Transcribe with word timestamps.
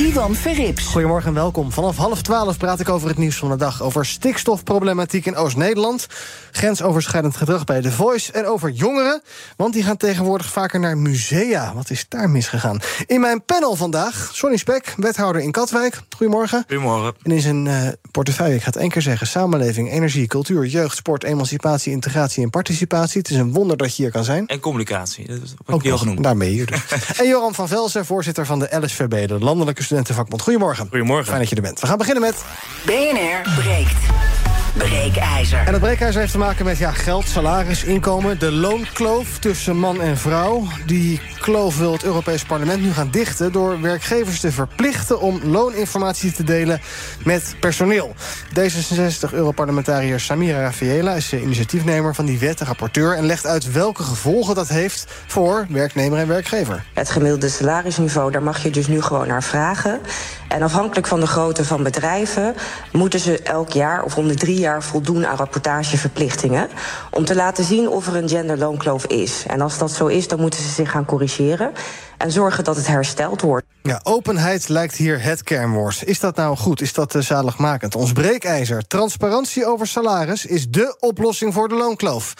Ivan 0.00 0.34
Verrips. 0.34 0.86
Goedemorgen 0.86 1.28
en 1.28 1.34
welkom. 1.34 1.72
Vanaf 1.72 1.96
half 1.96 2.22
twaalf 2.22 2.58
praat 2.58 2.80
ik 2.80 2.88
over 2.88 3.08
het 3.08 3.18
nieuws 3.18 3.36
van 3.36 3.50
de 3.50 3.56
dag. 3.56 3.82
Over 3.82 4.06
stikstofproblematiek 4.06 5.26
in 5.26 5.36
Oost-Nederland. 5.36 6.06
Grensoverschrijdend 6.50 7.36
gedrag 7.36 7.64
bij 7.64 7.80
The 7.80 7.92
Voice. 7.92 8.32
En 8.32 8.46
over 8.46 8.70
jongeren. 8.70 9.22
Want 9.56 9.72
die 9.72 9.82
gaan 9.82 9.96
tegenwoordig 9.96 10.46
vaker 10.46 10.80
naar 10.80 10.98
musea. 10.98 11.74
Wat 11.74 11.90
is 11.90 12.06
daar 12.08 12.30
misgegaan? 12.30 12.80
In 13.06 13.20
mijn 13.20 13.44
panel 13.44 13.76
vandaag, 13.76 14.30
Sonny 14.32 14.56
Spek, 14.56 14.94
wethouder 14.96 15.42
in 15.42 15.50
Katwijk. 15.50 16.00
Goedemorgen. 16.16 16.64
Goedemorgen. 16.66 17.14
En 17.22 17.30
in 17.30 17.40
zijn 17.40 17.66
uh, 17.66 17.88
portefeuille, 18.10 18.54
ik 18.54 18.60
ga 18.60 18.66
het 18.66 18.76
één 18.76 18.90
keer 18.90 19.02
zeggen... 19.02 19.26
samenleving, 19.26 19.90
energie, 19.90 20.26
cultuur, 20.26 20.66
jeugd, 20.66 20.96
sport, 20.96 21.24
emancipatie, 21.24 21.92
integratie 21.92 22.42
en 22.42 22.50
participatie. 22.50 23.20
Het 23.20 23.30
is 23.30 23.36
een 23.36 23.52
wonder 23.52 23.76
dat 23.76 23.96
je 23.96 24.02
hier 24.02 24.12
kan 24.12 24.24
zijn. 24.24 24.46
En 24.46 24.60
communicatie, 24.60 25.26
dat 25.26 25.38
heb 25.38 25.74
Ook 25.74 25.86
al 25.86 25.98
genoemd. 25.98 26.22
Daarmee 26.22 26.50
hier 26.50 26.66
dus. 26.66 26.86
en 27.20 27.26
Joram 27.26 27.54
van 27.54 27.68
Velzen, 27.68 28.06
voorzitter 28.06 28.46
van 28.46 28.58
de 28.58 28.78
LSVB... 28.80 29.28
de 29.28 29.38
Landelijke 29.38 29.82
Studentenvakbond. 29.90 30.42
Goedemorgen. 30.42 30.86
Goedemorgen. 30.88 31.26
Fijn 31.26 31.38
dat 31.38 31.48
je 31.48 31.56
er 31.56 31.62
bent. 31.62 31.80
We 31.80 31.86
gaan 31.86 31.98
beginnen 31.98 32.22
met... 32.22 32.44
BNR 32.86 33.60
breekt. 33.60 34.49
Breekijzer. 34.74 35.58
En 35.66 35.72
het 35.72 35.82
breekijzer 35.82 36.20
heeft 36.20 36.32
te 36.32 36.38
maken 36.38 36.64
met 36.64 36.78
ja, 36.78 36.90
geld, 36.90 37.26
salaris, 37.26 37.84
inkomen. 37.84 38.38
De 38.38 38.52
loonkloof 38.52 39.38
tussen 39.38 39.76
man 39.76 40.00
en 40.00 40.16
vrouw. 40.16 40.66
Die 40.86 41.20
kloof 41.40 41.78
wil 41.78 41.92
het 41.92 42.04
Europees 42.04 42.44
Parlement 42.44 42.82
nu 42.82 42.92
gaan 42.92 43.10
dichten... 43.10 43.52
door 43.52 43.80
werkgevers 43.80 44.40
te 44.40 44.52
verplichten 44.52 45.20
om 45.20 45.40
looninformatie 45.44 46.32
te 46.32 46.44
delen 46.44 46.80
met 47.24 47.56
personeel. 47.60 48.14
D66-Europarlementariër 48.58 50.20
Samira 50.20 50.60
Rafaela 50.60 51.14
is 51.14 51.28
de 51.28 51.42
initiatiefnemer 51.42 52.14
van 52.14 52.24
die 52.24 52.38
wet, 52.38 52.60
rapporteur... 52.60 53.16
en 53.16 53.26
legt 53.26 53.46
uit 53.46 53.72
welke 53.72 54.02
gevolgen 54.02 54.54
dat 54.54 54.68
heeft 54.68 55.06
voor 55.26 55.66
werknemer 55.68 56.18
en 56.18 56.28
werkgever. 56.28 56.84
Het 56.94 57.10
gemiddelde 57.10 57.48
salarisniveau, 57.48 58.30
daar 58.30 58.42
mag 58.42 58.62
je 58.62 58.70
dus 58.70 58.86
nu 58.86 59.02
gewoon 59.02 59.28
naar 59.28 59.42
vragen. 59.42 60.00
En 60.48 60.62
afhankelijk 60.62 61.06
van 61.06 61.20
de 61.20 61.26
grootte 61.26 61.64
van 61.64 61.82
bedrijven... 61.82 62.54
moeten 62.92 63.20
ze 63.20 63.42
elk 63.42 63.70
jaar 63.70 64.02
of 64.02 64.16
om 64.16 64.28
de 64.28 64.34
drie 64.34 64.59
jaar 64.60 64.82
voldoen 64.82 65.26
aan 65.26 65.36
rapportageverplichtingen... 65.36 66.68
om 67.10 67.24
te 67.24 67.34
laten 67.34 67.64
zien 67.64 67.88
of 67.88 68.06
er 68.06 68.16
een 68.16 68.28
genderloonkloof 68.28 69.04
is. 69.04 69.44
En 69.46 69.60
als 69.60 69.78
dat 69.78 69.90
zo 69.90 70.06
is, 70.06 70.28
dan 70.28 70.40
moeten 70.40 70.62
ze 70.62 70.68
zich 70.68 70.90
gaan 70.90 71.04
corrigeren... 71.04 71.72
en 72.18 72.30
zorgen 72.30 72.64
dat 72.64 72.76
het 72.76 72.86
hersteld 72.86 73.40
wordt. 73.40 73.66
Ja, 73.82 74.00
openheid 74.02 74.68
lijkt 74.68 74.96
hier 74.96 75.22
het 75.22 75.42
kernwoord. 75.42 76.02
Is 76.04 76.20
dat 76.20 76.36
nou 76.36 76.56
goed? 76.56 76.80
Is 76.80 76.92
dat 76.92 77.14
uh, 77.14 77.22
zaligmakend? 77.22 77.94
Ons 77.94 78.12
breekijzer, 78.12 78.86
transparantie 78.86 79.66
over 79.66 79.86
salaris... 79.86 80.46
is 80.46 80.68
dé 80.68 80.94
oplossing 80.98 81.54
voor 81.54 81.68
de 81.68 81.74
loonkloof. 81.74 82.34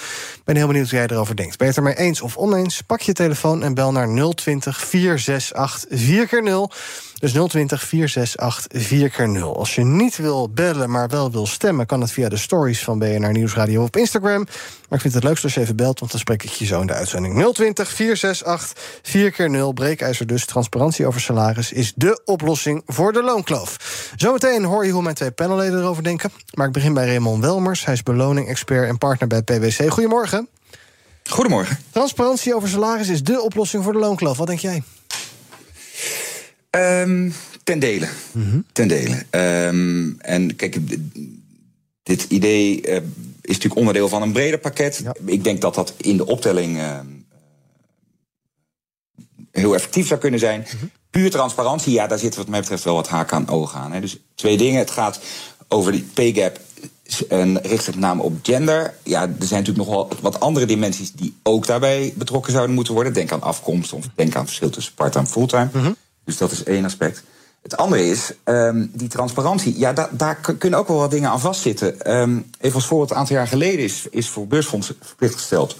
Ben 0.44 0.56
heel 0.56 0.66
benieuwd 0.66 0.90
hoe 0.90 0.98
jij 0.98 1.06
erover 1.06 1.36
denkt. 1.36 1.56
Ben 1.56 1.66
je 1.66 1.72
het 1.72 1.82
er 1.82 1.88
mee 1.88 2.06
eens 2.06 2.20
of 2.20 2.36
oneens? 2.36 2.80
Pak 2.80 3.00
je 3.00 3.12
telefoon 3.12 3.62
en 3.62 3.74
bel 3.74 3.92
naar 3.92 4.34
020 4.34 4.80
468 4.80 5.88
4x0... 5.98 6.76
Dus 7.20 7.32
020 7.32 7.82
468 7.82 8.88
4x0. 8.88 9.42
Als 9.42 9.74
je 9.74 9.84
niet 9.84 10.16
wil 10.16 10.50
bellen, 10.50 10.90
maar 10.90 11.08
wel 11.08 11.30
wil 11.30 11.46
stemmen... 11.46 11.86
kan 11.86 12.00
het 12.00 12.12
via 12.12 12.28
de 12.28 12.36
stories 12.36 12.84
van 12.84 12.98
BNR 12.98 13.32
Nieuwsradio 13.32 13.82
op 13.82 13.96
Instagram. 13.96 14.44
Maar 14.88 14.98
ik 14.98 15.00
vind 15.00 15.14
het 15.14 15.24
leukst 15.24 15.44
als 15.44 15.54
je 15.54 15.60
even 15.60 15.76
belt, 15.76 15.98
want 15.98 16.10
dan 16.10 16.20
spreek 16.20 16.42
ik 16.42 16.50
je 16.50 16.64
zo 16.64 16.80
in 16.80 16.86
de 16.86 16.92
uitzending. 16.92 17.52
020 17.52 17.88
468 17.88 18.72
4x0. 19.02 19.74
Breekijzer 19.74 20.26
dus. 20.26 20.44
Transparantie 20.44 21.06
over 21.06 21.20
salaris 21.20 21.72
is 21.72 21.92
dé 21.94 22.20
oplossing 22.24 22.82
voor 22.86 23.12
de 23.12 23.22
loonkloof. 23.22 23.76
Zometeen 24.16 24.64
hoor 24.64 24.86
je 24.86 24.92
hoe 24.92 25.02
mijn 25.02 25.14
twee 25.14 25.30
panelleden 25.30 25.78
erover 25.78 26.02
denken. 26.02 26.32
Maar 26.54 26.66
ik 26.66 26.72
begin 26.72 26.94
bij 26.94 27.06
Raymond 27.06 27.44
Welmers. 27.44 27.84
Hij 27.84 27.94
is 27.94 28.02
beloning-expert 28.02 28.88
en 28.88 28.98
partner 28.98 29.28
bij 29.28 29.42
PwC. 29.42 29.90
Goedemorgen. 29.90 30.48
Goedemorgen. 31.24 31.78
Transparantie 31.90 32.54
over 32.54 32.68
salaris 32.68 33.08
is 33.08 33.22
dé 33.22 33.38
oplossing 33.38 33.84
voor 33.84 33.92
de 33.92 33.98
loonkloof. 33.98 34.36
Wat 34.36 34.46
denk 34.46 34.60
jij? 34.60 34.82
Um, 36.70 37.32
ten 37.64 37.78
dele. 37.78 38.08
Mm 38.32 38.50
-hmm. 38.50 38.64
Ten 38.72 38.88
dele. 38.88 39.24
Um, 39.66 40.16
en 40.20 40.56
kijk, 40.56 40.78
dit 42.02 42.26
idee 42.28 42.88
uh, 42.88 42.96
is 43.40 43.54
natuurlijk 43.54 43.76
onderdeel 43.76 44.08
van 44.08 44.22
een 44.22 44.32
breder 44.32 44.58
pakket. 44.58 45.00
Ja. 45.04 45.14
Ik 45.24 45.44
denk 45.44 45.60
dat 45.60 45.74
dat 45.74 45.94
in 45.96 46.16
de 46.16 46.26
optelling 46.26 46.76
uh, 46.76 46.98
heel 49.50 49.74
effectief 49.74 50.06
zou 50.06 50.20
kunnen 50.20 50.40
zijn. 50.40 50.60
Mm 50.60 50.78
-hmm. 50.78 50.90
Puur 51.10 51.30
transparantie, 51.30 51.92
ja, 51.92 52.06
daar 52.06 52.18
zit 52.18 52.36
wat 52.36 52.48
mij 52.48 52.60
betreft 52.60 52.84
wel 52.84 52.94
wat 52.94 53.08
haak 53.08 53.32
aan 53.32 53.48
ogen 53.48 53.78
aan. 53.78 53.92
Hè. 53.92 54.00
Dus 54.00 54.18
twee 54.34 54.56
dingen. 54.56 54.78
Het 54.78 54.90
gaat 54.90 55.20
over 55.68 55.92
die 55.92 56.08
pay 56.14 56.32
gap 56.32 56.60
en 57.28 57.60
richt 57.60 57.86
het 57.86 57.96
name 57.96 58.22
op 58.22 58.38
gender. 58.42 58.94
Ja, 59.04 59.22
er 59.22 59.46
zijn 59.46 59.64
natuurlijk 59.64 59.88
nog 59.88 59.88
wel 59.88 60.08
wat 60.20 60.40
andere 60.40 60.66
dimensies 60.66 61.12
die 61.12 61.34
ook 61.42 61.66
daarbij 61.66 62.12
betrokken 62.16 62.52
zouden 62.52 62.74
moeten 62.74 62.94
worden. 62.94 63.12
Denk 63.12 63.32
aan 63.32 63.42
afkomst 63.42 63.92
of 63.92 64.08
denk 64.14 64.36
aan 64.36 64.46
verschil 64.46 64.70
tussen 64.70 64.94
part-time 64.94 65.24
en 65.24 65.30
fulltime. 65.30 65.68
Mm 65.72 65.82
-hmm. 65.82 65.96
Dus 66.24 66.36
dat 66.36 66.50
is 66.50 66.64
één 66.64 66.84
aspect. 66.84 67.22
Het 67.62 67.76
andere 67.76 68.06
is, 68.06 68.32
um, 68.44 68.90
die 68.94 69.08
transparantie. 69.08 69.78
Ja, 69.78 69.92
da 69.92 70.08
daar 70.12 70.40
kunnen 70.58 70.78
ook 70.78 70.88
wel 70.88 70.96
wat 70.96 71.10
dingen 71.10 71.30
aan 71.30 71.40
vastzitten. 71.40 72.16
Um, 72.16 72.50
even 72.60 72.74
als 72.74 72.86
voorbeeld, 72.86 73.10
een 73.10 73.16
aantal 73.16 73.36
jaar 73.36 73.46
geleden 73.46 73.84
is, 73.84 74.06
is 74.10 74.28
voor 74.28 74.46
beursfondsen 74.46 74.96
verplicht 75.00 75.34
gesteld... 75.34 75.76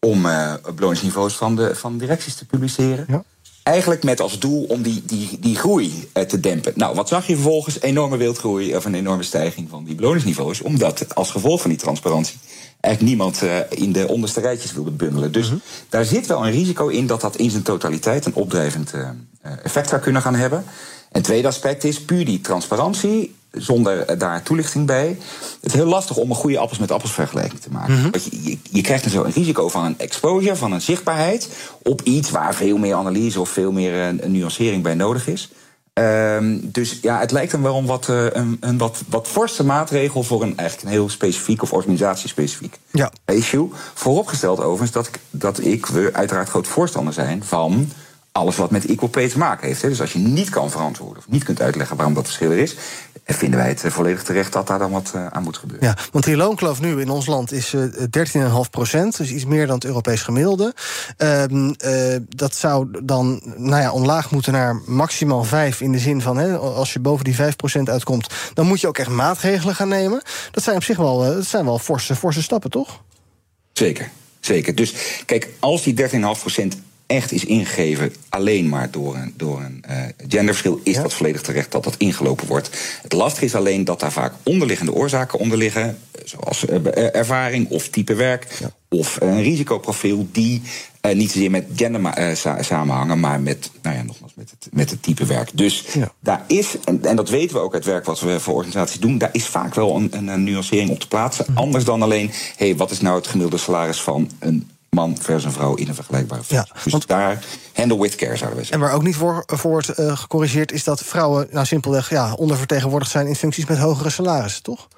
om 0.00 0.26
uh, 0.26 0.54
beloningsniveaus 0.74 1.36
van 1.36 1.56
de 1.56 1.74
van 1.74 1.98
directies 1.98 2.34
te 2.34 2.46
publiceren. 2.46 3.04
Ja. 3.08 3.24
Eigenlijk 3.62 4.02
met 4.02 4.20
als 4.20 4.38
doel 4.38 4.64
om 4.64 4.82
die, 4.82 5.02
die, 5.06 5.38
die 5.40 5.56
groei 5.56 6.08
uh, 6.14 6.22
te 6.22 6.40
dempen. 6.40 6.72
Nou, 6.76 6.94
wat 6.94 7.08
zag 7.08 7.26
je 7.26 7.34
vervolgens? 7.34 7.80
Enorme 7.80 8.16
wildgroei 8.16 8.76
of 8.76 8.84
een 8.84 8.94
enorme 8.94 9.22
stijging 9.22 9.68
van 9.68 9.84
die 9.84 9.94
beloningsniveaus. 9.94 10.60
Omdat 10.60 11.14
als 11.14 11.30
gevolg 11.30 11.60
van 11.60 11.70
die 11.70 11.78
transparantie 11.78 12.38
eigenlijk 12.80 13.14
niemand 13.14 13.42
uh, 13.42 13.58
in 13.68 13.92
de 13.92 14.08
onderste 14.08 14.40
rijtjes 14.40 14.72
wilde 14.72 14.90
bundelen. 14.90 15.32
Dus 15.32 15.44
uh 15.44 15.50
-huh. 15.50 15.60
daar 15.88 16.04
zit 16.04 16.26
wel 16.26 16.46
een 16.46 16.52
risico 16.52 16.88
in 16.88 17.06
dat 17.06 17.20
dat 17.20 17.36
in 17.36 17.50
zijn 17.50 17.62
totaliteit 17.62 18.26
een 18.26 18.34
opdrijvend 18.34 18.94
uh, 18.94 19.08
effect 19.62 19.88
zou 19.88 20.00
kunnen 20.00 20.22
gaan 20.22 20.34
hebben. 20.34 20.58
En 20.58 20.66
het 21.18 21.24
tweede 21.24 21.48
aspect 21.48 21.84
is 21.84 22.02
puur 22.02 22.24
die 22.24 22.40
transparantie, 22.40 23.34
zonder 23.52 24.18
daar 24.18 24.42
toelichting 24.42 24.86
bij. 24.86 25.18
Het 25.60 25.66
is 25.66 25.72
heel 25.72 25.86
lastig 25.86 26.16
om 26.16 26.30
een 26.30 26.36
goede 26.36 26.58
appels 26.58 26.78
met 26.78 26.90
appels 26.90 27.12
vergelijking 27.12 27.60
te 27.60 27.70
maken. 27.70 27.94
Uh 27.94 28.02
-huh. 28.02 28.12
je, 28.12 28.50
je, 28.50 28.58
je, 28.70 28.80
krijgt 28.80 29.02
dan 29.02 29.12
zo 29.12 29.24
een 29.24 29.32
risico 29.32 29.68
van 29.68 29.84
een 29.84 29.98
exposure, 29.98 30.56
van 30.56 30.72
een 30.72 30.80
zichtbaarheid 30.80 31.48
op 31.82 32.02
iets 32.02 32.30
waar 32.30 32.54
veel 32.54 32.76
meer 32.76 32.94
analyse 32.94 33.40
of 33.40 33.48
veel 33.48 33.72
meer 33.72 33.94
een, 33.94 34.24
een 34.24 34.32
nuancering 34.32 34.82
bij 34.82 34.94
nodig 34.94 35.26
is. 35.28 35.50
Um, 35.94 36.70
dus 36.72 36.98
ja, 37.02 37.18
het 37.18 37.30
lijkt 37.30 37.52
dan 37.52 37.62
wel 37.62 37.76
een 37.76 37.86
wat, 37.86 38.08
uh, 38.08 38.26
een, 38.32 38.56
een 38.60 38.78
wat, 38.78 39.02
wat 39.08 39.28
forse 39.28 39.64
maatregel 39.64 40.22
voor 40.22 40.42
een, 40.42 40.56
eigenlijk 40.56 40.88
een 40.88 40.94
heel 40.94 41.08
specifiek 41.08 41.62
of 41.62 41.72
organisatiespecifiek 41.72 42.78
ja. 42.90 43.12
issue. 43.26 43.68
Vooropgesteld 43.94 44.60
overigens 44.60 44.90
dat, 44.90 45.10
dat 45.30 45.64
ik, 45.64 45.86
we 45.86 46.10
uiteraard 46.12 46.48
groot 46.48 46.66
voorstander 46.66 47.12
zijn 47.12 47.44
van 47.44 47.90
alles 48.32 48.56
wat 48.56 48.70
met 48.70 48.86
equal 48.86 49.08
pay 49.08 49.28
te 49.28 49.38
maken 49.38 49.66
heeft. 49.66 49.82
Hè. 49.82 49.88
Dus 49.88 50.00
als 50.00 50.12
je 50.12 50.18
niet 50.18 50.50
kan 50.50 50.70
verantwoorden 50.70 51.18
of 51.18 51.28
niet 51.28 51.44
kunt 51.44 51.60
uitleggen 51.60 51.96
waarom 51.96 52.14
dat 52.14 52.24
verschil 52.24 52.50
er 52.50 52.58
is, 52.58 52.76
vinden 53.26 53.58
wij 53.58 53.68
het 53.68 53.82
volledig 53.86 54.22
terecht 54.22 54.52
dat 54.52 54.66
daar 54.66 54.78
dan 54.78 54.90
wat 54.90 55.12
uh, 55.14 55.26
aan 55.26 55.42
moet 55.42 55.56
gebeuren. 55.56 55.86
Ja, 55.86 55.96
want 56.12 56.24
die 56.24 56.36
loonkloof 56.36 56.80
nu 56.80 57.00
in 57.00 57.10
ons 57.10 57.26
land 57.26 57.52
is 57.52 57.74
uh, 57.74 57.82
13,5 58.64 58.70
procent, 58.70 59.16
dus 59.16 59.30
iets 59.30 59.44
meer 59.44 59.66
dan 59.66 59.74
het 59.74 59.84
Europees 59.84 60.22
gemiddelde. 60.22 60.74
Uh, 61.18 61.44
uh, 61.48 62.16
dat 62.28 62.54
zou 62.54 63.02
dan 63.04 63.40
nou 63.56 63.82
ja, 63.82 63.92
omlaag 63.92 64.30
moeten 64.30 64.52
naar 64.52 64.80
maximaal 64.86 65.44
5 65.44 65.80
in 65.80 65.92
de 65.92 65.98
zin 65.98 66.20
van 66.20 66.36
hè, 66.36 66.56
als 66.56 66.92
je 66.92 67.00
boven 67.00 67.24
die 67.24 67.34
5 67.34 67.56
procent 67.56 67.88
uitkomt, 67.90 68.26
dan 68.54 68.66
moet 68.66 68.80
je 68.80 68.86
ook 68.86 68.98
echt 68.98 69.10
maatregelen 69.10 69.74
gaan 69.74 69.88
nemen. 69.88 70.22
Dat 70.50 70.62
zijn 70.62 70.76
op 70.76 70.84
zich 70.84 70.96
wel, 70.96 71.18
dat 71.18 71.46
zijn 71.46 71.64
wel 71.64 71.78
forse, 71.78 72.16
forse 72.16 72.42
stappen, 72.42 72.70
toch? 72.70 73.02
Zeker, 73.72 74.10
zeker. 74.40 74.74
Dus 74.74 74.94
kijk, 75.26 75.48
als 75.58 75.82
die 75.82 75.94
13,5 75.96 76.18
procent 76.18 76.76
echt 77.10 77.32
is 77.32 77.44
ingegeven 77.44 78.12
alleen 78.28 78.68
maar 78.68 78.90
door 78.90 79.16
een, 79.16 79.34
door 79.36 79.60
een 79.60 79.84
uh, 79.90 79.96
genderverschil, 80.28 80.80
is 80.82 80.94
ja. 80.94 81.02
dat 81.02 81.14
volledig 81.14 81.42
terecht 81.42 81.72
dat 81.72 81.84
dat 81.84 81.94
ingelopen 81.96 82.46
wordt. 82.46 82.70
Het 83.02 83.12
lastige 83.12 83.44
is 83.44 83.54
alleen 83.54 83.84
dat 83.84 84.00
daar 84.00 84.12
vaak 84.12 84.34
onderliggende 84.42 84.92
oorzaken 84.92 85.38
onder 85.38 85.58
liggen, 85.58 85.98
zoals 86.24 86.64
uh, 86.64 87.14
ervaring 87.14 87.68
of 87.68 87.88
type 87.88 88.14
werk, 88.14 88.46
ja. 88.60 88.70
of 88.88 89.20
een 89.20 89.42
risicoprofiel 89.42 90.28
die 90.32 90.62
uh, 91.06 91.14
niet 91.14 91.30
zozeer 91.30 91.50
met 91.50 91.66
gender 91.76 92.36
sa 92.36 92.62
samenhangen, 92.62 93.20
maar 93.20 93.40
met, 93.40 93.70
nou 93.82 93.96
ja, 93.96 94.02
nogmaals, 94.02 94.32
met 94.34 94.50
het, 94.50 94.68
met 94.72 94.90
het 94.90 95.02
type 95.02 95.26
werk. 95.26 95.50
Dus 95.54 95.84
ja. 95.92 96.12
daar 96.20 96.44
is, 96.46 96.76
en, 96.84 97.04
en, 97.04 97.16
dat 97.16 97.28
weten 97.28 97.56
we 97.56 97.62
ook 97.62 97.74
uit 97.74 97.84
werk 97.84 98.04
wat 98.04 98.20
we 98.20 98.40
voor 98.40 98.54
organisaties 98.54 99.00
doen, 99.00 99.18
daar 99.18 99.30
is 99.32 99.46
vaak 99.46 99.74
wel 99.74 99.96
een, 99.96 100.28
een, 100.28 100.44
nuancering 100.44 100.90
op 100.90 101.00
te 101.00 101.08
plaatsen. 101.08 101.44
Mm. 101.48 101.56
Anders 101.56 101.84
dan 101.84 102.02
alleen, 102.02 102.30
hé, 102.56 102.66
hey, 102.66 102.76
wat 102.76 102.90
is 102.90 103.00
nou 103.00 103.16
het 103.16 103.26
gemiddelde 103.26 103.64
salaris 103.64 104.00
van 104.00 104.30
een 104.38 104.70
man 104.90 105.16
versus 105.20 105.52
vrouw 105.52 105.74
in 105.74 105.88
een 105.88 105.94
vergelijkbare 105.94 106.42
functie. 106.44 106.68
Ja, 106.74 106.82
dus 106.82 106.92
want- 106.92 107.06
daar 107.06 107.44
handle 107.74 108.00
with 108.00 108.14
care, 108.14 108.36
zouden 108.36 108.50
we 108.58 108.60
En 108.60 108.66
zeggen. 108.66 108.86
waar 108.86 108.94
ook 108.96 109.02
niet 109.02 109.16
voor, 109.16 109.42
voor 109.46 109.70
wordt 109.70 109.88
eh, 109.88 110.16
gecorrigeerd... 110.18 110.72
is 110.72 110.84
dat 110.84 111.00
vrouwen 111.04 111.46
nou 111.50 111.66
simpelweg 111.66 112.10
ja, 112.10 112.32
ondervertegenwoordigd 112.34 113.10
zijn... 113.10 113.26
in 113.26 113.36
functies 113.36 113.66
met 113.66 113.78
hogere 113.78 114.10
salarissen, 114.10 114.62
toch? 114.62 114.88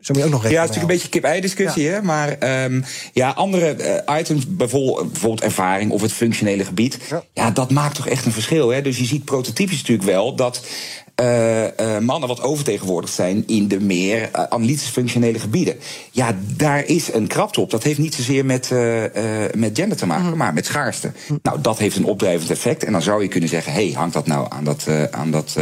Zo 0.00 0.12
moet 0.12 0.22
je 0.22 0.24
ook 0.24 0.30
nog 0.30 0.42
Ja, 0.42 0.48
het 0.48 0.52
is 0.54 0.58
natuurlijk 0.58 0.82
een 0.82 0.96
beetje 0.96 1.08
kip-ei 1.08 1.40
discussie, 1.40 1.88
hè? 1.88 2.02
Maar 2.02 2.28
ehm, 2.28 2.82
ja, 3.12 3.30
andere 3.30 3.66
eh, 3.72 4.18
items, 4.18 4.46
bijvoorbeeld, 4.46 5.12
bijvoorbeeld 5.12 5.42
ervaring 5.42 5.90
of 5.90 6.02
het 6.02 6.12
functionele 6.12 6.64
gebied, 6.64 6.98
Ja. 7.10 7.22
ja. 7.32 7.50
dat 7.50 7.70
maakt 7.70 7.94
toch 7.94 8.06
echt 8.08 8.26
een 8.26 8.32
verschil. 8.32 8.68
Hè? 8.68 8.82
Dus 8.82 8.98
je 8.98 9.04
ziet 9.04 9.24
prototypisch 9.24 9.76
natuurlijk 9.78 10.08
wel 10.08 10.34
dat 10.34 10.60
eh, 11.20 11.96
eh, 11.96 12.02
mannen 12.02 12.28
wat 12.28 12.42
overtegenwoordigd 12.42 13.14
zijn 13.14 13.42
in 13.46 13.68
de 13.68 13.80
meer 13.80 14.28
eh, 14.32 14.44
analytisch 14.48 14.88
functionele 14.88 15.38
gebieden. 15.38 15.76
Ja, 16.10 16.36
daar 16.56 16.84
is 16.84 17.12
een 17.12 17.26
krapte 17.26 17.60
op. 17.60 17.70
Dat 17.70 17.82
heeft 17.82 17.98
niet 17.98 18.14
zozeer 18.14 18.44
met, 18.44 18.70
met 19.54 19.78
gender 19.78 19.96
te 19.96 20.06
maken, 20.06 20.36
maar 20.36 20.54
met 20.54 20.66
schaarste. 20.66 21.12
Nou, 21.42 21.60
dat 21.60 21.78
heeft 21.78 21.96
een 21.96 22.04
opdrijvend 22.04 22.50
effect. 22.50 22.84
En 22.84 22.92
dan 22.92 23.02
zou 23.02 23.22
je 23.22 23.28
kunnen 23.28 23.48
zeggen: 23.48 23.72
hey, 23.72 23.92
hangt 23.94 24.14
dat 24.14 24.26
nou 24.26 24.46
aan 24.48 24.64
dat, 24.64 24.84
eh, 24.86 25.04
aan 25.04 25.30
dat 25.30 25.56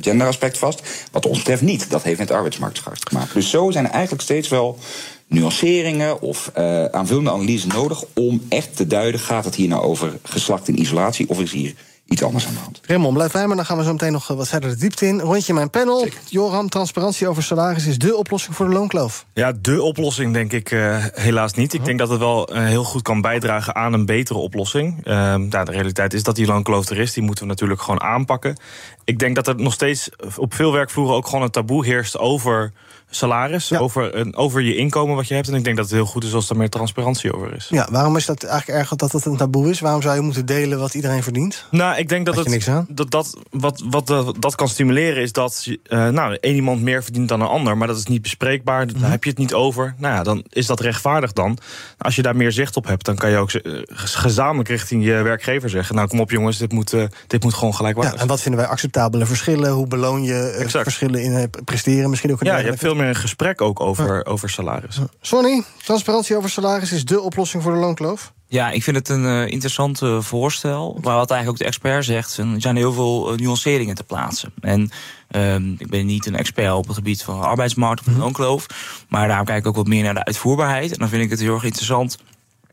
genderaspect 0.00 0.58
vast? 0.58 0.82
Wat 1.12 1.26
ons 1.26 1.38
betreft 1.38 1.62
niet. 1.62 1.90
Dat 1.90 2.02
heeft 2.02 2.18
met 2.18 2.30
arbeidsmarktschaarste 2.30 3.04
te 3.04 3.14
maken. 3.14 3.34
Dus 3.34 3.50
zo 3.50 3.70
zijn 3.70 3.84
er 3.84 3.90
eigenlijk 3.90 4.22
steeds 4.22 4.48
wel 4.48 4.78
nuanceringen 5.26 6.20
of 6.20 6.50
eh, 6.54 6.84
aanvullende 6.84 7.30
analyse 7.30 7.66
nodig 7.66 8.04
om 8.14 8.42
echt 8.48 8.76
te 8.76 8.86
duiden: 8.86 9.20
gaat 9.20 9.44
het 9.44 9.54
hier 9.54 9.68
nou 9.68 9.82
over 9.82 10.18
geslacht 10.22 10.68
in 10.68 10.80
isolatie 10.80 11.28
of 11.28 11.40
is 11.40 11.52
hier 11.52 11.74
iets 12.12 12.22
anders 12.22 12.46
aan 12.46 12.52
de 12.52 12.58
hand? 12.58 12.80
Raymond, 12.86 13.14
blijf 13.14 13.32
bij 13.32 13.46
me, 13.46 13.56
dan 13.56 13.64
gaan 13.64 13.76
we 13.76 13.84
zo 13.84 13.92
meteen 13.92 14.12
nog 14.12 14.30
eh, 14.30 14.36
wat 14.36 14.48
verder 14.48 14.70
de 14.70 14.76
diepte 14.76 15.06
in. 15.06 15.20
Rondje 15.20 15.54
mijn 15.54 15.70
panel. 15.70 16.08
Joram, 16.28 16.68
transparantie 16.68 17.28
over 17.28 17.42
salaris 17.42 17.86
is 17.86 17.98
dé 17.98 18.12
oplossing 18.12 18.56
voor 18.56 18.66
de 18.66 18.72
loonkloof. 18.72 19.26
Ja, 19.32 19.52
de 19.60 19.82
oplossing 19.82 20.32
denk 20.32 20.52
ik 20.52 20.70
eh, 20.70 21.04
helaas 21.12 21.52
niet. 21.52 21.74
Ik 21.74 21.84
denk 21.84 21.98
dat 21.98 22.08
het 22.08 22.18
wel 22.18 22.48
eh, 22.48 22.64
heel 22.64 22.84
goed 22.84 23.02
kan 23.02 23.20
bijdragen 23.20 23.74
aan 23.74 23.92
een 23.92 24.06
betere 24.06 24.38
oplossing. 24.38 25.06
Ehm, 25.06 25.46
ja, 25.50 25.64
de 25.64 25.72
realiteit 25.72 26.14
is 26.14 26.22
dat 26.22 26.36
die 26.36 26.46
loonkloof 26.46 26.88
er 26.88 26.98
is. 26.98 27.12
Die 27.12 27.22
moeten 27.22 27.44
we 27.44 27.50
natuurlijk 27.50 27.82
gewoon 27.82 28.02
aanpakken. 28.02 28.56
Ik 29.04 29.18
denk 29.18 29.34
dat 29.34 29.46
er 29.46 29.56
nog 29.56 29.72
steeds 29.72 30.10
op 30.36 30.54
veel 30.54 30.72
werkvloeren 30.72 31.14
ook 31.14 31.26
gewoon 31.26 31.42
een 31.42 31.50
taboe 31.50 31.84
heerst 31.84 32.18
over 32.18 32.72
salaris. 33.14 33.68
Ja. 33.68 33.78
Over, 33.78 34.16
een, 34.16 34.36
over 34.36 34.60
je 34.60 34.76
inkomen 34.76 35.16
wat 35.16 35.28
je 35.28 35.34
hebt. 35.34 35.48
En 35.48 35.54
ik 35.54 35.64
denk 35.64 35.76
dat 35.76 35.84
het 35.84 35.94
heel 35.94 36.06
goed 36.06 36.24
is 36.24 36.34
als 36.34 36.50
er 36.50 36.56
meer 36.56 36.68
transparantie 36.68 37.34
over 37.34 37.54
is. 37.54 37.66
Ja, 37.70 37.88
waarom 37.90 38.16
is 38.16 38.26
dat 38.26 38.44
eigenlijk 38.44 38.78
erg 38.78 38.88
dat 38.88 39.10
dat 39.10 39.24
een 39.24 39.36
taboe 39.36 39.70
is? 39.70 39.80
Waarom 39.80 40.02
zou 40.02 40.14
je 40.14 40.20
moeten 40.20 40.46
delen 40.46 40.78
wat 40.78 40.94
iedereen 40.94 41.22
verdient? 41.22 41.66
Nou, 41.70 41.96
ik 41.96 42.08
denk 42.08 42.26
dat 42.26 42.34
Had 42.34 42.44
het, 42.44 42.52
niks 42.52 42.68
aan? 42.68 42.86
dat, 42.88 43.10
dat 43.10 43.38
wat, 43.50 43.82
wat 43.88 44.10
eh, 44.10 44.28
dat 44.38 44.54
kan 44.54 44.68
stimuleren 44.68 45.22
is 45.22 45.32
dat 45.32 45.66
eh, 45.84 46.08
nou, 46.08 46.36
één 46.40 46.54
iemand 46.54 46.82
meer 46.82 47.02
verdient 47.02 47.28
dan 47.28 47.40
een 47.40 47.46
ander, 47.46 47.76
maar 47.76 47.86
dat 47.86 47.96
is 47.96 48.06
niet 48.06 48.22
bespreekbaar. 48.22 48.86
Mhm. 48.86 49.00
Daar 49.00 49.10
heb 49.10 49.24
je 49.24 49.30
het 49.30 49.38
niet 49.38 49.54
over. 49.54 49.94
Nou 49.98 50.14
ja, 50.14 50.22
dan 50.22 50.44
is 50.48 50.66
dat 50.66 50.80
rechtvaardig 50.80 51.32
dan. 51.32 51.58
Als 51.98 52.16
je 52.16 52.22
daar 52.22 52.36
meer 52.36 52.52
zicht 52.52 52.76
op 52.76 52.86
hebt, 52.86 53.04
dan 53.04 53.16
kan 53.16 53.30
je 53.30 53.36
ook 53.36 53.50
eh, 53.52 53.72
gezamenlijk 53.86 54.68
richting 54.68 55.04
je 55.04 55.22
werkgever 55.22 55.70
zeggen: 55.70 55.94
Nou, 55.94 56.08
kom 56.08 56.20
op 56.20 56.30
jongens, 56.30 56.58
dit 56.58 56.72
moet, 56.72 56.94
dit 57.26 57.42
moet 57.42 57.54
gewoon 57.54 57.74
gelijkwaardig 57.74 58.14
Ja, 58.14 58.20
en 58.20 58.26
wat 58.26 58.40
vinden 58.40 58.60
wij 58.60 58.70
acceptabele 58.70 59.26
verschillen? 59.26 59.70
Hoe 59.70 59.86
beloon 59.86 60.22
je 60.22 60.64
verschillen 60.68 61.22
in 61.22 61.50
presteren? 61.64 62.10
Misschien 62.10 62.32
ook 62.32 62.40
een 62.40 62.46
Ja, 62.46 62.58
je 62.58 62.64
hebt 62.64 62.78
veel 62.78 62.94
meer 62.94 63.01
een 63.08 63.14
gesprek 63.14 63.60
ook 63.60 63.80
over, 63.80 64.26
over 64.26 64.50
salaris. 64.50 64.98
Sonny, 65.20 65.62
transparantie 65.82 66.36
over 66.36 66.50
salaris 66.50 66.92
is 66.92 67.04
dé 67.04 67.16
oplossing 67.16 67.62
voor 67.62 67.72
de 67.72 67.78
loonkloof? 67.78 68.32
Ja, 68.52 68.70
ik 68.70 68.82
vind 68.82 68.96
het 68.96 69.08
een 69.08 69.26
eh, 69.26 69.46
interessant 69.46 70.02
eh, 70.02 70.20
voorstel. 70.20 70.98
Maar 71.02 71.16
wat 71.16 71.30
eigenlijk 71.30 71.48
ook 71.48 71.58
de 71.58 71.64
expert 71.64 72.04
zegt, 72.04 72.36
er 72.36 72.46
zijn 72.56 72.76
heel 72.76 72.92
veel 72.92 73.32
eh, 73.32 73.38
nuanceringen 73.38 73.94
te 73.94 74.04
plaatsen. 74.04 74.52
En 74.60 74.90
ehm, 75.28 75.72
ik 75.78 75.90
ben 75.90 76.06
niet 76.06 76.26
een 76.26 76.36
expert 76.36 76.72
op 76.72 76.86
het 76.86 76.96
gebied 76.96 77.22
van 77.22 77.40
arbeidsmarkt 77.40 78.00
of 78.00 78.12
de 78.12 78.18
loonkloof. 78.18 78.66
Maar 79.08 79.28
daarom 79.28 79.46
kijk 79.46 79.58
ik 79.58 79.66
ook 79.66 79.76
wat 79.76 79.86
meer 79.86 80.02
naar 80.02 80.14
de 80.14 80.24
uitvoerbaarheid. 80.24 80.92
En 80.92 80.98
dan 80.98 81.08
vind 81.08 81.22
ik 81.22 81.30
het 81.30 81.40
heel 81.40 81.54
erg 81.54 81.64
interessant 81.64 82.18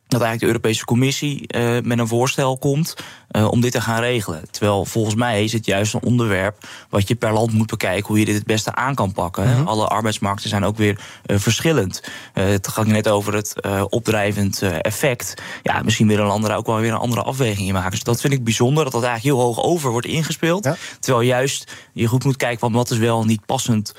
dat 0.09 0.21
eigenlijk 0.21 0.39
de 0.39 0.45
Europese 0.45 0.85
Commissie 0.85 1.47
eh, 1.47 1.77
met 1.83 2.00
een 2.00 2.07
voorstel 2.07 2.57
komt 2.57 2.95
eh, 3.29 3.51
om 3.51 3.61
dit 3.61 3.71
te 3.71 3.81
gaan 3.81 4.00
regelen. 4.00 4.51
Terwijl 4.51 4.85
volgens 4.85 5.15
mij 5.15 5.44
is 5.44 5.53
het 5.53 5.65
juist 5.65 5.94
een 5.94 6.03
onderwerp 6.03 6.67
wat 6.89 7.07
je 7.07 7.15
per 7.15 7.33
land 7.33 7.53
moet 7.53 7.67
bekijken 7.67 8.07
hoe 8.07 8.19
je 8.19 8.25
dit 8.25 8.35
het 8.35 8.45
beste 8.45 8.75
aan 8.75 8.95
kan 8.95 9.11
pakken. 9.11 9.50
hè. 9.50 9.63
Alle 9.63 9.88
arbeidsmarkten 9.88 10.50
zijn 10.50 10.63
ook 10.63 10.77
weer 10.77 11.00
eh, 11.25 11.38
verschillend. 11.38 12.03
Het 12.33 12.67
gaat 12.67 12.85
net 12.85 13.09
over 13.09 13.33
het 13.33 13.53
opdrijvend 13.89 14.61
effect. 14.61 15.33
Ja, 15.63 15.81
misschien 15.81 16.07
willen 16.07 16.25
landen 16.25 16.50
daar 16.50 16.57
ook 16.57 16.65
wel 16.65 16.79
weer 16.79 16.91
een 16.91 16.97
andere 16.97 17.21
afweging 17.21 17.67
in 17.67 17.73
maken. 17.73 17.91
Dus 17.91 18.03
dat 18.03 18.21
vind 18.21 18.33
ik 18.33 18.44
bijzonder 18.44 18.83
dat 18.83 18.94
dat 18.94 19.03
eigenlijk 19.03 19.35
heel 19.35 19.45
hoog 19.45 19.63
over 19.63 19.91
wordt 19.91 20.07
ingespeeld. 20.07 20.63
Ja. 20.63 20.75
Terwijl 21.00 21.25
juist 21.25 21.71
je 21.94 22.07
goed 22.07 22.23
moet 22.23 22.38
kijken 22.38 22.59
van 22.59 22.71
wat 22.71 22.91
is 22.91 22.97
wel 22.97 23.25
niet 23.25 23.45
passend. 23.45 23.94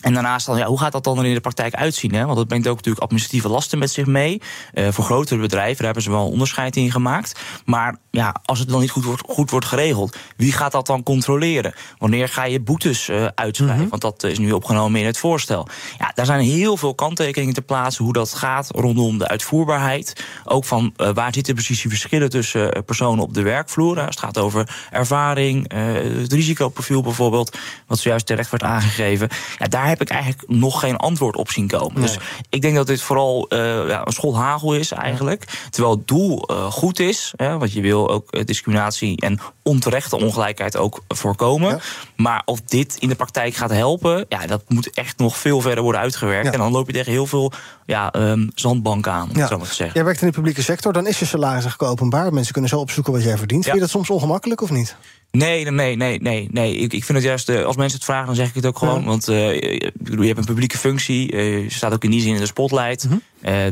En 0.00 0.12
daarnaast 0.12 0.46
dan, 0.46 0.58
ja, 0.58 0.66
hoe 0.66 0.78
gaat 0.78 0.92
dat 0.92 1.04
dan 1.04 1.18
er 1.18 1.24
in 1.24 1.34
de 1.34 1.40
praktijk 1.40 1.74
uitzien? 1.74 2.14
Hè? 2.14 2.24
Want 2.24 2.36
dat 2.36 2.46
brengt 2.46 2.68
ook 2.68 2.76
natuurlijk 2.76 3.02
administratieve 3.02 3.48
lasten 3.48 3.78
met 3.78 3.90
zich 3.90 4.06
mee. 4.06 4.42
Eh, 4.72 4.88
voor 4.90 5.04
grotere 5.04 5.40
bedrijven, 5.40 5.76
daar 5.76 5.84
hebben 5.84 6.02
ze 6.02 6.10
wel 6.10 6.26
een 6.26 6.32
onderscheid 6.32 6.76
in 6.76 6.90
gemaakt. 6.90 7.40
Maar 7.64 7.96
ja, 8.16 8.34
als 8.44 8.58
het 8.58 8.68
dan 8.68 8.80
niet 8.80 8.90
goed 8.90 9.04
wordt, 9.04 9.22
goed 9.28 9.50
wordt 9.50 9.66
geregeld, 9.66 10.16
wie 10.36 10.52
gaat 10.52 10.72
dat 10.72 10.86
dan 10.86 11.02
controleren? 11.02 11.74
Wanneer 11.98 12.28
ga 12.28 12.44
je 12.44 12.60
boetes 12.60 13.08
eh, 13.08 13.26
uitschrijven? 13.34 13.88
Want 13.88 14.02
dat 14.02 14.22
is 14.22 14.38
nu 14.38 14.52
opgenomen 14.52 15.00
in 15.00 15.06
het 15.06 15.18
voorstel. 15.18 15.68
Ja, 15.98 16.12
daar 16.14 16.26
zijn 16.26 16.40
heel 16.40 16.76
veel 16.76 16.94
kanttekeningen 16.94 17.54
te 17.54 17.62
plaatsen 17.62 18.04
hoe 18.04 18.12
dat 18.12 18.34
gaat 18.34 18.70
rondom 18.70 19.18
de 19.18 19.28
uitvoerbaarheid. 19.28 20.24
Ook 20.44 20.64
van 20.64 20.92
eh, 20.96 21.10
waar 21.14 21.34
zitten 21.34 21.54
precies 21.54 21.80
die 21.80 21.90
verschillen 21.90 22.30
tussen 22.30 22.72
eh, 22.72 22.82
personen 22.82 23.24
op 23.24 23.34
de 23.34 23.42
werkvloer? 23.42 23.96
Als 23.96 24.14
het 24.14 24.18
gaat 24.18 24.38
over 24.38 24.86
ervaring, 24.90 25.68
eh, 25.68 25.78
het 26.20 26.32
risicoprofiel 26.32 27.02
bijvoorbeeld, 27.02 27.58
wat 27.86 27.98
zojuist 27.98 28.26
terecht 28.26 28.50
werd 28.50 28.62
aangegeven. 28.62 29.28
Ja, 29.58 29.66
daar 29.66 29.88
heb 29.88 30.00
ik 30.00 30.10
eigenlijk 30.10 30.42
nog 30.46 30.80
geen 30.80 30.96
antwoord 30.96 31.36
op 31.36 31.50
zien 31.50 31.66
komen. 31.66 32.02
Dus 32.02 32.18
ik 32.48 32.62
denk 32.62 32.74
dat 32.74 32.86
dit 32.86 33.02
vooral 33.02 33.48
eh, 33.48 33.88
ja, 33.88 34.06
een 34.06 34.12
school 34.12 34.36
hagel 34.36 34.74
is 34.74 34.92
eigenlijk. 34.92 35.44
Terwijl 35.70 35.94
het 35.94 36.08
doel 36.08 36.42
eh, 36.42 36.64
goed 36.64 36.98
is, 36.98 37.32
hè, 37.36 37.58
want 37.58 37.72
je 37.72 37.80
wil 37.80 38.05
ook 38.08 38.30
eh, 38.30 38.44
discriminatie 38.44 39.20
en 39.20 39.38
onterechte 39.62 40.16
ongelijkheid 40.16 40.76
ook 40.76 41.02
voorkomen. 41.08 41.68
Ja. 41.68 41.78
Maar 42.16 42.42
of 42.44 42.60
dit 42.60 42.96
in 42.98 43.08
de 43.08 43.14
praktijk 43.14 43.54
gaat 43.54 43.70
helpen, 43.70 44.24
ja, 44.28 44.46
dat 44.46 44.62
moet 44.68 44.90
echt 44.90 45.18
nog 45.18 45.38
veel 45.38 45.60
verder 45.60 45.82
worden 45.82 46.00
uitgewerkt. 46.00 46.46
Ja. 46.46 46.52
En 46.52 46.58
dan 46.58 46.72
loop 46.72 46.86
je 46.86 46.92
tegen 46.92 47.12
heel 47.12 47.26
veel 47.26 47.52
ja, 47.86 48.12
ehm, 48.12 48.46
zandbanken 48.54 49.12
aan, 49.12 49.28
om 49.30 49.36
Ja. 49.36 49.46
zo 49.46 49.58
maar 49.58 49.68
te 49.68 49.74
zeggen. 49.74 49.94
Jij 49.96 50.04
werkt 50.04 50.20
in 50.20 50.26
de 50.26 50.32
publieke 50.32 50.62
sector, 50.62 50.92
dan 50.92 51.06
is 51.06 51.18
je 51.18 51.24
salaris 51.24 51.62
eigenlijk 51.62 51.90
openbaar. 51.92 52.32
Mensen 52.32 52.52
kunnen 52.52 52.70
zo 52.70 52.78
opzoeken 52.78 53.12
wat 53.12 53.22
jij 53.22 53.36
verdient. 53.38 53.62
Vind 53.62 53.74
je 53.74 53.80
dat 53.80 53.90
soms 53.90 54.10
ongemakkelijk 54.10 54.60
of 54.60 54.70
niet? 54.70 54.96
Nee, 55.30 55.70
nee, 55.70 55.96
nee, 55.96 56.20
nee, 56.20 56.48
nee. 56.50 56.76
Ik, 56.76 56.92
ik 56.92 57.04
vind 57.04 57.18
het 57.18 57.26
juist, 57.26 57.48
eh, 57.48 57.64
als 57.64 57.76
mensen 57.76 57.96
het 57.98 58.06
vragen, 58.06 58.26
dan 58.26 58.34
zeg 58.34 58.48
ik 58.48 58.54
het 58.54 58.66
ook 58.66 58.78
gewoon. 58.78 59.00
Ja. 59.00 59.06
Want 59.06 59.28
eh, 59.28 59.60
je 59.60 60.26
hebt 60.26 60.38
een 60.38 60.44
publieke 60.44 60.78
functie. 60.78 61.36
je 61.36 61.64
staat 61.68 61.92
ook 61.92 62.04
in 62.04 62.10
die 62.10 62.20
zin 62.20 62.34
in 62.34 62.40
de 62.40 62.46
spotlight. 62.46 63.04
Mhm. 63.04 63.16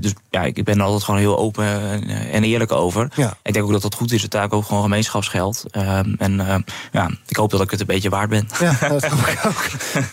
Dus 0.01 0.15
ja, 0.31 0.43
ik 0.43 0.65
ben 0.65 0.79
er 0.79 0.83
altijd 0.83 1.05
gewoon 1.05 1.21
heel 1.21 1.39
open 1.39 1.65
en, 1.65 2.03
eh, 2.03 2.35
en 2.35 2.45
eerlijk 2.45 2.73
over. 2.73 3.09
Ja. 3.15 3.37
Ik 3.43 3.53
denk 3.53 3.65
ook 3.65 3.73
dat 3.73 3.83
dat 3.83 3.95
goed 3.95 4.13
is. 4.13 4.23
Het 4.23 4.31
taak 4.31 4.53
ook 4.53 4.65
gewoon 4.65 4.83
gemeenschapsgeld. 4.83 5.65
Ehm, 5.71 6.15
en 6.19 6.41
eh, 6.41 6.57
ja, 6.93 7.11
ik 7.27 7.37
hoop 7.37 7.51
dat 7.51 7.61
ik 7.61 7.71
het 7.71 7.81
een 7.81 7.87
beetje 7.87 8.11
waard 8.11 8.29
ben. 8.29 8.49
Ja, 8.61 8.89
dat 8.89 9.05
hoop 9.05 9.27
ik 9.27 9.41
ook. 9.47 9.65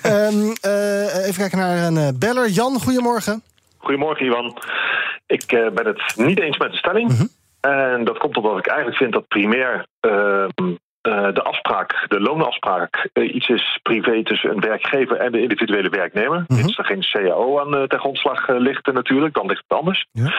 Ehm, 0.01 0.51
eh, 0.61 1.27
even 1.27 1.37
kijken 1.37 1.57
naar 1.57 1.77
een 1.77 1.97
eh, 1.97 2.07
beller. 2.19 2.49
Jan, 2.49 2.79
goedemorgen. 2.79 3.41
Goedemorgen, 3.77 4.25
Ivan. 4.25 4.57
Ik 5.25 5.51
eh, 5.51 5.69
ben 5.73 5.85
het 5.85 6.13
niet 6.15 6.39
eens 6.39 6.57
met 6.57 6.71
de 6.71 6.77
stelling. 6.77 7.29
En 7.59 8.03
dat 8.03 8.17
komt 8.17 8.37
omdat 8.37 8.57
ik 8.57 8.67
eigenlijk 8.67 8.97
vind 8.97 9.13
dat 9.13 9.27
primair 9.27 9.85
ehm, 9.99 10.75
eh, 11.01 11.33
de 11.33 11.43
afspraak, 11.43 12.05
de 12.07 12.19
loonafspraak, 12.19 13.09
eh, 13.13 13.33
iets 13.35 13.49
is 13.49 13.79
privé 13.81 14.23
tussen 14.23 14.49
een 14.49 14.59
werkgever 14.59 15.17
en 15.17 15.31
de 15.31 15.41
individuele 15.41 15.89
werknemer. 15.89 16.43
Mhm. 16.47 16.61
Mits 16.61 16.77
er 16.77 16.85
geen 16.85 17.05
CAO 17.11 17.59
aan 17.59 17.75
uh, 17.75 17.83
ten 17.83 17.99
grondslag 17.99 18.47
ligt 18.47 18.93
natuurlijk, 18.93 19.33
dan 19.33 19.47
ligt 19.47 19.63
het 19.67 19.77
anders. 19.77 20.05
Ja. 20.11 20.33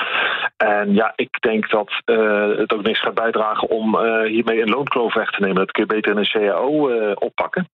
En 0.56 0.94
ja, 0.94 1.12
ik 1.16 1.40
denk 1.40 1.70
dat 1.70 1.90
het 2.04 2.72
ook 2.72 2.82
niks 2.82 3.00
gaat 3.00 3.14
bijdragen 3.14 3.68
om 3.68 3.98
hiermee 4.24 4.62
een 4.62 4.70
loonkloof 4.70 5.14
weg 5.14 5.30
te 5.30 5.40
nemen. 5.40 5.56
Dat 5.56 5.70
kun 5.70 5.82
je 5.82 5.94
beter 5.94 6.12
in 6.12 6.18
een 6.18 6.30
CAO 6.30 6.90
oppakken. 7.14 7.68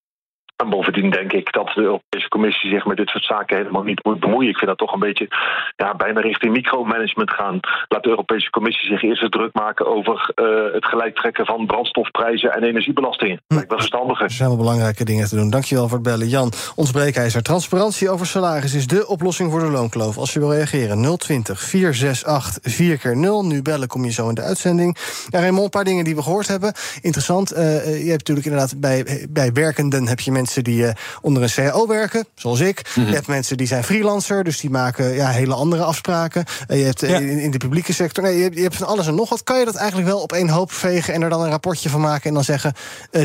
En 0.63 0.69
bovendien 0.69 1.09
denk 1.09 1.31
ik 1.33 1.51
dat 1.51 1.71
de 1.75 1.81
Europese 1.81 2.27
Commissie 2.27 2.69
zich 2.69 2.85
met 2.85 2.97
dit 2.97 3.09
soort 3.09 3.23
zaken 3.23 3.57
helemaal 3.57 3.83
niet 3.83 4.03
moet 4.03 4.19
bemoeien. 4.19 4.49
Ik 4.49 4.57
vind 4.57 4.69
dat 4.69 4.77
toch 4.77 4.93
een 4.93 4.99
beetje 4.99 5.27
ja, 5.75 5.95
bijna 5.95 6.19
richting 6.19 6.53
micromanagement 6.53 7.31
gaan. 7.31 7.59
Laat 7.87 8.03
de 8.03 8.09
Europese 8.09 8.49
Commissie 8.49 8.89
zich 8.89 9.01
eerst 9.03 9.21
eens 9.21 9.31
druk 9.31 9.53
maken 9.53 9.85
over 9.87 10.31
uh, 10.35 10.73
het 10.73 10.85
gelijktrekken 10.85 11.45
van 11.45 11.65
brandstofprijzen 11.65 12.53
en 12.53 12.63
energiebelastingen. 12.63 13.41
Hm. 13.47 13.53
Lijkt 13.53 13.69
me 13.69 13.75
verstandiger. 13.75 14.23
Er 14.23 14.31
zijn 14.31 14.49
wel 14.49 14.57
belangrijke 14.57 15.03
dingen 15.03 15.27
te 15.27 15.35
doen. 15.35 15.49
Dankjewel 15.49 15.87
voor 15.87 15.97
het 15.97 16.07
bellen. 16.07 16.27
Jan, 16.27 16.51
ons 16.75 16.91
breekijzer. 16.91 17.43
Transparantie 17.43 18.09
over 18.09 18.25
salaris 18.25 18.73
is 18.73 18.87
de 18.87 19.07
oplossing 19.07 19.51
voor 19.51 19.59
de 19.59 19.71
loonkloof. 19.71 20.17
Als 20.17 20.33
je 20.33 20.39
wil 20.39 20.53
reageren, 20.53 21.17
020 21.17 21.59
468 21.59 22.73
4 22.73 22.97
keer 22.97 23.17
0 23.17 23.45
Nu 23.45 23.61
bellen 23.61 23.87
kom 23.87 24.05
je 24.05 24.11
zo 24.11 24.29
in 24.29 24.35
de 24.35 24.41
uitzending. 24.41 24.97
Ja, 25.29 25.39
Raymond, 25.39 25.63
een 25.63 25.69
paar 25.69 25.83
dingen 25.83 26.03
die 26.03 26.15
we 26.15 26.21
gehoord 26.21 26.47
hebben. 26.47 26.73
Interessant. 27.01 27.53
Uh, 27.53 27.59
je 28.03 28.09
hebt 28.09 28.27
natuurlijk 28.27 28.45
inderdaad 28.45 28.79
bij, 28.79 29.27
bij 29.29 29.51
werkenden 29.53 30.07
heb 30.07 30.19
je 30.19 30.31
mensen 30.31 30.47
die 30.53 30.81
uh, 30.81 30.91
onder 31.21 31.43
een 31.43 31.49
CAO 31.49 31.87
werken, 31.87 32.25
zoals 32.35 32.59
ik. 32.59 32.77
Mm 32.77 32.93
-hmm. 32.93 33.11
Je 33.11 33.15
hebt 33.15 33.27
mensen 33.27 33.57
die 33.57 33.67
zijn 33.67 33.83
freelancer, 33.83 34.43
dus 34.43 34.59
die 34.59 34.69
maken 34.69 35.13
ja, 35.13 35.29
hele 35.29 35.53
andere 35.53 35.83
afspraken. 35.83 36.45
Uh, 36.67 36.77
je 36.77 36.83
hebt 36.83 37.01
ja. 37.01 37.07
in, 37.07 37.39
in, 37.39 37.51
de 37.51 37.57
publieke 37.57 37.93
sector, 37.93 38.23
nee, 38.23 38.37
je, 38.37 38.43
hebt, 38.43 38.55
je 38.55 38.61
hebt 38.61 38.75
van 38.75 38.87
alles 38.87 39.07
en 39.07 39.15
nog 39.15 39.29
wat. 39.29 39.43
Kan 39.43 39.59
je 39.59 39.65
dat 39.65 39.75
eigenlijk 39.75 40.07
wel 40.07 40.21
op 40.21 40.31
één 40.31 40.49
hoop 40.49 40.71
vegen 40.71 41.13
en 41.13 41.21
er 41.21 41.29
dan 41.29 41.41
een 41.41 41.49
rapportje 41.49 41.89
van 41.89 42.01
maken 42.01 42.27
en 42.27 42.33
dan 42.33 42.43
zeggen: 42.43 42.73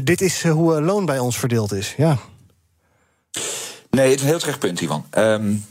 dit 0.05 0.21
is 0.21 0.47
hoe 0.47 0.81
loon 0.81 1.07
bij 1.07 1.19
ons 1.19 1.39
verdeeld 1.39 1.73
is? 1.73 1.95
Ja. 1.97 2.19
Nee, 3.91 4.07
het 4.07 4.15
is 4.15 4.21
een 4.21 4.29
heel 4.29 4.39
terecht 4.39 4.59
punt, 4.59 4.81
Ivan. 4.81 5.05
Um, 5.19 5.65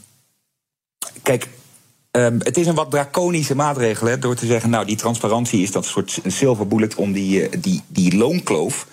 kijk, 1.22 1.48
Um, 2.16 2.38
het 2.42 2.56
is 2.56 2.66
een 2.66 2.74
wat 2.74 2.90
draconische 2.90 3.54
maatregel, 3.54 4.06
hè, 4.06 4.18
door 4.18 4.34
te 4.34 4.46
zeggen... 4.46 4.70
nou, 4.70 4.86
die 4.86 4.96
transparantie 4.96 5.62
is 5.62 5.70
dat 5.70 5.84
soort 5.84 6.18
silver 6.26 6.66
bullet 6.66 6.94
om 6.94 7.12
die, 7.12 7.58
die, 7.60 7.82
die 7.86 8.16
loonkloof 8.16 8.86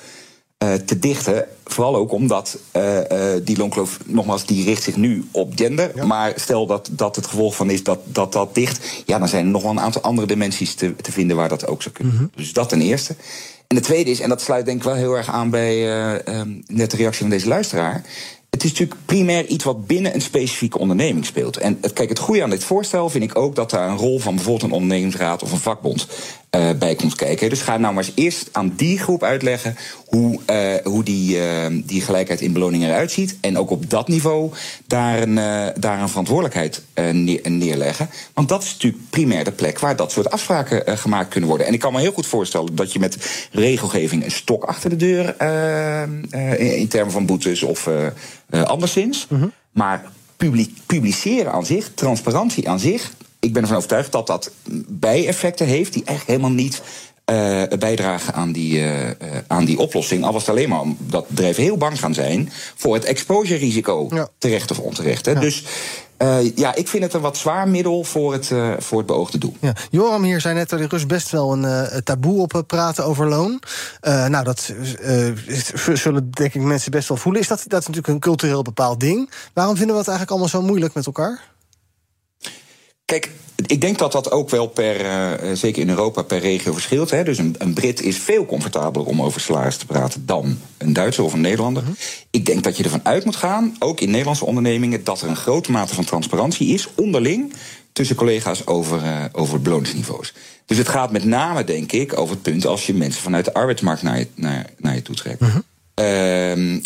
te 0.85 0.99
dichten. 0.99 1.45
Vooral 1.65 1.95
ook 1.95 2.11
omdat 2.11 2.57
uh, 2.75 2.97
uh, 2.97 3.03
die 3.43 3.57
loonkloof, 3.57 3.97
nogmaals, 4.05 4.45
die 4.45 4.65
richt 4.65 4.83
zich 4.83 4.95
nu 4.95 5.27
op 5.31 5.51
gender. 5.55 5.91
Ja. 5.95 6.05
Maar 6.05 6.33
stel 6.35 6.65
dat, 6.65 6.89
dat 6.91 7.15
het 7.15 7.27
gevolg 7.27 7.55
van 7.55 7.69
is 7.69 7.83
dat, 7.83 7.99
dat 8.03 8.33
dat 8.33 8.55
dicht... 8.55 9.03
ja, 9.05 9.19
dan 9.19 9.27
zijn 9.27 9.45
er 9.45 9.51
nog 9.51 9.61
wel 9.61 9.71
een 9.71 9.79
aantal 9.79 10.01
andere 10.01 10.27
dimensies 10.27 10.73
te, 10.73 10.95
te 10.95 11.11
vinden 11.11 11.35
waar 11.35 11.49
dat 11.49 11.67
ook 11.67 11.81
zou 11.81 11.95
kunnen. 11.95 12.13
Mm 12.13 12.19
-hmm. 12.19 12.31
Dus 12.35 12.53
dat 12.53 12.69
ten 12.69 12.81
eerste. 12.81 13.15
En 13.67 13.75
de 13.75 13.81
tweede 13.81 14.09
is, 14.09 14.19
en 14.19 14.29
dat 14.29 14.41
sluit 14.41 14.65
denk 14.65 14.77
ik 14.77 14.83
wel 14.83 14.95
heel 14.95 15.13
erg 15.13 15.29
aan 15.29 15.49
bij 15.49 16.07
um, 16.39 16.63
net 16.67 16.91
de 16.91 16.97
reactie 16.97 17.21
van 17.21 17.29
deze 17.29 17.47
luisteraar... 17.47 18.03
Het 18.49 18.63
is 18.63 18.69
natuurlijk 18.69 19.05
primair 19.05 19.45
iets 19.45 19.63
wat 19.63 19.87
binnen 19.87 20.13
een 20.13 20.21
specifieke 20.21 20.77
onderneming 20.77 21.25
speelt. 21.25 21.57
En 21.57 21.77
het, 21.81 21.93
kijk, 21.93 22.09
het 22.09 22.19
goede 22.19 22.43
aan 22.43 22.49
dit 22.49 22.63
voorstel 22.63 23.09
vind 23.09 23.23
ik 23.23 23.37
ook 23.37 23.55
dat 23.55 23.69
daar 23.69 23.89
een 23.89 23.97
rol 23.97 24.19
van 24.19 24.35
bijvoorbeeld 24.35 24.63
een 24.63 24.77
ondernemingsraad 24.77 25.43
of 25.43 25.51
een 25.51 25.57
vakbond 25.57 26.07
uh, 26.57 26.69
bij 26.79 26.95
komt 26.95 27.15
kijken. 27.15 27.49
Dus 27.49 27.61
ga 27.61 27.77
nou 27.77 27.93
maar 27.93 28.03
eens 28.03 28.13
eerst 28.15 28.49
aan 28.51 28.73
die 28.75 28.99
groep 28.99 29.23
uitleggen 29.23 29.75
hoe, 30.05 30.39
uh, 30.49 30.73
hoe 30.83 31.03
die, 31.03 31.37
uh, 31.37 31.65
die 31.83 32.01
gelijkheid 32.01 32.41
in 32.41 32.53
beloning 32.53 32.83
eruit 32.83 33.11
ziet. 33.11 33.37
En 33.41 33.57
ook 33.57 33.69
op 33.69 33.89
dat 33.89 34.07
niveau 34.07 34.51
daar 34.87 35.21
een, 35.21 35.35
daar 35.79 36.01
een 36.01 36.09
verantwoordelijkheid 36.09 36.83
neer, 37.11 37.51
neerleggen. 37.51 38.09
Want 38.33 38.49
dat 38.49 38.63
is 38.63 38.71
natuurlijk 38.71 39.09
primair 39.09 39.43
de 39.43 39.51
plek 39.51 39.79
waar 39.79 39.95
dat 39.95 40.11
soort 40.11 40.31
afspraken 40.31 40.97
gemaakt 40.97 41.29
kunnen 41.29 41.49
worden. 41.49 41.67
En 41.67 41.73
ik 41.73 41.79
kan 41.79 41.93
me 41.93 41.99
heel 41.99 42.11
goed 42.11 42.27
voorstellen 42.27 42.75
dat 42.75 42.93
je 42.93 42.99
met 42.99 43.47
regelgeving 43.51 44.23
een 44.23 44.31
stok 44.31 44.63
achter 44.63 44.89
de 44.89 44.95
deur 44.95 45.35
in, 46.59 46.77
in, 46.77 46.87
termen 46.87 47.11
van 47.11 47.25
boetes 47.25 47.63
of 47.63 47.89
anderszins. 48.49 49.27
Mm 49.29 49.39
-hmm. 49.39 49.51
Maar 49.71 50.05
publiceren 50.85 51.51
aan 51.51 51.65
zich, 51.65 51.91
transparantie 51.93 52.69
aan 52.69 52.79
zich, 52.79 53.11
ik 53.41 53.53
ben 53.53 53.61
ervan 53.61 53.77
overtuigd 53.77 54.11
dat 54.11 54.27
dat 54.27 54.51
bijeffecten 54.87 55.65
heeft 55.65 55.93
die 55.93 56.03
echt 56.05 56.27
helemaal 56.27 56.51
niet 56.51 56.81
uh, 57.31 57.63
bijdragen 57.79 58.33
aan 58.33 58.51
die, 58.51 58.79
uh, 58.79 59.09
aan 59.47 59.65
die 59.65 59.79
oplossing. 59.79 60.23
Al 60.23 60.33
was 60.33 60.41
het 60.41 60.51
alleen 60.51 60.69
maar 60.69 60.83
dat 60.97 61.27
bedrijven 61.27 61.63
heel 61.63 61.77
bang 61.77 61.99
gaan 61.99 62.13
zijn 62.13 62.51
voor 62.75 62.93
het 62.93 63.03
exposure-risico, 63.03 64.07
ja. 64.09 64.27
terecht 64.37 64.71
of 64.71 64.79
onterecht. 64.79 65.25
Hè. 65.25 65.31
Ja. 65.31 65.39
Dus 65.39 65.63
ja, 66.55 66.75
ik 66.75 66.87
vind 66.87 67.03
het 67.03 67.13
een 67.13 67.21
wat 67.21 67.37
zwaar 67.37 67.67
middel 67.67 68.03
voor 68.03 68.33
het, 68.33 68.51
voor 68.77 68.97
het 68.97 69.07
beoogde 69.07 69.37
doel. 69.37 69.55
Ja. 69.59 69.73
Joram 69.89 70.23
hier 70.23 70.41
zei 70.41 70.55
net 70.55 70.69
dat 70.69 70.79
er 70.79 71.07
best 71.07 71.29
wel 71.31 71.53
een 71.53 72.03
taboe 72.03 72.41
op 72.41 72.63
praten 72.67 73.05
over 73.05 73.27
loon. 73.29 73.61
nou, 74.01 74.43
dat 74.43 74.73
zullen 75.93 76.31
denk 76.31 76.53
ik 76.53 76.61
mensen 76.61 76.91
best 76.91 77.07
wel 77.07 77.17
voelen. 77.17 77.41
Is 77.41 77.47
dat, 77.47 77.63
dat 77.67 77.81
is 77.81 77.87
natuurlijk 77.87 78.13
een 78.13 78.19
cultureel 78.19 78.61
bepaald 78.61 78.99
ding. 78.99 79.31
Waarom 79.53 79.75
vinden 79.75 79.93
we 79.93 80.01
het 80.01 80.09
eigenlijk 80.09 80.29
allemaal 80.39 80.61
zo 80.61 80.67
moeilijk 80.67 80.93
met 80.93 81.05
elkaar? 81.05 81.50
Kijk, 83.11 83.29
ik 83.65 83.81
denk 83.81 83.97
dat 83.97 84.11
dat 84.11 84.31
ook 84.31 84.49
wel 84.49 84.67
per, 84.67 85.05
uh, 85.05 85.51
zeker 85.53 85.81
in 85.81 85.89
Europa, 85.89 86.21
per 86.21 86.39
regio 86.39 86.73
verschilt. 86.73 87.09
Hè. 87.09 87.23
Dus 87.23 87.37
een, 87.37 87.55
een, 87.57 87.73
Brit 87.73 88.01
is 88.01 88.17
veel 88.17 88.45
comfortabeler 88.45 89.07
om 89.07 89.21
over 89.21 89.41
salaris 89.41 89.77
te 89.77 89.85
praten 89.85 90.25
dan 90.25 90.59
een 90.77 90.93
Duitser 90.93 91.23
of 91.23 91.33
een 91.33 91.41
Nederlander. 91.41 91.83
Mm-hmm. 91.83 91.97
Ik 92.29 92.45
denk 92.45 92.63
dat 92.63 92.77
je 92.77 92.83
ervan 92.83 93.05
uit 93.05 93.25
moet 93.25 93.35
gaan, 93.35 93.75
ook 93.79 93.99
in 93.99 94.09
Nederlandse 94.09 94.45
ondernemingen, 94.45 95.03
dat 95.03 95.21
er 95.21 95.29
een 95.29 95.35
grote 95.35 95.71
mate 95.71 95.95
van 95.95 96.03
transparantie 96.03 96.73
is 96.73 96.87
onderling 96.95 97.53
tussen 97.93 98.15
collega's 98.15 98.67
over, 98.67 99.03
uh, 99.03 99.25
over 99.31 99.61
beloningsniveaus. 99.61 100.33
Dus 100.65 100.77
het 100.77 100.89
gaat 100.89 101.11
met 101.11 101.23
name, 101.23 101.63
denk 101.63 101.91
ik, 101.91 102.17
over 102.17 102.33
het 102.33 102.43
punt 102.43 102.65
als 102.65 102.85
je 102.85 102.93
mensen 102.93 103.21
vanuit 103.21 103.45
de 103.45 103.53
arbeidsmarkt 103.53 104.01
naar 104.01 104.19
je, 104.19 104.27
naar, 104.35 104.65
naar 104.77 104.95
je 104.95 105.01
toe 105.01 105.15
trekt. 105.15 105.39
Mm-hmm. 105.39 105.63
Uh, 105.95 106.55
uh, 106.55 106.79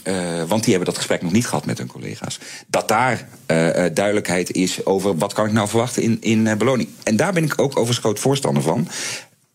want 0.47 0.63
die 0.63 0.73
hebben 0.73 0.85
dat 0.85 0.97
gesprek 0.97 1.21
nog 1.21 1.31
niet 1.31 1.47
gehad 1.47 1.65
met 1.65 1.77
hun 1.77 1.87
collega's. 1.87 2.39
Dat 2.67 2.87
daar 2.87 3.27
uh, 3.47 3.85
duidelijkheid 3.93 4.51
is 4.51 4.85
over 4.85 5.17
wat 5.17 5.33
kan 5.33 5.45
ik 5.45 5.51
nou 5.51 5.67
verwachten 5.67 6.01
in, 6.01 6.17
in 6.21 6.57
beloning. 6.57 6.89
En 7.03 7.15
daar 7.15 7.33
ben 7.33 7.43
ik 7.43 7.61
ook 7.61 7.71
overigens 7.71 7.97
groot 7.97 8.19
voorstander 8.19 8.63
van. 8.63 8.87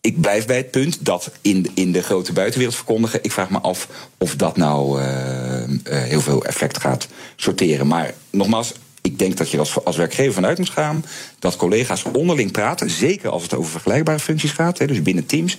Ik 0.01 0.21
blijf 0.21 0.45
bij 0.45 0.57
het 0.57 0.71
punt 0.71 1.05
dat 1.05 1.31
in, 1.41 1.71
in 1.73 1.91
de 1.91 2.01
grote 2.01 2.33
buitenwereld 2.33 2.75
verkondigen. 2.75 3.23
Ik 3.23 3.31
vraag 3.31 3.49
me 3.49 3.59
af 3.59 3.87
of 4.17 4.35
dat 4.35 4.57
nou 4.57 5.01
heel 5.89 6.21
veel 6.21 6.45
effect 6.45 6.79
gaat 6.79 7.07
sorteren. 7.35 7.87
Maar 7.87 8.13
nogmaals, 8.29 8.73
ik 9.01 9.19
denk 9.19 9.37
dat 9.37 9.51
je 9.51 9.59
als, 9.59 9.85
als 9.85 9.97
werkgever 9.97 10.33
vanuit 10.33 10.57
moet 10.57 10.69
gaan 10.69 11.05
dat 11.39 11.55
collega's 11.55 12.03
onderling 12.03 12.51
praten. 12.51 12.89
Zeker 12.89 13.29
als 13.29 13.43
het 13.43 13.53
over 13.53 13.71
vergelijkbare 13.71 14.19
functies 14.19 14.51
gaat, 14.51 14.77
hè, 14.77 14.87
dus 14.87 15.01
binnen 15.01 15.25
teams. 15.25 15.57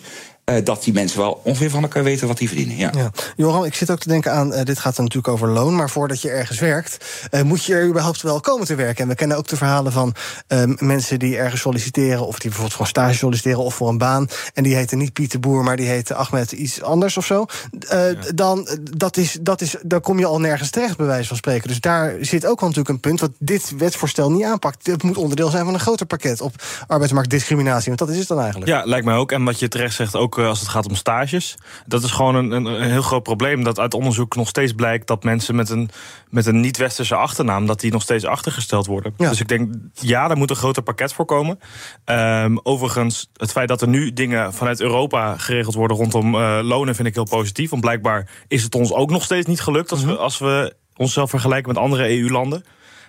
Uh, 0.50 0.56
dat 0.64 0.82
die 0.82 0.92
mensen 0.92 1.18
wel 1.18 1.40
ongeveer 1.44 1.70
van 1.70 1.82
elkaar 1.82 2.04
weten 2.04 2.28
wat 2.28 2.38
die 2.38 2.48
verdienen. 2.48 2.76
Ja. 2.76 2.90
ja. 2.96 3.10
Joram, 3.36 3.64
ik 3.64 3.74
zit 3.74 3.90
ook 3.90 3.98
te 3.98 4.08
denken 4.08 4.32
aan, 4.32 4.52
uh, 4.52 4.62
dit 4.62 4.78
gaat 4.78 4.96
dan 4.96 5.04
natuurlijk 5.04 5.34
over 5.34 5.48
loon... 5.48 5.76
maar 5.76 5.90
voordat 5.90 6.22
je 6.22 6.30
ergens 6.30 6.58
werkt, 6.58 7.04
uh, 7.30 7.42
moet 7.42 7.64
je 7.64 7.74
er 7.74 7.86
überhaupt 7.86 8.22
wel 8.22 8.40
komen 8.40 8.66
te 8.66 8.74
werken. 8.74 9.02
En 9.02 9.08
we 9.08 9.14
kennen 9.14 9.36
ook 9.36 9.48
de 9.48 9.56
verhalen 9.56 9.92
van 9.92 10.14
mensen 10.78 11.18
die 11.18 11.36
ergens 11.36 11.60
solliciteren... 11.60 12.26
of 12.26 12.38
die 12.38 12.42
bijvoorbeeld 12.42 12.76
voor 12.76 12.86
stage 12.86 13.14
solliciteren 13.14 13.58
of 13.58 13.74
voor 13.74 13.88
een 13.88 13.98
baan... 13.98 14.28
en 14.54 14.62
die 14.62 14.74
heten 14.74 14.98
niet 14.98 15.12
Pieter 15.12 15.40
Boer, 15.40 15.64
maar 15.64 15.76
die 15.76 15.88
heten 15.88 16.16
Ahmed 16.16 16.52
iets 16.52 16.82
anders 16.82 17.16
of 17.16 17.26
zo... 17.26 17.46
Ja. 17.88 18.14
dan 18.34 18.68
dat 18.96 19.16
is, 19.16 19.38
dat 19.40 19.60
is, 19.60 19.76
daar 19.82 20.00
kom 20.00 20.18
je 20.18 20.26
al 20.26 20.40
nergens 20.40 20.70
terecht, 20.70 20.96
bij 20.96 21.06
wijze 21.06 21.28
van 21.28 21.36
spreken. 21.36 21.68
Dus 21.68 21.80
daar 21.80 22.14
zit 22.20 22.46
ook 22.46 22.60
wel 22.60 22.68
natuurlijk 22.68 22.88
een 22.88 23.00
punt... 23.00 23.20
wat 23.20 23.32
dit 23.38 23.72
wetsvoorstel 23.78 24.30
niet 24.30 24.44
aanpakt. 24.44 24.86
Het 24.86 25.02
moet 25.02 25.16
onderdeel 25.16 25.50
zijn 25.50 25.64
van 25.64 25.74
een 25.74 25.80
groter 25.80 26.06
pakket 26.06 26.40
op 26.40 26.54
arbeidsmarktdiscriminatie. 26.86 27.86
Want 27.86 27.98
dat 27.98 28.08
is 28.08 28.18
het 28.18 28.28
dan 28.28 28.40
eigenlijk. 28.40 28.70
Ja, 28.70 28.82
lijkt 28.84 29.04
mij 29.04 29.14
ook. 29.14 29.32
En 29.32 29.44
wat 29.44 29.58
je 29.58 29.68
terecht 29.68 29.94
zegt 29.94 30.16
ook 30.16 30.31
als 30.38 30.60
het 30.60 30.68
gaat 30.68 30.88
om 30.88 30.94
stages. 30.94 31.54
Dat 31.86 32.02
is 32.02 32.10
gewoon 32.10 32.34
een, 32.34 32.50
een, 32.50 32.64
een, 32.64 32.90
heel 32.90 33.02
groot 33.02 33.22
probleem. 33.22 33.64
Dat 33.64 33.78
uit 33.78 33.94
onderzoek 33.94 34.36
nog 34.36 34.48
steeds 34.48 34.72
blijkt 34.72 35.06
dat 35.06 35.24
mensen 35.24 35.54
met 35.54 35.70
een, 35.70 35.90
met 36.28 36.46
een 36.46 36.60
niet-westerse 36.60 37.14
achternaam... 37.14 37.66
dat 37.66 37.80
die 37.80 37.92
nog 37.92 38.02
steeds 38.02 38.24
achtergesteld 38.24 38.86
worden. 38.86 39.14
Ja. 39.16 39.28
Dus 39.28 39.40
ik 39.40 39.48
denk, 39.48 39.74
ja, 39.94 40.28
daar 40.28 40.36
moet 40.36 40.50
een 40.50 40.56
groter 40.56 40.82
pakket 40.82 41.12
voor 41.12 41.24
komen. 41.24 41.58
Um, 42.04 42.60
overigens, 42.62 43.30
het 43.36 43.52
feit 43.52 43.68
dat 43.68 43.82
er 43.82 43.88
nu 43.88 44.12
dingen 44.12 44.54
vanuit 44.54 44.80
Europa 44.80 45.36
geregeld 45.36 45.74
worden... 45.74 45.96
rondom 45.96 46.34
uh, 46.34 46.58
lonen 46.62 46.94
vind 46.94 47.08
ik 47.08 47.14
heel 47.14 47.24
positief. 47.24 47.70
Want 47.70 47.82
blijkbaar 47.82 48.28
is 48.48 48.62
het 48.62 48.74
ons 48.74 48.92
ook 48.92 49.10
nog 49.10 49.22
steeds 49.22 49.46
niet 49.46 49.60
gelukt... 49.60 49.90
als, 49.90 50.04
we, 50.04 50.12
mhm. 50.12 50.20
als 50.20 50.38
we 50.38 50.74
onszelf 50.96 51.30
vergelijken 51.30 51.72
met 51.72 51.82
andere 51.82 52.18
EU-landen. 52.18 52.64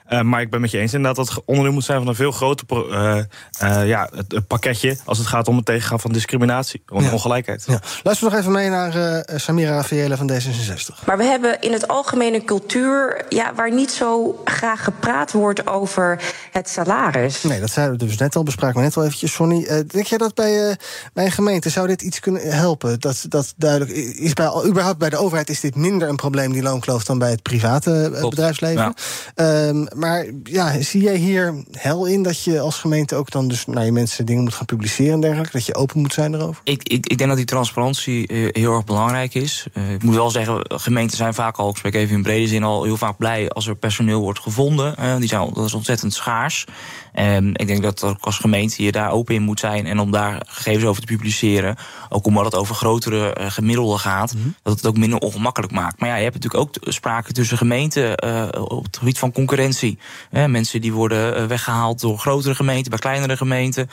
Uh, 0.10 0.22
maar 0.22 0.42
ik 0.42 0.50
ben 0.50 0.62
met 0.62 0.72
je 0.72 0.78
eens 0.78 0.94
inderdaad 0.94 1.26
dat 1.26 1.36
het 1.36 1.46
onderdeel 1.46 1.74
moet 1.74 1.84
zijn 1.84 1.98
van 1.98 2.08
een 2.08 2.16
veel 2.16 2.32
groter 2.32 2.68
uh, 2.72 3.18
uh, 3.64 3.88
ja, 3.88 4.10
het, 4.16 4.32
het, 4.32 4.48
pakketje 4.48 4.98
als 5.06 5.18
het 5.18 5.28
gaat 5.28 5.48
om 5.48 5.56
het 5.56 5.66
tegengaan 5.66 6.00
van 6.00 6.12
discriminatie 6.12 6.84
en 6.88 7.04
ja. 7.04 7.12
ongelijkheid. 7.12 7.64
Ja. 7.68 7.80
Luister 8.04 8.30
nog 8.30 8.40
even 8.40 8.52
mee 8.52 8.70
naar 8.70 9.24
Samira 9.36 9.76
Rafaela 9.76 10.18
van 10.18 10.32
D66. 10.32 11.06
Maar 11.06 11.18
we 11.18 11.24
hebben 11.24 11.62
in 11.62 11.72
het 11.72 11.88
algemene 11.88 12.44
cultuur 12.44 13.26
ja, 13.30 13.54
waar 13.54 13.74
niet 13.74 13.92
zo 13.92 14.42
graag 14.46 14.84
gepraat 14.84 15.32
wordt 15.32 15.68
over 15.68 16.22
het 16.52 16.70
salaris. 16.70 17.44
Nee, 17.44 17.60
dat 17.60 17.72
zeiden 17.72 18.00
we 18.00 18.06
dus 18.06 18.18
net 18.18 18.36
al, 18.36 18.44
bespraken 18.44 18.78
we 18.78 18.84
net 18.84 18.98
al 18.98 19.04
eventjes, 19.04 19.34
Sonny. 19.34 19.86
denk 19.88 20.06
jij 20.06 20.18
dat 20.18 20.36
bij, 20.36 20.78
bij 21.14 21.26
een 21.26 21.32
gemeente 21.32 21.70
zou 21.70 21.88
dit 21.88 22.02
iets 22.02 22.20
kunnen 22.20 22.42
helpen? 22.42 23.00
Dat, 23.00 23.26
dat 23.30 23.54
duidelijk 23.58 23.92
is 23.92 24.34
bij, 24.34 24.52
überhaupt 24.66 24.98
bij 24.98 25.10
de 25.10 25.18
overheid 25.18 25.50
is 25.50 25.60
dit 25.60 25.76
minder 25.76 26.10
een 26.10 26.16
probleem, 26.16 26.54
die 26.54 26.62
loonkloof, 26.62 27.04
dan 27.04 27.20
bij 27.20 27.30
het 27.30 27.42
private 27.42 28.10
Klopt. 28.12 28.30
bedrijfsleven. 28.30 28.94
Ja. 29.36 29.68
Um, 29.68 29.88
maar 29.96 30.26
ja, 30.44 30.82
zie 30.82 31.02
jij 31.02 31.16
hier 31.16 31.64
hel 31.72 32.06
in 32.06 32.24
dat 32.24 32.44
je 32.44 32.60
als 32.60 32.80
gemeente 32.80 33.16
ook 33.16 33.32
dan 33.32 33.48
dus 33.48 33.66
naar 33.66 33.86
je 33.86 33.92
mensen 33.92 34.26
dingen 34.26 34.44
moet 34.44 34.54
gaan 34.54 34.66
publiceren 34.66 35.14
en 35.14 35.22
dergelijke? 35.22 35.52
Dat 35.52 35.66
je 35.66 35.76
open 35.76 36.00
moet 36.00 36.14
zijn 36.14 36.34
erover? 36.34 36.62
Ik, 36.64 36.84
ik, 36.84 37.08
ik 37.08 37.18
denk 37.18 37.30
dat 37.30 37.38
die 37.38 37.46
transparantie 37.46 38.32
uh, 38.32 38.50
heel 38.52 38.74
erg 38.74 38.84
belangrijk 38.84 39.34
is. 39.34 39.66
Uh, 39.74 39.92
ik 39.92 40.04
moet 40.04 40.16
wel 40.16 40.30
zeggen, 40.30 40.66
gemeenten 40.68 41.18
zijn 41.18 41.34
vaak 41.34 41.58
al, 41.58 41.70
ik 41.70 41.78
spreek 41.78 41.94
even 41.94 42.16
in 42.16 42.24
brede 42.24 42.48
zin, 42.48 42.64
al 42.64 42.84
heel 42.84 42.98
vaak 42.98 43.18
blij 43.18 43.50
als 43.50 43.68
er 43.68 43.76
personeel 43.76 44.22
wordt 44.22 44.40
gevonden. 44.40 44.96
Uh, 45.00 45.18
die 45.18 45.28
zijn, 45.28 45.50
dat 45.54 45.66
is 45.66 45.74
ontzettend 45.74 46.14
schaars. 46.14 46.66
En 47.12 47.56
ik 47.56 47.68
denk 47.68 47.84
dat 47.84 48.04
ook 48.04 48.18
als 48.20 48.38
gemeente 48.38 48.84
je 48.84 48.92
daar 48.92 49.12
open 49.12 49.36
in 49.36 49.42
moet 49.42 49.60
zijn 49.60 49.86
en 49.86 50.00
om 50.00 50.12
daar 50.12 50.42
gegevens 50.46 50.86
over 50.86 51.02
te 51.02 51.14
publiceren. 51.14 51.76
Ook 52.10 52.26
omdat 52.26 52.46
het 52.46 52.56
over 52.56 52.76
grotere 52.76 53.36
gemiddelden 53.38 54.00
gaat, 54.00 54.34
mm 54.34 54.42
-hmm. 54.42 54.56
dat 54.64 54.76
het 54.76 54.86
ook 54.86 54.98
minder 54.98 55.20
ongemakkelijk 55.20 55.72
maakt. 55.72 56.00
Maar 56.00 56.10
ja, 56.10 56.16
je 56.16 56.24
hebt 56.24 56.36
natuurlijk 56.36 56.64
ook 56.64 56.94
sprake 56.94 57.32
tussen 57.32 57.58
gemeenten 57.58 58.24
op 58.70 58.84
het 58.84 58.98
gebied 58.98 59.20
van 59.20 59.32
concurrentie. 59.32 59.83
Mensen 60.32 60.82
die 60.82 60.94
worden 60.94 61.42
uh, 61.42 61.46
weggehaald 61.46 62.02
door 62.02 62.18
grotere 62.18 62.56
gemeenten, 62.56 62.90
bij 62.92 63.00
kleinere 63.00 63.38
gemeenten. 63.38 63.90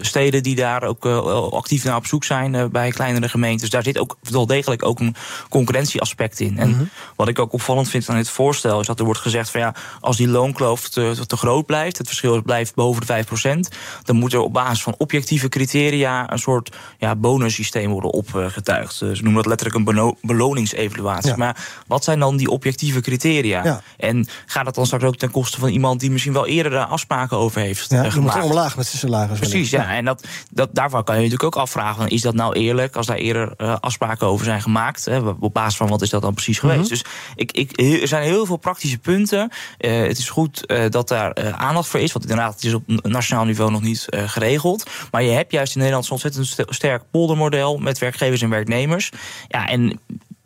steden 0.00 0.42
die 0.42 0.54
daar 0.54 0.82
ook 0.82 1.06
actief 1.52 1.84
naar 1.84 1.96
op 1.96 2.06
zoek 2.06 2.24
zijn 2.24 2.70
bij 2.70 2.90
kleinere 2.90 3.28
gemeenten. 3.28 3.60
Dus 3.60 3.70
daar 3.70 3.82
zit 3.82 3.98
ook 3.98 4.16
wel 4.30 4.46
degelijk 4.46 4.84
ook 4.84 5.00
een 5.00 5.14
concurrentieaspect 5.48 6.40
in. 6.40 6.58
En 6.58 6.68
mm 6.68 6.74
-hmm. 6.74 6.90
wat 7.16 7.28
ik 7.28 7.38
ook 7.38 7.52
opvallend 7.52 7.88
vind 7.88 8.08
aan 8.08 8.16
dit 8.16 8.30
voorstel 8.30 8.80
is 8.80 8.86
dat 8.86 8.98
er 8.98 9.04
wordt 9.04 9.20
gezegd 9.20 9.50
van 9.50 9.60
ja, 9.60 9.74
als 10.00 10.16
die 10.16 10.28
loonkloof 10.28 10.88
te, 10.88 11.24
te 11.26 11.36
groot 11.36 11.66
blijft, 11.66 11.98
het 11.98 12.06
verschil 12.06 12.42
blijft 12.42 12.74
boven 12.74 13.06
de 13.06 13.24
5%, 13.66 13.76
dan 14.02 14.16
moet 14.16 14.32
er 14.32 14.40
op 14.40 14.52
basis 14.52 14.82
van 14.82 14.94
objectieve 14.98 15.48
criteria 15.48 16.32
een 16.32 16.38
soort 16.38 16.76
ja, 16.98 17.16
bonussysteem 17.16 17.90
worden 17.90 18.10
opgetuigd. 18.10 18.94
Ze 18.94 19.06
noemen 19.06 19.34
dat 19.34 19.46
letterlijk 19.46 19.88
een 19.88 20.16
beloningsevaluatie. 20.20 21.30
Ja. 21.30 21.36
Maar 21.36 21.66
wat 21.86 22.04
zijn 22.04 22.18
dan 22.18 22.36
die 22.36 22.50
objectieve 22.50 23.00
criteria? 23.00 23.64
Ja. 23.64 23.82
En 23.96 24.26
gaat 24.46 24.64
dat 24.64 24.74
dan 24.74 24.86
straks 24.86 25.04
ook 25.04 25.16
ten 25.16 25.30
koste 25.30 25.58
van 25.58 25.68
iemand 25.68 26.00
die 26.00 26.10
misschien 26.10 26.32
wel 26.32 26.46
eerder 26.46 26.72
daar 26.72 26.86
afspraken 26.86 27.36
over 27.36 27.60
heeft 27.60 27.90
Ja, 27.90 27.96
eh, 27.96 28.02
je 28.02 28.20
moet 28.20 28.30
gemaakt? 28.30 28.36
er 28.36 28.42
omlaag 28.44 28.76
met 28.76 28.86
zijn 28.86 28.98
salaris. 28.98 29.38
Precies, 29.38 29.70
ja. 29.70 29.94
En 29.94 30.04
dat, 30.04 30.26
dat, 30.50 30.68
daarvan 30.72 31.04
kan 31.04 31.14
je 31.14 31.20
natuurlijk 31.22 31.56
ook 31.56 31.62
afvragen: 31.62 31.96
van, 31.96 32.08
is 32.08 32.20
dat 32.22 32.34
nou 32.34 32.54
eerlijk 32.54 32.96
als 32.96 33.06
daar 33.06 33.16
eerder 33.16 33.52
eh, 33.56 33.76
afspraken 33.80 34.26
over 34.26 34.44
zijn 34.44 34.62
gemaakt? 34.62 35.04
Hè, 35.04 35.18
op 35.18 35.54
basis 35.54 35.76
van 35.76 35.88
wat 35.88 36.02
is 36.02 36.10
dat 36.10 36.22
dan 36.22 36.34
precies 36.34 36.58
geweest? 36.58 36.88
Dus 36.88 37.04
ik, 37.34 37.52
ik, 37.52 37.80
er 37.80 38.08
zijn 38.08 38.22
heel 38.22 38.46
veel 38.46 38.56
praktische 38.56 38.98
punten. 38.98 39.50
Eh, 39.78 40.02
het 40.02 40.18
is 40.18 40.28
goed 40.28 40.74
dat 40.90 41.08
daar 41.08 41.52
aandacht 41.52 41.88
voor 41.88 42.00
is, 42.00 42.12
want 42.12 42.24
inderdaad, 42.28 42.54
het 42.54 42.64
is 42.64 42.74
op 42.74 42.82
nationaal 42.86 43.44
niveau 43.44 43.70
nog 43.70 43.82
niet 43.82 44.06
geregeld. 44.10 44.90
Maar 45.10 45.22
je 45.22 45.30
hebt 45.30 45.52
juist 45.52 45.72
in 45.72 45.78
Nederland 45.78 46.06
zo'n 46.06 46.18
ontzettend 46.22 46.46
st- 46.46 46.74
sterk 46.74 47.02
poldermodel 47.10 47.78
met 47.78 47.98
werkgevers 47.98 48.42
en 48.42 48.48
werknemers. 48.50 49.10
Ja, 49.48 49.68
en 49.68 50.00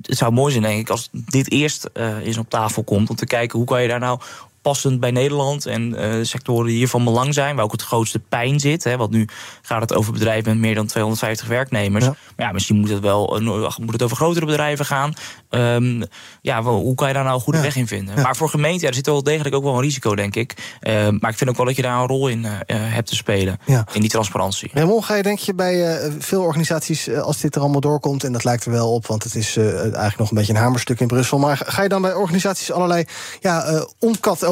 het 0.07 0.19
zou 0.19 0.33
mooi 0.33 0.53
zijn, 0.53 0.65
denk 0.65 0.81
ik, 0.81 0.91
als 0.91 1.09
dit 1.13 1.51
eerst 1.51 1.85
eh, 1.85 2.17
eens 2.17 2.39
op 2.39 2.51
tafel 2.51 2.83
komt. 2.83 3.11
Om 3.11 3.17
te 3.17 3.27
kijken 3.27 3.59
hoe 3.59 3.67
kan 3.67 3.83
je 3.83 3.89
daar 3.89 3.99
nou 3.99 4.21
passend 4.65 5.01
bij 5.01 5.11
Nederland 5.11 5.67
en 5.67 5.95
eh, 5.95 6.19
sectoren 6.23 6.67
die 6.67 6.77
hier 6.77 6.89
van 6.89 7.05
belang 7.05 7.35
zijn, 7.35 7.57
waar 7.57 7.65
ook 7.65 7.73
het 7.73 7.83
grootste 7.83 8.19
pijn 8.19 8.61
zit. 8.61 8.85
Hè, 8.85 8.97
want 8.97 9.11
nu 9.11 9.29
gaat 9.63 9.81
het 9.81 9.95
over 9.95 10.13
bedrijven 10.13 10.51
met 10.51 10.59
meer 10.59 10.75
dan 10.75 10.87
250 10.87 11.47
werknemers. 11.47 12.05
Ja. 12.05 12.15
Maar 12.37 12.47
ja, 12.47 12.53
misschien 12.53 12.77
moet 12.77 12.89
het 12.89 13.01
wel 13.01 13.37
eh, 13.39 13.77
moet 13.77 13.93
het 13.93 14.03
over 14.03 14.17
grotere 14.17 14.47
bedrijven 14.47 14.87
gaan. 14.87 15.13
Ehm, 15.51 16.03
ja, 16.43 16.63
hoe 16.63 16.95
kan 16.95 17.09
je 17.09 17.15
daar 17.15 17.23
nou 17.23 17.35
een 17.35 17.43
goede 17.43 17.59
Ja. 17.59 17.65
weg 17.65 17.77
in 17.77 17.87
vinden? 17.87 18.23
Maar 18.23 18.37
voor 18.37 18.49
gemeenten, 18.49 18.81
ja, 18.81 18.89
er 18.89 18.95
zit 18.95 19.07
wel 19.07 19.23
degelijk 19.23 19.55
ook 19.55 19.63
wel 19.63 19.75
een 19.75 19.81
risico, 19.81 20.15
denk 20.15 20.37
ik. 20.37 20.77
Ehm, 20.81 21.17
maar 21.21 21.31
ik 21.31 21.37
vind 21.37 21.51
ook 21.51 21.57
wel 21.57 21.67
dat 21.67 21.77
je 21.77 21.83
daar 21.83 22.01
een 22.01 22.07
rol 22.07 22.29
in 22.29 22.45
eh, 22.45 22.57
hebt 22.67 23.09
te 23.09 23.15
spelen. 23.15 23.59
Ja. 23.67 23.87
In 23.93 24.01
die 24.01 24.11
transparantie. 24.11 24.71
Raymond, 24.73 25.05
ga 25.05 25.15
je 25.15 25.23
denk 25.23 25.39
je 25.39 25.55
bij 25.55 26.11
veel 26.19 26.43
organisaties, 26.43 27.11
als 27.11 27.41
dit 27.41 27.55
er 27.55 27.61
allemaal 27.61 27.81
doorkomt... 27.81 28.25
en 28.25 28.33
dat 28.33 28.45
lijkt 28.45 28.65
er 28.65 28.71
wel 28.71 28.93
op, 28.93 29.07
want 29.07 29.23
het 29.23 29.35
is 29.35 29.57
eigenlijk 29.57 30.19
nog 30.19 30.31
een 30.31 30.37
beetje 30.37 30.53
een 30.53 30.59
hamerstuk 30.59 31.01
in 31.01 31.07
Brussel... 31.07 31.39
maar 31.39 31.63
ga 31.67 31.83
je 31.83 31.89
dan 31.89 32.03
bij 32.03 32.15
organisaties 32.15 32.73
allerlei 32.73 33.05
ja, 33.41 33.65
eh 33.65 33.83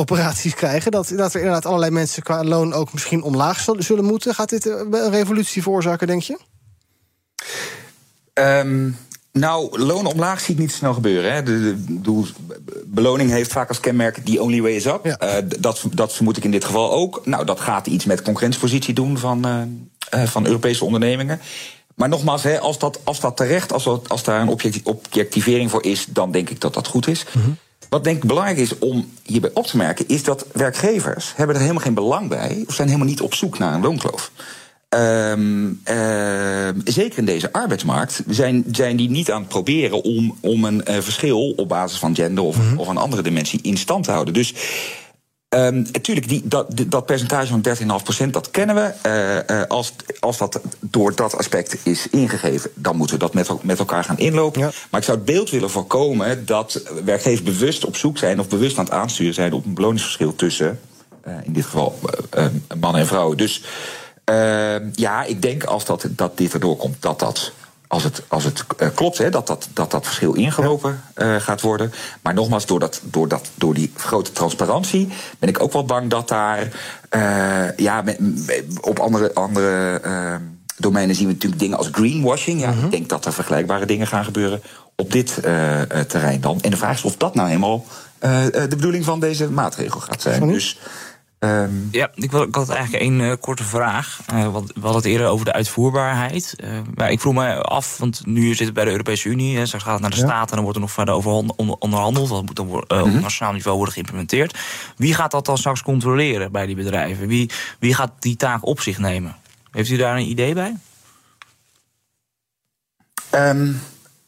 omkatoperaties 0.03 0.55
krijgen... 0.55 0.91
Dat, 0.91 1.13
dat 1.17 1.35
er 1.35 1.41
inderdaad 1.41 1.67
allerlei 1.67 1.91
mensen 1.91 2.23
qua 2.23 2.45
loon 2.45 2.73
ook 2.73 2.93
misschien 2.93 3.23
omlaag 3.23 3.67
zullen, 3.79 4.05
moeten? 4.05 4.35
Gaat 4.35 4.49
dit 4.49 4.67
eh, 4.67 4.79
een 4.91 5.11
revolutie 5.11 5.63
veroorzaken, 5.63 6.07
denk 6.07 6.23
je? 6.23 6.39
Ehm, 8.33 8.91
nou, 9.33 9.79
lonen 9.81 10.13
omlaag 10.13 10.41
zie 10.41 10.55
ik 10.55 10.61
niet 10.61 10.73
snel 10.73 10.95
gebeuren. 10.95 11.33
Hè. 11.33 11.43
De, 11.43 11.85
de, 11.87 12.23
beloning 12.85 13.31
heeft 13.31 13.53
vaak 13.53 13.69
als 13.69 13.81
kenmerk 13.81 14.27
die 14.27 14.43
only 14.43 14.61
way 14.61 14.73
is 14.73 14.87
up. 14.87 15.05
Ja. 15.05 15.19
Eh, 15.19 15.45
dat, 15.59 15.85
dat 15.95 16.13
vermoed 16.13 16.37
ik 16.37 16.45
in 16.45 16.51
dit 16.51 16.65
geval 16.65 16.93
ook. 16.93 17.27
Nou, 17.27 17.45
dat 17.45 17.61
gaat 17.61 17.87
iets 17.87 18.05
met 18.05 18.23
concurrentiepositie 18.23 18.95
doen 18.95 19.19
van, 19.19 19.47
eh, 20.11 20.23
van 20.25 20.47
Europese 20.47 20.85
ondernemingen. 20.85 21.41
Maar 21.95 22.09
nogmaals, 22.09 22.43
hè, 22.43 22.61
als, 22.61 22.79
dat, 22.79 23.01
als 23.05 23.21
dat 23.21 23.37
terecht, 23.37 23.73
als, 23.73 23.85
dat, 23.85 24.09
als 24.09 24.23
daar 24.23 24.41
een 24.41 24.49
objecti- 24.49 24.81
objectivering 24.85 25.71
voor 25.71 25.85
is, 25.85 26.07
dan 26.09 26.33
denk 26.33 26.51
ik 26.51 26.61
dat 26.61 26.75
dat 26.75 26.87
goed 26.87 27.07
is. 27.09 27.25
Wat 27.93 28.05
denk 28.05 28.17
ik 28.17 28.29
belangrijk 28.29 28.59
is 28.59 28.79
om 28.79 29.11
hierbij 29.23 29.51
op 29.55 29.67
te 29.67 29.77
merken, 29.77 30.09
is 30.09 30.25
dat 30.25 30.47
werkgevers 30.53 31.33
hebben 31.37 31.55
er 31.55 31.61
helemaal 31.61 31.83
geen 31.83 31.95
belang 31.95 32.29
bij, 32.29 32.65
of 32.67 32.75
zijn 32.75 32.89
helemaal 32.89 33.09
niet 33.09 33.21
op 33.21 33.35
zoek 33.35 33.59
naar 33.59 33.75
een 33.75 33.81
loonkloof. 33.81 34.31
Ehm, 34.89 35.71
ehm, 35.85 36.81
zeker 36.85 37.19
in 37.19 37.25
deze 37.25 37.53
arbeidsmarkt 37.53 38.23
zijn, 38.29 38.65
zijn 38.71 38.97
die 38.97 39.11
niet 39.11 39.31
aan 39.31 39.41
het 39.41 39.49
proberen 39.49 40.03
om, 40.03 40.37
om 40.41 40.65
een 40.65 40.85
eh, 40.85 40.99
verschil 41.01 41.51
op 41.57 41.69
basis 41.69 41.99
van 41.99 42.15
gender 42.15 42.45
of, 42.45 42.57
of 42.77 42.89
een 42.89 42.97
andere 42.97 43.23
dimensie 43.23 43.63
in 43.63 43.77
stand 43.77 44.05
te 44.05 44.11
houden. 44.11 44.35
Dus 44.35 44.55
natuurlijk, 45.61 46.29
die, 46.29 46.43
dat, 46.45 46.67
die- 46.77 46.89
dat 46.89 47.07
percentage 47.07 47.47
van 47.47 47.63
13,5% 48.27 48.31
dat 48.31 48.51
kennen 48.51 48.75
we. 48.75 48.93
Eh, 49.03 49.61
eh, 49.61 49.69
als, 49.69 49.93
als 50.21 50.39
dat 50.39 50.61
door 50.81 51.15
dat 51.15 51.37
aspect 51.37 51.77
is 51.83 52.09
ingegeven, 52.11 52.71
dan 52.75 52.97
moeten 52.97 53.17
we 53.17 53.23
dat 53.23 53.35
met, 53.35 53.63
met 53.63 53.79
elkaar 53.79 54.05
gaan 54.05 54.19
inlopen. 54.19 54.61
Ja. 54.61 54.71
Maar 54.91 55.01
ik 55.01 55.07
zou 55.07 55.17
het 55.17 55.27
beeld 55.27 55.51
willen 55.51 55.71
voorkomen 55.71 56.47
dat 56.47 56.83
werkgevers 57.05 57.43
bewust 57.43 57.85
op 57.85 57.97
zoek 57.97 58.19
zijn 58.19 58.41
of 58.41 58.49
bewust 58.49 58.79
aan 58.79 58.85
het 58.85 58.95
aansturen 58.95 59.35
zijn 59.35 59.53
op 59.53 59.65
een 59.65 59.75
beloningsverschil 59.75 60.35
tussen, 60.35 60.81
eh, 61.23 61.35
in 61.45 61.53
dit 61.53 61.65
geval, 61.65 61.99
mannen 62.81 63.01
en 63.01 63.07
vrouwen. 63.07 63.37
Dus 63.37 63.63
eh, 64.25 64.93
ja, 64.95 65.25
ik 65.25 65.43
denk 65.43 65.65
als 65.65 65.85
dat, 65.85 66.07
dat 66.11 66.37
dit 66.39 66.53
erdoor 66.53 66.77
komt, 66.77 66.97
dat 67.01 67.19
dat. 67.19 67.53
Als 67.93 68.05
het, 68.05 68.23
als 68.29 68.45
het 68.45 68.65
eh, 68.79 68.89
klopt, 68.95 69.19
hè, 69.19 69.31
dat, 69.31 69.47
dat, 69.47 69.69
dat 69.73 69.91
dat 69.91 70.05
verschil 70.05 70.33
ingelopen 70.33 71.01
eh, 71.15 71.37
gaat 71.37 71.61
worden. 71.61 71.93
Maar 72.23 72.35
nogmaals, 72.35 72.67
door, 72.67 72.79
dat, 72.81 73.01
door, 73.05 73.29
dat, 73.29 73.51
door 73.55 73.75
die 73.75 73.93
grote 73.97 74.33
transparantie 74.33 75.09
ben 75.39 75.49
ik 75.49 75.63
ook 75.63 75.73
wel 75.73 75.85
bang 75.85 76.11
dat 76.11 76.29
daar 76.29 76.69
eh, 77.09 77.77
ja, 77.77 78.03
met- 78.03 78.19
met- 78.47 78.65
op 78.81 78.99
andere, 78.99 79.35
andere 79.35 80.01
domeinen 80.77 81.15
zien 81.17 81.27
we 81.27 81.33
natuurlijk 81.33 81.61
dingen 81.61 81.79
als 81.79 81.89
greenwashing. 81.93 82.61
Ja, 82.61 82.71
Ik 82.71 82.91
denk 82.91 83.09
dat 83.09 83.25
er 83.25 83.33
vergelijkbare 83.33 83.87
dingen 83.87 84.07
gaan 84.07 84.25
gebeuren 84.25 84.63
op 84.97 85.13
dit 85.13 85.35
terrein 86.09 86.41
dan. 86.41 86.61
En 86.61 86.71
de 86.71 86.77
vraag 86.77 86.95
is 86.97 87.03
of 87.05 87.17
dat 87.17 87.35
nou 87.35 87.49
helemaal 87.49 87.85
de 88.21 88.67
bedoeling 88.69 89.05
van 89.05 89.21
deze 89.21 89.51
maatregel 89.51 90.01
gaat 90.01 90.23
zijn. 90.23 90.47
Dus 90.47 90.79
ehm, 91.43 91.71
Ja, 91.91 92.11
ik, 92.15 92.31
wil, 92.31 92.43
ik 92.43 92.55
had 92.55 92.69
eigenlijk 92.69 93.03
één 93.03 93.21
eh, 93.21 93.33
korte 93.41 93.65
vraag. 93.65 94.21
Eh, 94.27 94.53
want 94.53 94.67
we 94.67 94.81
hadden 94.81 95.03
het 95.03 95.11
eerder 95.11 95.27
over 95.27 95.45
de 95.45 95.53
uitvoerbaarheid. 95.53 96.55
Eh, 96.57 96.71
maar 96.95 97.11
ik 97.11 97.21
vroeg 97.21 97.35
me 97.35 97.63
af, 97.63 97.99
want 97.99 98.27
nu 98.27 98.55
zit 98.55 98.67
het 98.67 98.75
bij 98.75 98.85
de 98.85 98.91
Europese 98.91 99.29
Unie. 99.29 99.57
Hè, 99.57 99.67
straks 99.67 99.85
gaat 99.85 99.93
het 99.93 100.03
naar 100.03 100.11
de 100.11 100.17
Ja. 100.17 100.23
Staten 100.23 100.49
en 100.49 100.55
dan 100.55 100.63
wordt 100.63 100.77
er 100.77 100.83
nog 100.83 100.93
verder 100.93 101.15
over 101.15 101.31
onderhandeld. 101.79 102.29
Dat 102.29 102.45
moet 102.45 102.57
dan 102.57 102.85
eh, 102.89 103.03
op 103.03 103.21
nationaal 103.21 103.53
niveau 103.53 103.77
worden 103.77 103.95
geïmplementeerd. 103.95 104.59
Wie 104.97 105.15
gaat 105.15 105.31
dat 105.31 105.47
dan 105.47 105.59
straks 105.59 105.83
controleren 105.83 106.53
bij 106.53 106.67
die 106.67 106.77
bedrijven? 106.77 107.27
Wie, 107.27 107.51
wie 107.79 107.95
gaat 107.95 108.13
die 108.19 108.37
taak 108.37 108.67
op 108.67 108.81
zich 108.81 108.99
nemen? 108.99 109.37
Heeft 109.71 109.91
u 109.91 109.97
daar 109.97 110.17
een 110.17 110.29
idee 110.31 110.55
bij? 110.55 110.77
Ehm, 113.31 113.73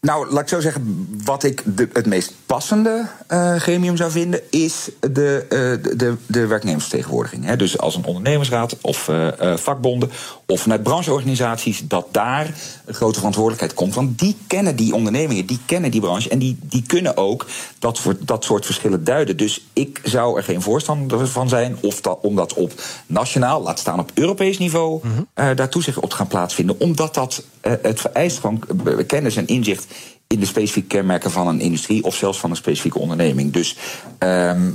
nou, 0.04 0.30
laat 0.30 0.42
ik 0.42 0.48
zo 0.48 0.60
zeggen, 0.60 1.06
wat 1.24 1.42
ik 1.42 1.62
de, 1.64 1.88
het 1.92 2.06
meest 2.06 2.34
passende 2.46 3.06
eh, 3.26 3.54
gremium 3.54 3.96
zou 3.96 4.10
vinden, 4.10 4.40
is 4.50 4.88
de, 5.00 5.46
eh, 5.48 5.98
de, 5.98 6.16
de, 6.26 6.46
werknemersvertegenwoordiging. 6.46 7.44
Hè. 7.44 7.56
Dus 7.56 7.78
als 7.78 7.96
een 7.96 8.04
ondernemersraad 8.04 8.76
of 8.80 9.08
eh, 9.08 9.56
vakbonden 9.56 10.10
of 10.46 10.60
vanuit 10.60 10.82
brancheorganisaties, 10.82 11.82
dat 11.88 12.06
daar 12.10 12.54
een 12.84 12.94
grote 12.94 13.18
verantwoordelijkheid 13.18 13.74
komt. 13.74 13.94
Want 13.94 14.18
die 14.18 14.36
kennen 14.46 14.76
die 14.76 14.94
ondernemingen, 14.94 15.46
die 15.46 15.58
kennen 15.66 15.90
die 15.90 16.00
branche 16.00 16.28
en 16.28 16.38
die, 16.38 16.58
die 16.62 16.82
kunnen 16.86 17.16
ook 17.16 17.46
dat, 17.78 17.98
voor, 17.98 18.16
dat 18.20 18.44
soort 18.44 18.64
verschillen 18.64 19.04
duiden. 19.04 19.36
Dus 19.36 19.66
ik 19.72 20.00
zou 20.02 20.36
er 20.36 20.44
geen 20.44 20.62
voorstander 20.62 21.28
van 21.28 21.48
zijn 21.48 21.76
of 21.80 22.00
dat, 22.00 22.18
om 22.22 22.36
dat 22.36 22.54
op 22.54 22.72
nationaal, 23.06 23.62
laat 23.62 23.78
staan 23.78 23.98
op 23.98 24.10
Europees 24.14 24.58
niveau, 24.58 25.00
eh, 25.34 25.48
daar 25.54 25.68
toezicht 25.68 26.00
op 26.00 26.10
te 26.10 26.16
gaan 26.16 26.26
plaatsvinden. 26.26 26.80
Omdat 26.80 27.14
dat 27.14 27.44
eh, 27.60 27.72
het 27.82 28.00
vereist 28.00 28.38
gewoon 28.38 28.64
eh, 28.84 29.06
kennis 29.06 29.36
en 29.36 29.46
inzicht 29.46 29.86
in 30.26 30.40
de 30.40 30.46
specifieke 30.46 30.88
kenmerken 30.88 31.30
van 31.30 31.46
een 31.46 31.60
industrie 31.60 32.04
of 32.04 32.16
zelfs 32.16 32.38
van 32.38 32.50
een 32.50 32.56
specifieke 32.56 32.98
onderneming. 32.98 33.52
Dus 33.52 33.76
ehm, 34.18 34.70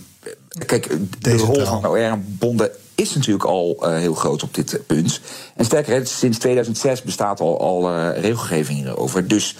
kijk, 0.65 0.89
de 0.89 1.07
Decentraal. 1.19 1.55
rol 1.55 1.65
van 1.65 1.87
OR-bonden 1.87 2.71
is 2.99 3.15
natuurlijk 3.15 3.45
al 3.45 3.77
eh, 3.81 3.93
heel 3.97 4.13
groot 4.13 4.43
op 4.43 4.53
dit 4.53 4.83
punt. 4.87 5.21
En 5.55 5.65
sterker, 5.65 5.93
hè, 5.93 6.05
sinds 6.05 6.37
2006 6.37 7.03
bestaat 7.03 7.39
al, 7.39 7.59
al 7.59 7.89
eh, 7.89 8.21
regelgeving 8.21 8.77
hierover. 8.83 9.27
Dus 9.27 9.55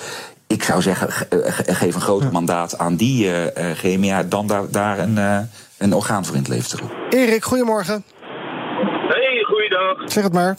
ik 0.47 0.63
zou 0.63 0.81
zeggen, 0.81 1.11
ge- 1.11 1.25
eh, 1.27 1.53
ge- 1.53 1.73
geef 1.75 1.95
een 1.95 2.01
groter 2.01 2.31
mandaat 2.31 2.77
aan 2.77 2.95
die 2.95 3.27
eh, 3.27 3.71
eh, 3.71 3.77
gremia 3.77 4.23
dan 4.23 4.47
daar, 4.47 4.63
daar 4.71 4.99
een, 4.99 5.17
eh, 5.17 5.39
een 5.77 5.93
orgaan 5.93 6.25
voor 6.25 6.35
in 6.35 6.41
het 6.41 6.49
leven 6.49 6.69
te 6.69 6.77
roepen. 6.77 6.97
Erik, 7.09 7.43
goedemorgen. 7.43 8.03
Hey, 9.07 9.43
goeiedag. 9.47 10.11
Zeg 10.11 10.23
het 10.23 10.33
maar. 10.33 10.57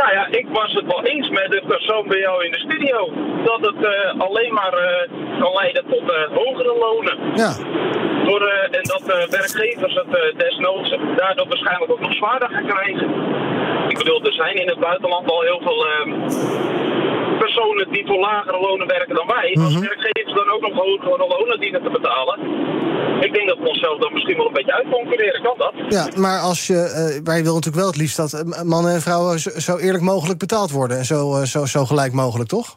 Nou 0.00 0.10
ja, 0.12 0.26
ik 0.26 0.46
was 0.52 0.72
het 0.72 0.86
wel 0.86 1.02
eens 1.04 1.28
met 1.30 1.48
de 1.50 1.62
persoon 1.66 2.08
bij 2.08 2.18
jou 2.18 2.44
in 2.44 2.50
de 2.52 2.58
studio. 2.58 2.96
Dat 3.44 3.60
het 3.60 3.84
eh, 3.84 4.20
alleen 4.26 4.52
maar 4.54 4.72
eh, 4.72 5.10
kan 5.40 5.52
leiden 5.54 5.84
tot 5.90 6.00
eh, 6.10 6.36
hogere 6.40 6.74
lonen. 6.84 7.16
Ja, 7.42 7.50
Eh, 8.36 8.78
en 8.78 8.84
dat 8.94 9.02
eh, 9.02 9.28
werkgevers 9.28 9.94
het 9.94 10.14
eh, 10.16 10.38
desnoods 10.38 10.90
daardoor 11.16 11.48
waarschijnlijk 11.48 11.92
ook 11.92 12.00
nog 12.00 12.14
zwaarder 12.14 12.48
gaan 12.48 12.66
krijgen. 12.66 13.08
Ik 13.88 13.98
bedoel, 13.98 14.24
er 14.24 14.32
zijn 14.32 14.56
in 14.56 14.68
het 14.68 14.80
buitenland 14.80 15.30
al 15.30 15.42
heel 15.42 15.60
veel 15.62 15.86
ehm, 15.86 16.10
personen 17.38 17.92
die 17.92 18.06
voor 18.06 18.18
lagere 18.18 18.60
lonen 18.60 18.86
werken 18.86 19.14
dan 19.14 19.26
wij. 19.26 19.58
Als 19.64 19.78
werkgevers 19.78 20.34
dan 20.34 20.50
ook 20.50 20.60
nog 20.60 20.72
hogere 20.72 21.26
lonen 21.38 21.60
dienen 21.60 21.82
te 21.82 21.90
betalen. 21.90 22.38
Ik 23.20 23.32
denk 23.34 23.48
dat 23.48 23.58
we 23.58 23.68
onszelf 23.68 23.98
dan 23.98 24.12
misschien 24.12 24.36
wel 24.36 24.46
een 24.46 24.52
beetje 24.52 24.72
uitconcurreren. 24.72 25.42
Kan 25.42 25.54
dat? 25.58 25.72
ja 25.88 26.08
maar 26.16 26.40
als 26.40 26.66
je, 26.66 26.74
eh, 26.74 27.24
maar 27.24 27.36
je 27.36 27.42
wil 27.42 27.54
natuurlijk 27.54 27.82
wel 27.82 27.92
het 27.92 27.96
liefst 27.96 28.16
dat 28.16 28.44
mannen 28.64 28.92
en 28.92 29.00
vrouwen 29.00 29.38
zo, 29.38 29.50
zo 29.50 29.76
eerlijk 29.76 30.04
mogelijk 30.04 30.38
betaald 30.38 30.70
worden. 30.70 30.98
En 30.98 31.04
zo, 31.04 31.44
zo, 31.44 31.64
zo 31.64 31.84
gelijk 31.84 32.12
mogelijk, 32.12 32.48
toch? 32.48 32.76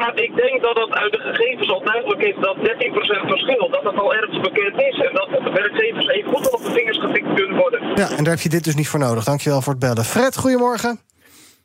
Maar 0.00 0.18
ik 0.18 0.36
denk 0.36 0.62
dat 0.62 0.76
het 0.76 0.94
uit 0.94 1.12
de 1.12 1.18
gegevens 1.18 1.70
al 1.70 1.82
duidelijk 1.84 2.22
is 2.22 2.34
dat 2.40 2.56
13% 2.56 2.60
verschil, 3.26 3.70
dat 3.70 3.82
dat 3.82 3.98
al 3.98 4.14
ergens 4.14 4.40
bekend 4.40 4.80
is. 4.80 4.98
En 4.98 5.14
dat 5.14 5.28
de 5.44 5.50
werkgevers 5.50 6.06
even 6.08 6.30
goed 6.30 6.52
op 6.52 6.64
de 6.64 6.72
vingers 6.72 6.98
getikt 6.98 7.34
kunnen 7.34 7.56
worden. 7.56 7.80
Ja, 7.94 8.08
en 8.16 8.24
daar 8.24 8.34
heb 8.34 8.42
je 8.42 8.48
dit 8.48 8.64
dus 8.64 8.74
niet 8.74 8.88
voor 8.88 9.00
nodig. 9.00 9.24
Dankjewel 9.24 9.62
voor 9.62 9.72
het 9.72 9.82
bellen. 9.82 10.04
Fred, 10.04 10.36
goedemorgen. 10.36 11.00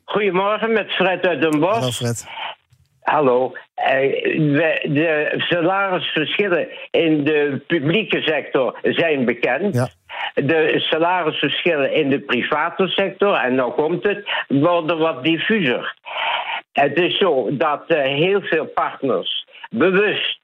Goedemorgen, 0.04 0.72
met 0.72 0.92
Fred 0.92 1.26
uit 1.26 1.40
Den 1.40 1.60
Bosch. 1.60 1.74
Hallo 1.74 1.90
Fred. 1.90 2.26
Hallo. 3.00 3.52
Eh, 3.74 3.94
de 4.82 5.34
salarisverschillen 5.36 6.68
in 6.90 7.24
de 7.24 7.62
publieke 7.66 8.20
sector 8.20 8.78
zijn 8.82 9.24
bekend. 9.24 9.74
Ja. 9.74 9.88
De 10.34 10.74
salarisverschillen 10.76 11.92
in 11.92 12.10
de 12.10 12.20
private 12.20 12.88
sector, 12.88 13.34
en 13.34 13.54
nou 13.54 13.72
komt 13.72 14.02
het, 14.02 14.28
worden 14.48 14.98
wat 14.98 15.24
diffuser. 15.24 15.94
Het 16.80 16.98
is 16.98 17.18
zo 17.18 17.48
dat 17.50 17.84
eh, 17.86 18.02
heel 18.02 18.40
veel 18.40 18.66
partners 18.66 19.46
bewust 19.70 20.38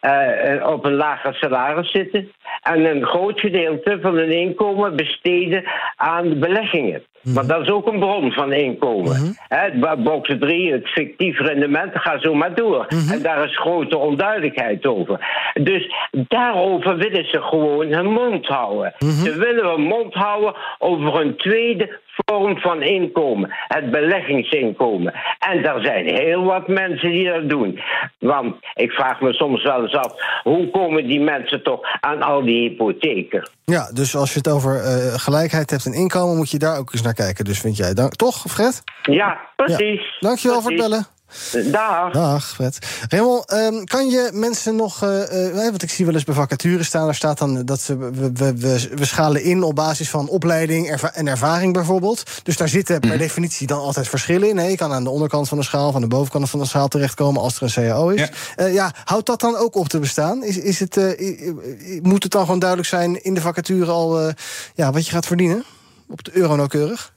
eh, 0.00 0.66
op 0.66 0.84
een 0.84 0.94
lager 0.94 1.34
salaris 1.34 1.90
zitten 1.90 2.32
en 2.62 2.84
een 2.84 3.04
groot 3.06 3.40
gedeelte 3.40 3.98
van 4.00 4.14
hun 4.14 4.30
inkomen 4.32 4.96
besteden 4.96 5.64
aan 5.96 6.38
beleggingen. 6.38 7.02
Want 7.22 7.48
dat 7.48 7.60
is 7.60 7.70
ook 7.70 7.86
een 7.86 7.98
bron 7.98 8.32
van 8.32 8.52
inkomen. 8.52 9.20
Mm 9.20 9.38
box 9.98 10.34
3, 10.38 10.72
het 10.72 10.88
fictief 10.88 11.38
rendement, 11.38 11.90
ga 11.94 12.18
zo 12.18 12.34
maar 12.34 12.54
door. 12.54 12.86
En 13.12 13.22
daar 13.22 13.44
is 13.44 13.58
grote 13.58 13.98
onduidelijkheid 13.98 14.86
over. 14.86 15.20
Dus 15.62 15.94
daarover 16.10 16.96
willen 16.96 17.24
ze 17.24 17.42
gewoon 17.42 17.86
hun 17.86 18.12
mond 18.12 18.46
houden. 18.46 18.94
Ze 18.98 19.38
willen 19.38 19.70
hun 19.70 19.80
mond 19.80 20.14
houden 20.14 20.54
over 20.78 21.20
een 21.20 21.36
tweede 21.36 21.98
vorm 22.24 22.58
van 22.58 22.82
inkomen. 22.82 23.48
Het 23.68 23.90
beleggingsinkomen. 23.90 25.12
En 25.38 25.64
er 25.64 25.82
zijn 25.84 26.06
heel 26.06 26.44
wat 26.44 26.68
mensen 26.68 27.10
die 27.10 27.32
dat 27.32 27.48
doen. 27.48 27.80
Want 28.18 28.54
ik 28.74 28.90
vraag 28.90 29.20
me 29.20 29.32
soms 29.32 29.62
wel 29.62 29.82
eens 29.82 29.94
af, 29.94 30.12
hoe 30.42 30.70
komen 30.70 31.06
die 31.06 31.20
mensen 31.20 31.62
toch 31.62 31.80
aan 32.00 32.22
al 32.22 32.42
die 32.44 32.68
hypotheken? 32.68 33.48
Ja, 33.64 33.90
dus 33.92 34.16
als 34.16 34.32
je 34.32 34.38
het 34.38 34.48
over 34.48 34.74
uh, 34.74 35.14
gelijkheid 35.14 35.70
hebt 35.70 35.86
en 35.86 35.92
inkomen, 35.92 36.36
moet 36.36 36.50
je 36.50 36.58
daar 36.58 36.78
ook 36.78 36.92
eens 36.92 37.02
naar 37.02 37.14
kijken. 37.14 37.44
Dus 37.44 37.60
vind 37.60 37.76
jij, 37.76 37.94
dan, 37.94 38.10
toch, 38.10 38.36
Fred? 38.36 38.82
Ja, 39.02 39.38
precies. 39.56 40.02
Ja. 40.02 40.28
Dankjewel 40.28 40.60
precies. 40.60 40.62
voor 40.62 40.70
het 40.70 40.90
bellen. 40.90 41.06
Dag. 41.70 42.12
Dag, 42.12 42.48
Fred. 42.48 42.78
Raymond, 43.08 43.52
um, 43.52 43.84
kan 43.84 44.08
je 44.08 44.30
mensen 44.32 44.76
nog... 44.76 45.02
Uh, 45.04 45.52
want 45.52 45.82
ik 45.82 45.90
zie 45.90 46.04
wel 46.04 46.14
eens 46.14 46.24
bij 46.24 46.34
vacatures 46.34 46.86
staan... 46.86 47.04
daar 47.04 47.14
staat 47.14 47.38
dan 47.38 47.64
dat 47.64 47.80
ze, 47.80 47.96
we, 47.96 48.32
we, 48.32 48.56
we, 48.56 48.88
we 48.94 49.04
schalen 49.04 49.42
in 49.42 49.62
op 49.62 49.74
basis 49.74 50.10
van 50.10 50.28
opleiding 50.28 50.88
erva 50.90 51.14
en 51.14 51.26
ervaring 51.26 51.72
bijvoorbeeld. 51.72 52.22
Dus 52.42 52.56
daar 52.56 52.68
zitten 52.68 53.00
per 53.00 53.18
definitie 53.18 53.66
dan 53.66 53.80
altijd 53.80 54.08
verschillen 54.08 54.48
in. 54.48 54.54
Nee, 54.54 54.70
je 54.70 54.76
kan 54.76 54.92
aan 54.92 55.04
de 55.04 55.10
onderkant 55.10 55.48
van 55.48 55.58
de 55.58 55.64
schaal, 55.64 55.92
van 55.92 56.00
de 56.00 56.06
bovenkant 56.06 56.50
van 56.50 56.60
de 56.60 56.66
schaal 56.66 56.88
terechtkomen... 56.88 57.42
als 57.42 57.56
er 57.56 57.62
een 57.62 57.88
CAO 57.88 58.08
is. 58.08 58.20
Ja, 58.20 58.64
uh, 58.66 58.74
ja 58.74 58.92
houdt 59.04 59.26
dat 59.26 59.40
dan 59.40 59.56
ook 59.56 59.74
op 59.74 59.88
te 59.88 59.98
bestaan? 59.98 60.44
Is, 60.44 60.58
is 60.58 60.78
het, 60.78 60.96
moet 62.02 62.22
het 62.22 62.32
dan 62.32 62.44
gewoon 62.44 62.58
duidelijk 62.58 62.88
zijn 62.88 63.22
in 63.22 63.34
de 63.34 63.40
vacature 63.40 63.90
al... 63.90 64.32
ja, 64.74 64.92
wat 64.92 65.06
je 65.06 65.12
gaat 65.12 65.26
verdienen? 65.26 65.64
Op 66.08 66.24
de 66.24 66.30
euro 66.34 66.56
nauwkeurig? 66.56 67.12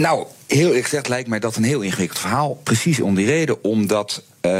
Nou, 0.00 0.26
heel 0.46 0.66
eerlijk 0.66 0.84
gezegd 0.84 1.08
lijkt 1.08 1.28
mij 1.28 1.38
dat 1.38 1.56
een 1.56 1.62
heel 1.62 1.80
ingewikkeld 1.80 2.18
verhaal. 2.18 2.60
Precies 2.62 3.00
om 3.00 3.14
die 3.14 3.26
reden, 3.26 3.64
omdat 3.64 4.22
uh, 4.46 4.52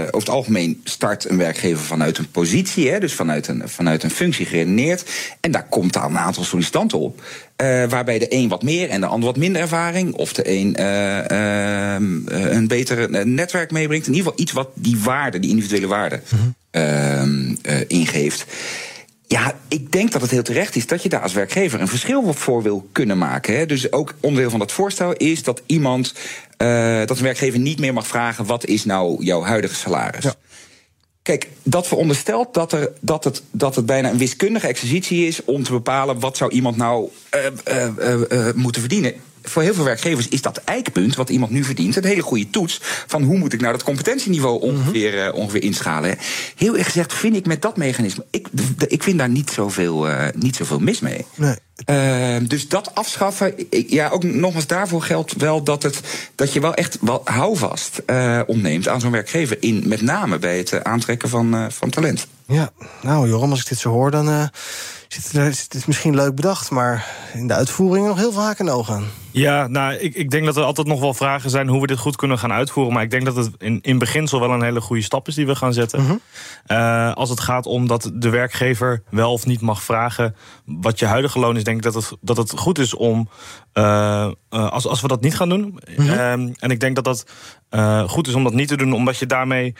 over 0.00 0.18
het 0.18 0.28
algemeen 0.28 0.80
start 0.84 1.30
een 1.30 1.36
werkgever 1.36 1.84
vanuit 1.84 2.18
een 2.18 2.30
positie, 2.30 2.90
hè, 2.90 3.00
dus 3.00 3.12
vanuit 3.12 3.48
een, 3.48 3.62
vanuit 3.64 4.02
een 4.02 4.10
functie 4.10 4.46
geredeneerd. 4.46 5.10
En 5.40 5.50
daar 5.50 5.66
komt 5.68 5.92
dan 5.92 6.04
een 6.04 6.18
aantal 6.18 6.44
sollicitanten 6.44 6.98
op. 6.98 7.20
Uh, 7.20 7.84
waarbij 7.84 8.18
de 8.18 8.34
een 8.34 8.48
wat 8.48 8.62
meer 8.62 8.88
en 8.88 9.00
de 9.00 9.06
ander 9.06 9.26
wat 9.26 9.36
minder 9.36 9.62
ervaring, 9.62 10.14
of 10.14 10.32
de 10.32 10.50
een 10.50 10.76
uh, 10.80 12.50
een 12.54 12.68
beter 12.68 13.26
netwerk 13.26 13.70
meebrengt. 13.70 14.06
In 14.06 14.14
ieder 14.14 14.28
geval 14.28 14.44
iets 14.44 14.52
wat 14.52 14.68
die 14.74 14.98
waarde, 14.98 15.38
die 15.38 15.50
individuele 15.50 15.86
waarde, 15.86 16.20
mm-hmm. 16.28 17.56
ingeeft. 17.86 18.44
Ja, 19.28 19.54
ik 19.68 19.92
denk 19.92 20.12
dat 20.12 20.20
het 20.20 20.30
heel 20.30 20.42
terecht 20.42 20.76
is 20.76 20.86
dat 20.86 21.02
je 21.02 21.08
daar 21.08 21.22
als 21.22 21.32
werkgever 21.32 21.80
een 21.80 21.88
verschil 21.88 22.32
voor 22.32 22.62
wil 22.62 22.88
kunnen 22.92 23.18
maken. 23.18 23.56
Hè. 23.56 23.66
Dus 23.66 23.92
ook 23.92 24.14
onderdeel 24.20 24.50
van 24.50 24.58
dat 24.58 24.72
voorstel 24.72 25.12
is 25.12 25.42
dat 25.42 25.62
iemand, 25.66 26.14
uh, 26.58 26.98
dat 27.04 27.16
een 27.16 27.24
werkgever 27.24 27.58
niet 27.58 27.78
meer 27.78 27.92
mag 27.92 28.06
vragen: 28.06 28.46
wat 28.46 28.66
is 28.66 28.84
nou 28.84 29.24
jouw 29.24 29.42
huidige 29.42 29.74
salaris? 29.74 30.24
Ja. 30.24 30.34
Kijk, 31.22 31.48
dat 31.62 31.86
veronderstelt 31.86 32.54
dat, 32.54 32.72
er, 32.72 32.92
dat, 33.00 33.24
het, 33.24 33.42
dat 33.50 33.76
het 33.76 33.86
bijna 33.86 34.10
een 34.10 34.18
wiskundige 34.18 34.66
exercitie 34.66 35.26
is 35.26 35.44
om 35.44 35.62
te 35.62 35.72
bepalen 35.72 36.20
wat 36.20 36.36
zou 36.36 36.50
iemand 36.50 36.76
nou 36.76 37.08
uh, 37.68 37.88
uh, 38.30 38.52
moeten 38.54 38.80
verdienen 38.80 39.14
voor 39.48 39.62
heel 39.62 39.74
veel 39.74 39.84
werkgevers 39.84 40.28
is 40.28 40.42
dat 40.42 40.60
eikpunt, 40.64 41.16
wat 41.16 41.30
iemand 41.30 41.50
nu 41.50 41.64
verdient, 41.64 41.96
een 41.96 42.04
hele 42.04 42.22
goede 42.22 42.50
toets 42.50 42.80
van 43.06 43.22
hoe 43.22 43.38
moet 43.38 43.52
ik 43.52 43.60
nou 43.60 43.72
dat 43.72 43.82
competentieniveau 43.82 44.60
ongeveer, 44.60 45.12
mm 45.12 45.18
-hmm. 45.18 45.28
uh, 45.28 45.34
ongeveer 45.34 45.62
inschalen. 45.62 46.18
Heel 46.56 46.76
erg 46.76 46.86
gezegd 46.86 47.14
vind 47.14 47.36
ik 47.36 47.46
met 47.46 47.62
dat 47.62 47.76
mechanisme, 47.76 48.24
ik, 48.30 48.48
ik 48.88 49.02
vind 49.02 49.18
daar 49.18 49.28
niet 49.28 49.50
zoveel, 49.50 50.08
uh, 50.08 50.24
niet 50.34 50.56
zoveel 50.56 50.78
mis 50.78 51.00
mee. 51.00 51.26
Nee. 51.34 51.56
Uh, 51.90 52.48
dus 52.48 52.68
dat 52.68 52.94
afschaffen, 52.94 53.54
ja, 53.70 54.08
ook 54.08 54.22
nogmaals 54.22 54.66
daarvoor 54.66 55.02
geldt 55.02 55.36
wel 55.36 55.62
dat, 55.62 55.82
het, 55.82 56.00
dat 56.34 56.52
je 56.52 56.60
wel 56.60 56.74
echt 56.74 56.98
wel 57.00 57.20
houvast 57.24 58.02
ontneemt 58.46 58.88
aan 58.88 59.00
zo'n 59.00 59.10
werkgever, 59.10 59.56
in, 59.60 59.82
met 59.86 60.00
name 60.00 60.38
bij 60.38 60.58
het 60.58 60.84
aantrekken 60.84 61.28
van, 61.28 61.72
van 61.72 61.90
talent. 61.90 62.26
Ja, 62.46 62.70
nou 63.02 63.28
Joram, 63.28 63.50
als 63.50 63.60
ik 63.60 63.68
dit 63.68 63.78
zo 63.78 63.90
hoor, 63.90 64.10
dan 64.10 64.50
zit 65.08 65.32
er, 65.32 65.44
het 65.44 65.74
is 65.74 65.86
misschien 65.86 66.14
leuk 66.14 66.34
bedacht, 66.34 66.70
maar 66.70 67.06
in 67.32 67.46
de 67.46 67.54
uitvoering 67.54 68.06
nog 68.06 68.16
heel 68.16 68.32
veel 68.32 68.42
haken 68.42 68.66
en 68.66 68.72
ogen 68.72 68.94
aan. 68.94 69.04
Ja, 69.30 69.66
nou, 69.66 69.94
ik, 69.94 70.14
ik 70.14 70.30
denk 70.30 70.44
dat 70.44 70.56
er 70.56 70.62
altijd 70.62 70.86
nog 70.86 71.00
wel 71.00 71.14
vragen 71.14 71.50
zijn 71.50 71.68
hoe 71.68 71.80
we 71.80 71.86
dit 71.86 71.98
goed 71.98 72.16
kunnen 72.16 72.38
gaan 72.38 72.52
uitvoeren. 72.52 72.92
Maar 72.92 73.02
ik 73.02 73.10
denk 73.10 73.24
dat 73.24 73.36
het 73.36 73.50
in, 73.58 73.78
in 73.82 73.98
beginsel 73.98 74.40
wel 74.40 74.50
een 74.50 74.62
hele 74.62 74.80
goede 74.80 75.02
stap 75.02 75.28
is 75.28 75.34
die 75.34 75.46
we 75.46 75.56
gaan 75.56 75.72
zetten. 75.72 76.00
Mm 76.00 76.06
-hmm. 76.06 76.20
uh, 76.66 77.12
als 77.12 77.30
het 77.30 77.40
gaat 77.40 77.66
om 77.66 77.86
dat 77.86 78.10
de 78.14 78.28
werkgever 78.28 79.02
wel 79.10 79.32
of 79.32 79.46
niet 79.46 79.60
mag 79.60 79.82
vragen 79.82 80.36
wat 80.64 80.98
je 80.98 81.06
huidige 81.06 81.38
loon 81.38 81.56
is, 81.56 81.64
denk 81.64 81.76
ik 81.76 81.82
dat 81.82 81.94
het, 81.94 82.12
dat 82.20 82.36
het 82.36 82.50
goed 82.50 82.78
is 82.78 82.94
om. 82.94 83.28
Uh, 83.74 84.30
uh, 84.50 84.70
als, 84.70 84.86
als 84.86 85.00
we 85.00 85.08
dat 85.08 85.20
niet 85.20 85.36
gaan 85.36 85.48
doen. 85.48 85.60
Mm 85.96 86.06
-hmm. 86.08 86.54
en 86.58 86.70
ik 86.70 86.80
denk 86.80 86.94
dat 86.94 87.04
dat 87.04 87.26
goed 88.06 88.26
is 88.26 88.34
om 88.34 88.44
dat 88.44 88.54
niet 88.54 88.68
te 88.68 88.76
doen, 88.76 88.92
omdat 88.92 89.18
je 89.18 89.26
daarmee 89.26 89.74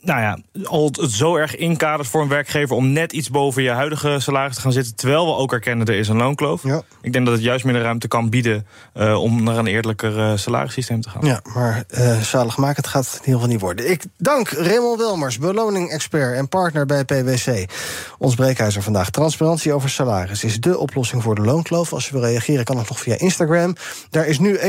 nou 0.00 0.20
ja, 0.20 0.38
al 0.64 0.84
het 0.84 1.10
zo 1.10 1.36
erg 1.36 1.56
inkadert 1.56 2.08
voor 2.08 2.22
een 2.22 2.28
werkgever 2.28 2.76
om 2.76 2.92
net 2.92 3.12
iets 3.12 3.30
boven 3.30 3.62
je 3.62 3.70
huidige 3.70 4.16
salaris 4.18 4.54
te 4.54 4.60
gaan 4.60 4.72
zitten, 4.72 4.96
terwijl 4.96 5.26
we 5.26 5.32
ook 5.32 5.52
erkennen 5.52 5.86
er 5.86 5.94
is 5.94 6.08
een 6.08 6.16
loonkloof. 6.16 6.62
Ja. 6.62 6.82
Ik 7.02 7.12
denk 7.12 7.24
dat 7.24 7.34
het 7.34 7.44
juist 7.44 7.64
meer 7.64 7.74
de 7.74 7.80
ruimte 7.80 8.08
kan 8.08 8.30
bieden 8.30 8.66
uh, 8.94 9.22
om 9.22 9.42
naar 9.42 9.56
een 9.56 9.66
eerlijker 9.66 10.16
uh, 10.16 10.32
salarissysteem 10.36 11.00
te 11.00 11.10
gaan. 11.10 11.24
Ja, 11.24 11.40
maar 11.54 11.84
uh, 11.90 12.20
zaligmakend 12.20 12.86
gaat 12.86 13.04
het 13.04 13.12
in 13.12 13.18
ieder 13.18 13.34
geval 13.34 13.48
niet 13.48 13.60
worden. 13.60 13.90
Ik 13.90 14.04
dank 14.16 14.48
Raymond 14.48 14.98
Wilmers, 14.98 15.38
beloning-expert 15.38 16.36
en 16.36 16.48
partner 16.48 16.86
bij 16.86 17.04
PwC. 17.04 17.70
Ons 18.18 18.34
breekijzer 18.34 18.82
vandaag. 18.82 19.10
Transparantie 19.10 19.72
over 19.72 19.90
salaris 19.90 20.44
is 20.44 20.60
de 20.60 20.78
oplossing 20.78 21.22
voor 21.22 21.34
de 21.34 21.42
loonkloof. 21.42 21.92
Als 21.92 22.06
je 22.06 22.12
wil 22.12 22.24
reageren, 22.24 22.64
kan 22.64 22.76
dat 22.76 22.88
nog 22.88 23.00
via 23.00 23.18
Instagram. 23.18 23.76
Daar 24.10 24.26
is 24.26 24.38
nu 24.38 24.58
61% 24.58 24.60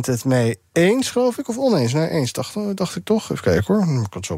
het 0.00 0.24
mee 0.24 0.58
eens, 0.72 1.10
geloof 1.10 1.38
ik, 1.38 1.48
of 1.48 1.58
oneens? 1.58 1.92
Nee, 1.92 2.08
eens, 2.08 2.32
dacht, 2.32 2.54
dacht 2.74 2.96
ik 2.96 3.04
toch. 3.04 3.30
Even 3.30 3.44
kijken 3.44 3.74
hoor, 3.74 3.82
ik 3.82 3.88
kan 3.88 4.08
het 4.10 4.26
zo 4.26 4.33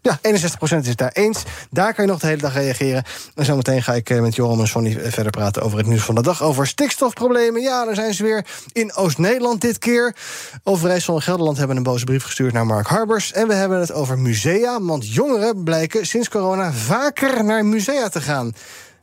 Ja, 0.00 0.18
61% 0.18 0.20
is 0.60 0.88
het 0.88 0.98
daar 0.98 1.12
eens. 1.12 1.42
Daar 1.70 1.94
kan 1.94 2.04
je 2.04 2.10
nog 2.10 2.20
de 2.20 2.26
hele 2.26 2.40
dag 2.40 2.54
reageren. 2.54 3.04
En 3.34 3.44
zometeen 3.44 3.82
ga 3.82 3.94
ik 3.94 4.20
met 4.20 4.34
Joram 4.34 4.60
en 4.60 4.68
Sonny 4.68 5.10
verder 5.10 5.32
praten 5.32 5.62
over 5.62 5.78
het 5.78 5.86
nieuws 5.86 6.02
van 6.02 6.14
de 6.14 6.22
dag. 6.22 6.42
Over 6.42 6.66
stikstofproblemen. 6.66 7.62
Ja, 7.62 7.84
daar 7.84 7.94
zijn 7.94 8.14
ze 8.14 8.22
weer 8.22 8.46
in 8.72 8.94
Oost-Nederland 8.94 9.60
dit 9.60 9.78
keer. 9.78 10.16
Overijssel 10.62 11.14
en 11.14 11.22
Gelderland 11.22 11.58
hebben 11.58 11.76
een 11.76 11.82
boze 11.82 12.04
brief 12.04 12.24
gestuurd 12.24 12.52
naar 12.52 12.66
Mark 12.66 12.86
Harbers. 12.86 13.32
En 13.32 13.48
we 13.48 13.54
hebben 13.54 13.80
het 13.80 13.92
over 13.92 14.18
musea. 14.18 14.82
Want 14.82 15.12
jongeren 15.12 15.64
blijken 15.64 16.06
sinds 16.06 16.28
corona 16.28 16.72
vaker 16.72 17.44
naar 17.44 17.64
musea 17.64 18.08
te 18.08 18.20
gaan. 18.20 18.52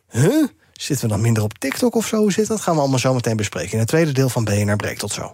Huh? 0.10 0.48
Zitten 0.74 1.08
we 1.08 1.14
dan 1.14 1.22
minder 1.22 1.44
op 1.44 1.58
TikTok 1.58 1.96
of 1.96 2.08
zo? 2.08 2.18
Hoe 2.18 2.32
zit 2.32 2.48
dat? 2.48 2.62
Gaan 2.62 2.74
we 2.74 2.80
allemaal 2.80 3.00
zo 3.00 3.14
meteen 3.14 3.38
bespreken. 3.38 3.72
In 3.72 3.80
het 3.80 3.88
tweede 3.88 4.12
deel 4.12 4.30
van 4.30 4.44
BNR 4.44 4.76
Breek. 4.76 4.98
Tot 4.98 5.12
zo. 5.12 5.34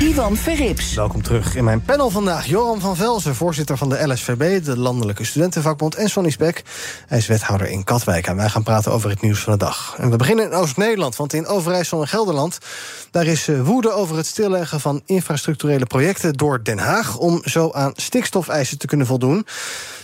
Ivan 0.00 0.36
Verrips. 0.36 0.94
Welkom 0.94 1.22
terug 1.22 1.54
in 1.54 1.64
mijn 1.64 1.82
panel 1.82 2.10
vandaag. 2.10 2.46
Joram 2.46 2.80
van 2.80 2.96
Velzen, 2.96 3.34
voorzitter 3.34 3.76
van 3.76 3.88
de 3.88 4.06
LSVB, 4.06 4.64
de 4.64 4.78
Landelijke 4.78 5.24
Studentenvakbond. 5.24 5.94
En 5.94 6.08
Sonny 6.08 6.30
Spek, 6.30 6.62
hij 7.06 7.18
is 7.18 7.26
wethouder 7.26 7.68
in 7.68 7.84
Katwijk. 7.84 8.26
En 8.26 8.36
wij 8.36 8.48
gaan 8.48 8.62
praten 8.62 8.92
over 8.92 9.10
het 9.10 9.20
nieuws 9.20 9.40
van 9.40 9.52
de 9.52 9.58
dag. 9.58 9.94
En 9.98 10.10
we 10.10 10.16
beginnen 10.16 10.44
in 10.44 10.52
Oost-Nederland, 10.52 11.16
want 11.16 11.32
in 11.32 11.46
Overijssel 11.46 12.00
en 12.00 12.08
Gelderland... 12.08 12.58
daar 13.10 13.26
is 13.26 13.48
woede 13.62 13.92
over 13.92 14.16
het 14.16 14.26
stilleggen 14.26 14.80
van 14.80 15.02
infrastructurele 15.06 15.86
projecten 15.86 16.32
door 16.32 16.62
Den 16.62 16.78
Haag... 16.78 17.16
om 17.16 17.40
zo 17.44 17.70
aan 17.72 17.92
stikstofeisen 17.94 18.78
te 18.78 18.86
kunnen 18.86 19.06
voldoen. 19.06 19.46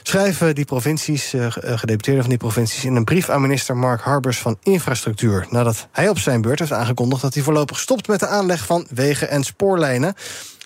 Schrijven 0.08 0.54
die 0.54 0.64
provincies, 0.64 1.34
uh, 1.34 1.46
gedeputeerden 1.50 2.22
van 2.22 2.30
die 2.30 2.38
provincies... 2.38 2.84
in 2.84 2.96
een 2.96 3.04
brief 3.04 3.28
aan 3.28 3.40
minister 3.40 3.76
Mark 3.76 4.00
Harbers 4.00 4.38
van 4.38 4.58
Infrastructuur... 4.62 5.46
nadat 5.50 5.88
hij 5.92 6.08
op 6.08 6.18
zijn 6.18 6.42
beurt 6.42 6.58
heeft 6.58 6.72
aangekondigd... 6.72 7.22
dat 7.22 7.34
hij 7.34 7.42
voorlopig 7.42 7.78
stopt 7.78 8.08
met 8.08 8.20
de 8.20 8.26
aanleg 8.26 8.66
van 8.66 8.86
wegen 8.90 9.28
en 9.28 9.42
spoorlijnen. 9.42 10.14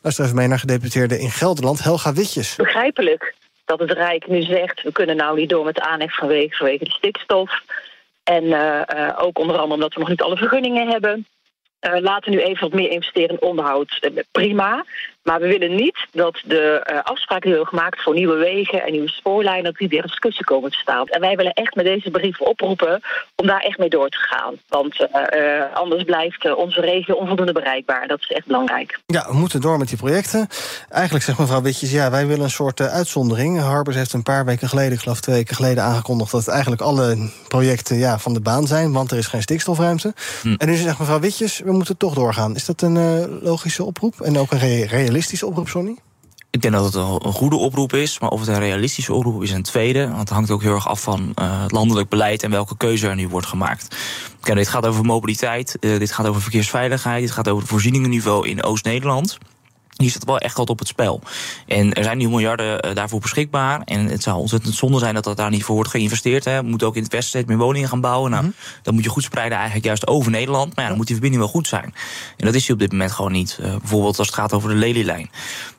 Luister 0.03 0.25
even 0.25 0.37
mee 0.37 0.47
naar 0.47 0.59
gedeputeerde 0.59 1.19
in 1.19 1.31
Gelderland, 1.31 1.83
Helga 1.83 2.13
Witjes. 2.13 2.57
Begrijpelijk 2.57 3.35
dat 3.65 3.79
het 3.79 3.91
Rijk 3.91 4.29
nu 4.29 4.43
zegt... 4.43 4.83
we 4.83 4.93
kunnen 4.93 5.17
nou 5.17 5.37
niet 5.37 5.49
door 5.49 5.65
met 5.65 5.75
de 5.75 5.83
aanleg 5.83 6.15
van 6.15 6.29
wegen 6.29 6.57
vanwege 6.57 6.85
de 6.85 6.91
stikstof. 6.91 7.51
En 8.25 8.45
uh, 8.45 8.83
ook 9.17 9.39
onder 9.39 9.57
andere 9.57 9.75
omdat 9.75 9.95
we 9.95 10.01
nog 10.01 10.09
niet 10.09 10.23
alle 10.23 10.37
vergunningen 10.37 10.89
hebben... 10.89 11.27
Laten 11.81 12.31
we 12.31 12.37
nu 12.37 12.43
even 12.43 12.61
wat 12.61 12.79
meer 12.79 12.91
investeren 12.91 13.31
in 13.31 13.43
onderhoud. 13.43 14.11
prima. 14.31 14.85
Maar 15.23 15.41
we 15.41 15.47
willen 15.47 15.75
niet 15.75 16.07
dat 16.13 16.41
de 16.45 16.81
eh, 16.85 16.99
afspraken 17.03 17.41
die 17.49 17.51
we 17.53 17.57
hebben 17.59 17.79
gemaakt 17.79 18.03
voor 18.03 18.15
nieuwe 18.15 18.37
wegen 18.37 18.83
en 18.83 18.93
nieuwe 18.93 19.09
spoorlijnen, 19.09 19.65
dat 19.65 19.77
die 19.77 19.89
weer 19.89 20.01
in 20.01 20.07
discussie 20.07 20.45
komen 20.45 20.71
te 20.71 20.79
staan. 20.79 21.07
En 21.07 21.21
wij 21.21 21.37
willen 21.37 21.53
echt 21.53 21.75
met 21.75 21.85
deze 21.85 22.11
brief 22.11 22.41
oproepen 22.41 23.01
om 23.37 23.47
daar 23.47 23.61
echt 23.61 23.79
mee 23.79 23.89
door 23.89 24.09
te 24.09 24.19
gaan. 24.19 24.55
Want 24.69 25.09
eh, 25.11 25.59
eh, 25.59 25.75
anders 25.75 26.05
blijft 26.05 26.55
onze 26.55 26.81
regio 26.81 27.15
onvoldoende 27.15 27.53
bereikbaar. 27.53 28.07
Dat 28.07 28.21
is 28.21 28.29
echt 28.31 28.47
belangrijk. 28.47 29.01
Ja, 29.07 29.27
we 29.29 29.37
moeten 29.37 29.61
door 29.61 29.79
met 29.79 29.89
die 29.89 29.97
projecten. 29.99 30.49
Eigenlijk 30.89 31.25
zegt 31.25 31.39
mevrouw 31.39 31.63
Witjes, 31.63 31.91
ja, 31.93 32.11
wij 32.11 32.27
willen 32.27 32.45
een 32.45 32.51
soort 32.51 32.81
uitzondering. 32.81 33.61
Harbers 33.61 33.97
heeft 33.97 34.13
een 34.13 34.23
paar 34.23 34.45
weken 34.45 34.69
geleden, 34.69 34.93
ik 34.93 35.01
geloof 35.01 35.21
twee 35.21 35.37
weken 35.37 35.57
geleden, 35.57 35.83
aangekondigd 35.85 36.31
dat 36.31 36.49
eigenlijk 36.49 36.83
alle 36.83 37.31
projecten 37.49 37.97
ja, 37.97 38.19
van 38.19 38.33
de 38.35 38.41
baan 38.41 38.67
zijn, 38.67 38.93
want 38.93 39.11
er 39.11 39.19
is 39.19 39.27
geen 39.27 39.43
stikstofruimte. 39.43 40.15
En 40.57 40.69
nu 40.69 40.75
zegt 40.75 40.99
mevrouw 40.99 41.21
Witjes, 41.21 41.59
we 41.59 41.73
moeten 41.73 41.97
toch 41.97 42.15
doorgaan. 42.15 42.55
Is 42.55 42.65
dat 42.65 42.83
een 42.83 42.97
eh, 42.97 43.43
logische 43.43 43.85
oproep 43.85 44.21
en 44.21 44.39
ook 44.39 44.51
een 44.53 44.59
re- 44.59 45.09
realistische 45.11 45.47
oproep, 45.47 45.69
Sonny? 45.69 45.97
Ik 46.51 46.63
denk 46.63 46.75
dat 46.75 46.85
het 46.85 46.95
een 46.95 47.33
goede 47.33 47.57
oproep 47.57 47.93
is, 47.93 48.19
maar 48.19 48.31
of 48.31 48.41
het 48.41 48.49
een 48.49 48.59
realistische 48.59 49.13
oproep 49.13 49.43
is 49.43 49.51
een 49.51 49.63
tweede. 49.63 50.07
Want 50.07 50.19
het 50.19 50.29
hangt 50.29 50.51
ook 50.51 50.63
heel 50.63 50.75
erg 50.75 50.89
af 50.89 51.01
van 51.01 51.33
eh, 51.35 51.63
het 51.63 51.73
landelijk 51.73 52.09
beleid 52.09 52.43
en 52.43 52.51
welke 52.51 52.77
keuze 52.77 53.09
er 53.09 53.15
nu 53.15 53.29
wordt 53.29 53.47
gemaakt. 53.47 53.97
Kijk, 54.41 54.57
dit 54.57 54.69
gaat 54.69 54.87
over 54.87 55.05
mobiliteit, 55.05 55.79
eh, 55.79 55.99
dit 55.99 56.13
gaat 56.13 56.27
over 56.27 56.43
verkeersveiligheid, 56.43 57.23
dit 57.23 57.31
gaat 57.31 57.49
over 57.49 57.61
het 57.61 57.71
voorzieningenniveau 57.71 58.49
in 58.49 58.63
Oost-Nederland. 58.63 59.39
Hier 60.01 60.11
staat 60.11 60.25
wel 60.25 60.39
echt 60.39 60.57
wat 60.57 60.71
op 60.71 60.79
het 60.79 60.89
spel. 60.89 61.21
En 61.67 61.93
er 61.93 62.05
zijn 62.05 62.19
nu 62.19 62.29
miljarden 62.29 62.81
eh, 62.81 62.95
daarvoor 62.95 63.21
beschikbaar. 63.21 63.83
En 63.85 64.07
het 64.07 64.23
zou 64.23 64.39
ontzettend 64.39 64.75
zonde 64.75 64.99
zijn 64.99 65.15
dat 65.15 65.25
dat 65.25 65.37
daar 65.37 65.51
niet 65.51 65.65
voor 65.65 65.75
wordt 65.75 65.91
geïnvesteerd. 65.91 66.45
Hè. 66.45 66.61
We 66.63 66.69
moeten 66.69 66.87
ook 66.87 66.97
in 66.97 67.03
het 67.03 67.13
westen 67.13 67.31
steeds 67.31 67.49
meer 67.49 67.57
woningen 67.57 67.89
gaan 67.89 68.01
bouwen. 68.01 68.31
Nou, 68.31 68.53
Dan 68.83 68.95
moet 68.95 69.05
je 69.05 69.11
goed 69.11 69.23
spreiden 69.23 69.57
eigenlijk 69.57 69.87
juist 69.87 70.07
over 70.07 70.31
Nederland. 70.31 70.75
Maar 70.75 70.85
ja, 70.85 70.89
dan 70.89 70.97
moet 70.97 71.07
die 71.07 71.17
verbinding 71.17 71.45
wel 71.45 71.53
goed 71.53 71.69
zijn. 71.69 71.95
En 72.37 72.47
dat 72.47 72.55
is 72.55 72.65
die 72.65 72.75
op 72.75 72.81
dit 72.81 72.93
moment 72.93 73.13
gewoon 73.13 73.33
niet. 73.33 73.59
Eh, 73.61 73.77
bijvoorbeeld 73.77 74.19
als 74.19 74.27
het 74.27 74.37
gaat 74.37 74.53
over 74.53 74.69
de 74.69 74.75
Lelylijn. 74.75 75.31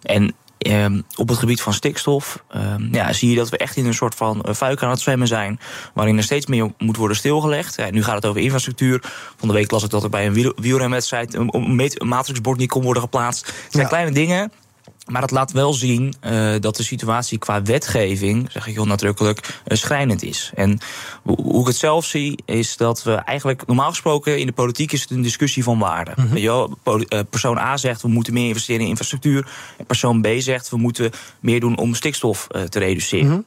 En 0.01 0.33
Ehm, 0.61 1.01
op 1.15 1.29
het 1.29 1.37
gebied 1.37 1.61
van 1.61 1.73
stikstof 1.73 2.43
ehm, 2.49 2.93
ja, 2.93 3.13
zie 3.13 3.29
je 3.29 3.35
dat 3.35 3.49
we 3.49 3.57
echt 3.57 3.75
in 3.75 3.85
een 3.85 3.93
soort 3.93 4.15
van 4.15 4.43
uh, 4.47 4.53
fuik 4.53 4.83
aan 4.83 4.89
het 4.89 4.99
zwemmen 4.99 5.27
zijn. 5.27 5.59
Waarin 5.93 6.17
er 6.17 6.23
steeds 6.23 6.45
meer 6.45 6.71
moet 6.77 6.97
worden 6.97 7.17
stilgelegd. 7.17 7.75
Ja, 7.75 7.89
nu 7.91 8.03
gaat 8.03 8.15
het 8.15 8.25
over 8.25 8.41
infrastructuur. 8.41 9.03
Van 9.37 9.47
de 9.47 9.53
week 9.53 9.71
las 9.71 9.83
ik 9.83 9.89
dat 9.89 10.03
er 10.03 10.09
bij 10.09 10.25
een 10.25 10.33
wiel 10.33 10.53
wielrenwedstrijd 10.55 11.33
een, 11.33 11.55
een 11.55 11.75
meet- 11.75 12.01
een 12.01 12.07
matrixbord 12.07 12.57
niet 12.57 12.69
kon 12.69 12.83
worden 12.83 13.01
geplaatst. 13.03 13.45
Het 13.45 13.55
zijn 13.69 13.87
kleine 13.87 14.11
dingen. 14.11 14.51
Maar 15.11 15.21
dat 15.21 15.31
laat 15.31 15.51
wel 15.51 15.73
zien 15.73 16.13
eh, 16.19 16.53
dat 16.59 16.75
de 16.75 16.83
situatie 16.83 17.37
qua 17.37 17.61
wetgeving, 17.61 18.51
zeg 18.51 18.67
ik 18.67 18.73
heel 18.73 18.85
nadrukkelijk, 18.85 19.59
eh, 19.65 19.77
schrijnend 19.77 20.23
is. 20.23 20.51
En 20.55 20.79
hoe 21.23 21.61
ik 21.61 21.67
het 21.67 21.75
zelf 21.75 22.05
zie, 22.05 22.39
is 22.45 22.77
dat 22.77 23.03
we 23.03 23.13
eigenlijk 23.13 23.65
normaal 23.67 23.89
gesproken 23.89 24.39
in 24.39 24.45
de 24.45 24.51
politiek 24.51 24.91
is 24.91 25.01
het 25.01 25.09
een 25.09 25.21
discussie 25.21 25.63
van 25.63 25.79
waarde. 25.79 26.13
Weet 26.15 26.41
je 26.41 26.47
wel, 26.47 26.77
poli- 26.83 27.05
eh, 27.07 27.19
persoon 27.29 27.57
A 27.57 27.77
zegt 27.77 28.01
we 28.01 28.07
moeten 28.07 28.33
meer 28.33 28.47
investeren 28.47 28.81
in 28.81 28.87
infrastructuur. 28.87 29.47
En 29.77 29.85
persoon 29.85 30.21
B 30.21 30.27
zegt 30.37 30.69
we 30.69 30.77
moeten 30.77 31.11
meer 31.39 31.59
doen 31.59 31.77
om 31.77 31.95
stikstof 31.95 32.47
te 32.69 32.79
reduceren. 32.79 33.45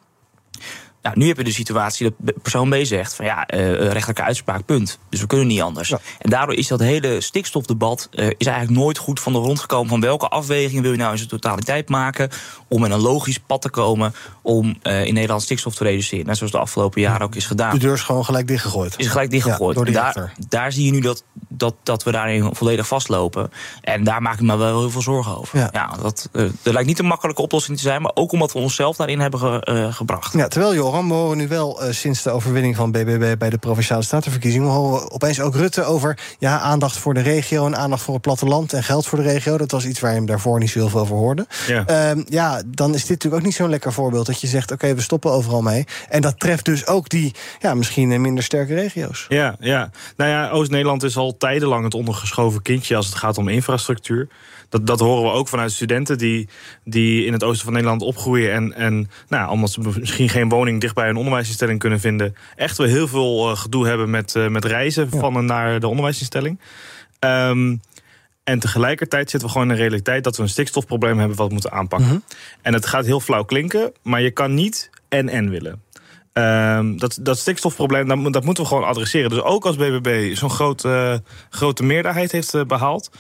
Nou, 1.05 1.17
nu 1.19 1.27
heb 1.27 1.37
je 1.37 1.45
de 1.45 1.53
situatie 1.53 2.14
dat 2.19 2.33
persoon 2.43 2.71
B 2.71 2.75
zegt 2.83 3.14
van 3.14 3.25
ja, 3.25 3.47
eh, 3.47 3.73
rechtelijke 3.90 4.23
uitspraak, 4.23 4.64
punt. 4.64 4.99
Dus 5.09 5.21
we 5.21 5.27
kunnen 5.27 5.47
niet 5.47 5.61
anders. 5.61 5.90
En 6.19 6.31
daardoor 6.31 6.55
is 6.55 6.67
dat 6.69 6.81
hele 6.81 7.21
stikstofdebat 7.21 8.09
eh, 8.12 8.27
is 8.27 8.47
eigenlijk 8.47 8.79
nooit 8.79 8.99
goed 8.99 9.21
van 9.21 9.33
de 9.33 9.40
grond 9.40 9.61
gekomen 9.61 9.88
van 9.88 10.01
welke 10.01 10.29
afweging 10.29 10.83
wil 10.83 10.90
je 10.90 10.97
nou 10.97 11.11
in 11.11 11.17
zijn 11.17 11.29
totaliteit 11.29 11.88
maken 11.88 12.31
om 12.69 12.81
met 12.81 12.90
een 12.90 13.01
logisch 13.01 13.38
pad 13.38 13.62
te 13.62 13.71
komen 13.71 14.14
om 14.43 14.77
eh, 14.83 15.05
in 15.05 15.14
Nederland 15.14 15.43
stikstof 15.43 15.75
te 15.75 15.85
reduceren. 15.85 16.27
Net 16.27 16.37
zoals 16.37 16.53
de 16.53 16.59
afgelopen 16.59 17.01
jaren 17.01 17.21
ook 17.27 17.35
is 17.35 17.47
gedaan. 17.47 17.73
De 17.73 17.79
deur 17.79 17.95
is 17.95 18.01
gewoon 18.03 18.25
gelijk 18.25 18.47
dichtgegooid. 18.49 18.95
Is 18.99 19.07
gelijk 19.07 19.31
dichtgegooid. 19.31 19.77
Ja, 19.88 20.12
daar, 20.12 20.33
daar 20.49 20.73
zie 20.73 20.85
je 20.85 20.90
nu 20.93 21.01
dat, 21.01 21.25
dat, 21.49 21.75
dat 21.83 22.03
we 22.03 22.11
daarin 22.11 22.55
volledig 22.55 22.87
vastlopen. 22.87 23.51
En 23.81 24.05
daar 24.05 24.23
maak 24.23 24.35
ik 24.35 24.40
me 24.40 24.57
wel 24.57 24.79
heel 24.81 24.90
veel 24.90 25.03
zorgen 25.03 25.38
over. 25.38 25.59
Ja. 25.73 25.95
dat, 26.03 26.29
dat 26.62 26.73
lijkt 26.73 26.88
niet 26.88 26.99
een 26.99 27.07
makkelijke 27.07 27.43
oplossing 27.43 27.77
te 27.77 27.83
zijn, 27.83 28.03
maar 28.03 28.11
ook 28.14 28.33
omdat 28.33 28.53
we 28.53 28.59
onszelf 28.59 28.97
daarin 28.97 29.21
hebben 29.21 29.40
ge- 29.40 29.88
gebracht. 29.93 30.33
Ja, 30.33 30.49
terwijl 30.49 30.75
We 30.95 31.15
horen 31.15 31.37
nu 31.37 31.49
wel 31.49 31.83
eh, 31.83 31.93
sinds 31.93 32.23
de 32.23 32.31
overwinning 32.31 32.77
van 32.77 32.91
BBB 32.91 33.39
bij 33.39 33.51
de 33.51 33.59
provinciale 33.59 34.03
statenverkiezingen, 34.03 34.69
horen 34.69 35.01
we 35.01 35.11
opeens 35.11 35.41
ook 35.41 35.55
Rutte 35.55 35.85
over 35.85 36.19
ja, 36.39 36.59
aandacht 36.59 36.97
voor 36.97 37.15
de 37.15 37.21
regio 37.21 37.67
en 37.67 37.77
aandacht 37.77 38.03
voor 38.03 38.15
het 38.15 38.23
platteland 38.23 38.73
en 38.73 38.83
geld 38.83 39.07
voor 39.07 39.19
de 39.19 39.25
regio. 39.25 39.57
Dat 39.57 39.71
was 39.71 39.87
iets 39.87 40.01
waar 40.01 40.11
je 40.11 40.17
hem 40.17 40.27
daarvoor 40.27 40.59
niet 40.59 40.71
zo 40.71 40.79
heel 40.79 40.89
veel 40.89 41.01
over 41.01 41.17
hoorde. 41.17 41.47
Ja. 41.67 41.87
Ehm, 41.87 42.23
ja, 42.29 42.63
dan 42.67 42.95
is 42.95 43.01
dit 43.01 43.09
natuurlijk 43.09 43.43
ook 43.43 43.47
niet 43.49 43.55
zo'n 43.55 43.69
lekker 43.69 43.93
voorbeeld 43.93 44.27
dat 44.27 44.41
je 44.41 44.47
zegt: 44.47 44.73
oké, 44.73 44.95
we 44.95 45.01
stoppen 45.01 45.31
overal 45.31 45.63
mee. 45.63 45.85
En 46.09 46.21
dat 46.21 46.41
treft 46.41 46.65
dus 46.65 46.87
ook 46.87 47.09
die 47.09 47.35
ja, 47.59 47.75
misschien 47.75 48.21
minder 48.21 48.45
sterke 48.45 48.75
regio's. 48.75 49.27
Ja, 49.29 49.57
ja. 49.61 49.91
Nou 50.17 50.31
ja, 50.31 50.51
Oost-Nederland 50.51 51.03
is 51.03 51.17
al 51.17 51.37
tijdenlang 51.37 51.85
het 51.85 51.95
ondergeschoven 51.95 52.63
kindje 52.63 52.97
als 52.97 53.07
het 53.07 53.15
gaat 53.15 53.39
om 53.39 53.49
infrastructuur. 53.49 54.29
Dat, 54.68 54.87
dat 54.87 55.00
horen 55.00 55.22
we 55.22 55.38
ook 55.38 55.48
vanuit 55.48 55.72
studenten 55.72 56.18
die, 56.18 56.48
die 56.85 57.27
in 57.27 57.33
het 57.33 57.44
oosten 57.44 57.64
van 57.64 57.72
Nederland 57.72 58.03
opgroeien. 58.03 58.53
En, 58.53 58.74
en 58.74 59.11
nou, 59.29 59.50
omdat 59.50 59.70
ze 59.70 59.81
misschien 60.00 60.29
geen 60.29 60.48
woning 60.48 60.81
dicht 60.81 60.94
bij 60.94 61.09
een 61.09 61.16
onderwijsinstelling 61.16 61.79
kunnen 61.79 62.00
vinden. 62.00 62.35
Echt 62.57 62.79
wel 62.79 62.87
heel 62.87 63.09
veel 63.09 63.50
eh, 63.50 63.57
gedoe 63.57 63.87
hebben 63.87 64.11
met, 64.11 64.35
eh, 64.35 64.48
met 64.48 64.64
reizen 64.64 65.11
van 65.11 65.37
en 65.37 65.44
naar 65.44 65.81
de 65.81 65.88
onderwijsinstelling. 65.88 66.61
Ehm, 67.18 67.77
en 68.44 68.59
tegelijkertijd 68.59 69.31
zitten 69.31 69.48
we 69.48 69.55
gewoon 69.55 69.70
in 69.70 69.77
de 69.77 69.83
realiteit 69.83 70.24
dat 70.24 70.37
we 70.37 70.42
een 70.42 70.48
stikstofprobleem 70.48 71.18
hebben 71.18 71.37
wat 71.37 71.46
we 71.46 71.53
moeten 71.53 71.72
aanpakken. 71.72 72.24
En 72.62 72.72
het 72.72 72.87
gaat 72.87 73.05
heel 73.05 73.20
flauw 73.20 73.44
klinken, 73.44 73.92
maar 74.03 74.20
je 74.20 74.31
kan 74.31 74.55
niet 74.55 74.90
en-en 75.09 75.50
willen. 75.50 75.83
Ehm, 76.33 76.96
dat, 76.96 77.18
dat 77.20 77.38
stikstofprobleem, 77.38 78.09
dat, 78.09 78.33
dat 78.33 78.44
moeten 78.44 78.62
we 78.62 78.68
gewoon 78.68 78.85
adresseren. 78.85 79.31
Dus 79.31 79.40
ook 79.40 79.66
als 79.66 79.77
BBB 79.77 80.35
zo'n 80.35 80.50
grote, 80.50 81.22
grote 81.50 81.83
meerderheid 81.83 82.33
heeft 82.33 82.55
eh, 82.55 82.64
behaald... 82.64 83.11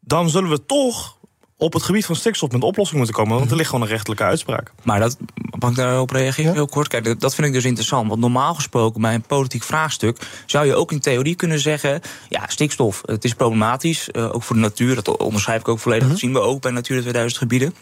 dan 0.00 0.30
zullen 0.30 0.50
we 0.50 0.66
toch 0.66 1.18
op 1.56 1.72
het 1.72 1.82
gebied 1.82 2.06
van 2.06 2.16
stikstof 2.16 2.50
met 2.50 2.62
oplossing 2.62 2.98
moeten 2.98 3.16
komen. 3.16 3.38
Want 3.38 3.50
er 3.50 3.56
ligt 3.56 3.68
gewoon 3.68 3.84
een 3.84 3.90
rechtelijke 3.92 4.24
uitspraak. 4.24 4.72
Maar 4.82 5.00
dat, 5.00 5.16
mag 5.58 5.70
ik 5.70 5.76
daarop 5.76 6.10
reageren 6.10 6.52
heel 6.52 6.66
kort? 6.66 6.88
Kijk, 6.88 7.20
dat- 7.20 7.34
vind 7.34 7.46
ik 7.46 7.52
dus 7.52 7.64
interessant. 7.64 8.08
Want 8.08 8.20
normaal 8.20 8.54
gesproken 8.54 9.00
bij 9.00 9.14
een 9.14 9.22
politiek 9.22 9.62
vraagstuk... 9.62 10.16
zou 10.46 10.66
je 10.66 10.74
ook 10.74 10.92
in 10.92 11.00
theorie 11.00 11.34
kunnen 11.34 11.60
zeggen... 11.60 12.00
ja, 12.28 12.46
stikstof, 12.46 13.02
het 13.04 13.24
is 13.24 13.34
problematisch, 13.34 14.10
eh, 14.10 14.34
ook 14.34 14.42
voor 14.42 14.56
de 14.56 14.62
natuur. 14.62 14.94
Dat 14.94 15.16
onderschrijf 15.16 15.60
ik 15.60 15.68
ook 15.68 15.78
volledig. 15.78 16.08
Dat 16.08 16.18
zien 16.18 16.32
we 16.32 16.40
ook 16.40 16.60
bij 16.60 16.70
Natura 16.70 17.00
2000 17.00 17.40
gebieden. 17.40 17.74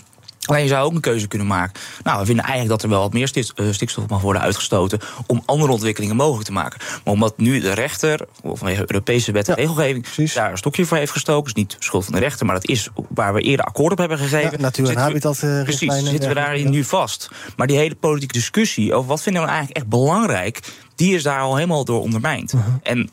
Maar 0.48 0.60
je 0.60 0.68
zou 0.68 0.84
ook 0.84 0.94
een 0.94 1.00
keuze 1.00 1.28
kunnen 1.28 1.46
maken. 1.46 1.80
Nou, 2.02 2.20
we 2.20 2.26
vinden 2.26 2.44
eigenlijk 2.44 2.74
dat 2.74 2.82
er 2.82 2.96
wel 2.96 3.00
wat 3.00 3.12
meer 3.12 3.30
eh, 3.54 3.66
stikstof 3.70 4.08
mag 4.08 4.20
worden 4.20 4.42
uitgestoten... 4.42 4.98
om 5.26 5.42
andere 5.44 5.72
ontwikkelingen 5.72 6.16
mogelijk 6.16 6.46
te 6.46 6.52
maken. 6.52 6.80
Maar 7.04 7.14
omdat 7.14 7.38
nu 7.38 7.60
de 7.60 7.72
rechter, 7.72 8.20
of 8.42 8.58
vanwege 8.58 8.80
Europese 8.80 9.32
wet 9.32 9.48
en 9.48 9.54
regelgeving... 9.54 10.32
daar 10.32 10.50
een 10.50 10.58
stokje 10.58 10.84
voor 10.84 10.96
heeft 10.96 11.12
gestoken, 11.12 11.46
is 11.46 11.54
niet 11.54 11.76
schuld 11.78 12.04
van 12.04 12.14
de 12.14 12.20
rechter... 12.20 12.46
maar 12.46 12.54
dat 12.54 12.68
is 12.68 12.88
waar 13.08 13.34
we 13.34 13.40
eerder 13.40 13.66
akkoord 13.66 13.92
op 13.92 13.98
hebben 13.98 14.18
gegeven. 14.18 14.50
Ja, 14.50 14.58
natuur- 14.58 14.88
en 14.88 14.96
habitatrichtlijnen 14.96 15.58
en 15.58 15.64
Precies, 15.64 15.92
zitten 15.92 16.10
we 16.10 16.18
dergelijke, 16.18 16.40
daarin 16.40 16.70
nu 16.70 16.84
vast. 16.84 17.30
Maar 17.56 17.66
die 17.66 17.76
hele 17.76 17.94
politieke 17.94 18.34
discussie 18.34 18.94
over 18.94 19.08
wat 19.08 19.22
vinden 19.22 19.42
we 19.42 19.48
nou 19.48 19.58
eigenlijk 19.58 19.86
echt 19.86 20.00
belangrijk... 20.00 20.60
die 20.94 21.14
is 21.14 21.22
daar 21.22 21.40
al 21.40 21.54
helemaal 21.54 21.84
door 21.84 22.00
ondermijnd. 22.00 22.54
En 22.82 23.10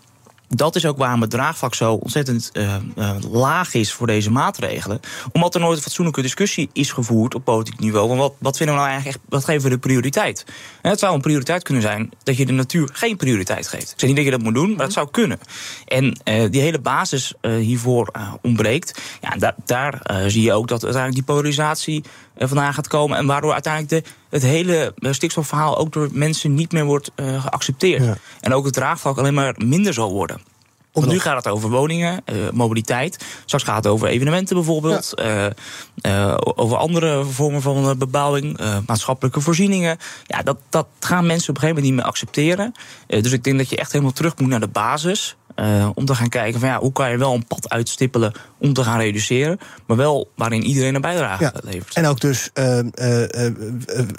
dat 0.55 0.75
is 0.75 0.85
ook 0.85 0.97
waarom 0.97 1.21
het 1.21 1.29
draagvlak 1.29 1.75
zo 1.75 1.93
ontzettend 1.93 2.49
eh, 2.53 2.75
eh, 2.75 3.15
laag 3.31 3.73
is 3.73 3.93
voor 3.93 4.07
deze 4.07 4.31
maatregelen. 4.31 4.99
Omdat 5.31 5.55
er 5.55 5.61
nooit 5.61 5.77
een 5.77 5.83
fatsoenlijke 5.83 6.21
discussie 6.21 6.69
is 6.73 6.91
gevoerd 6.91 7.35
op 7.35 7.43
politiek 7.43 7.79
niveau. 7.79 8.07
Want 8.07 8.19
wat, 8.19 8.33
wat 8.39 8.57
vinden 8.57 8.75
we 8.75 8.81
nou 8.81 8.93
eigenlijk 8.93 9.17
echt, 9.17 9.31
wat 9.31 9.45
geven 9.45 9.63
we 9.63 9.69
de 9.69 9.77
prioriteit? 9.77 10.45
Het 10.81 10.99
zou 10.99 11.13
een 11.13 11.21
prioriteit 11.21 11.63
kunnen 11.63 11.83
zijn 11.83 12.11
dat 12.23 12.37
je 12.37 12.45
de 12.45 12.51
natuur 12.51 12.89
geen 12.93 13.17
prioriteit 13.17 13.67
geeft. 13.67 13.91
Ik 13.91 13.99
zeg 13.99 14.07
niet 14.07 14.15
dat 14.15 14.25
je 14.25 14.31
dat 14.31 14.41
moet 14.41 14.53
doen, 14.53 14.75
maar 14.75 14.85
het 14.85 14.93
zou 14.93 15.09
kunnen. 15.11 15.39
En 15.85 16.19
eh, 16.23 16.51
die 16.51 16.61
hele 16.61 16.79
basis 16.79 17.33
hiervoor 17.41 18.11
ontbreekt. 18.41 19.01
Ja, 19.21 19.53
daar 19.65 20.01
eh, 20.01 20.17
zie 20.27 20.41
je 20.41 20.53
ook 20.53 20.67
dat 20.67 20.83
uiteindelijk 20.83 21.25
die 21.25 21.35
polarisatie 21.35 22.03
vandaan 22.37 22.73
gaat 22.73 22.87
komen. 22.87 23.17
En 23.17 23.25
waardoor 23.25 23.53
uiteindelijk 23.53 24.05
de, 24.05 24.11
het 24.29 24.41
hele 24.43 24.93
eh, 24.97 25.11
stikstofverhaal 25.11 25.77
ook 25.77 25.93
door 25.93 26.09
mensen 26.11 26.53
niet 26.53 26.71
meer 26.71 26.85
wordt 26.85 27.11
eh, 27.15 27.43
geaccepteerd. 27.43 28.03
En 28.39 28.53
ook 28.53 28.65
het 28.65 28.73
draagvlak 28.73 29.17
alleen 29.17 29.33
maar 29.33 29.55
minder 29.57 29.93
zal 29.93 30.11
worden. 30.11 30.41
Want 30.91 31.07
nu 31.07 31.19
gaat 31.19 31.35
het 31.43 31.53
over 31.53 31.69
woningen, 31.69 32.21
eh, 32.25 32.35
mobiliteit. 32.53 33.25
Straks 33.45 33.63
gaat 33.63 33.75
het 33.83 33.87
over 33.87 34.07
evenementen 34.07 34.55
bijvoorbeeld. 34.55 35.13
eh, 35.13 35.45
eh, 36.25 36.37
over 36.55 36.77
andere 36.77 37.23
vormen 37.25 37.61
van 37.61 37.89
eh, 37.89 37.95
bebouwing. 37.95 38.57
eh, 38.57 38.77
maatschappelijke 38.87 39.41
voorzieningen. 39.41 39.97
Ja, 40.25 40.41
dat, 40.41 40.57
dat 40.69 40.87
gaan 40.99 41.25
mensen 41.25 41.49
op 41.49 41.55
een 41.55 41.61
gegeven 41.61 41.67
moment 41.67 41.85
niet 41.85 41.93
meer 41.95 42.03
accepteren. 42.03 42.73
Eh, 43.07 43.21
dus 43.23 43.31
ik 43.31 43.43
denk 43.43 43.57
dat 43.57 43.69
je 43.69 43.77
echt 43.77 43.91
helemaal 43.91 44.13
terug 44.13 44.37
moet 44.37 44.49
naar 44.49 44.59
de 44.59 44.67
basis. 44.67 45.35
Eh, 45.55 45.89
om 45.93 46.05
te 46.05 46.15
gaan 46.15 46.29
kijken 46.29 46.59
van 46.59 46.69
ja, 46.69 46.79
hoe 46.79 46.91
kan 46.91 47.11
je 47.11 47.17
wel 47.17 47.33
een 47.33 47.47
pad 47.47 47.69
uitstippelen 47.69 48.31
om 48.57 48.73
te 48.73 48.83
gaan 48.83 48.99
reduceren. 48.99 49.59
Maar 49.87 49.97
wel 49.97 50.31
waarin 50.35 50.63
iedereen 50.63 50.95
een 50.95 51.01
bijdrage 51.01 51.43
Ja. 51.43 51.51
levert. 51.63 51.95
En 51.95 52.05
ook 52.07 52.19
dus 52.21 52.49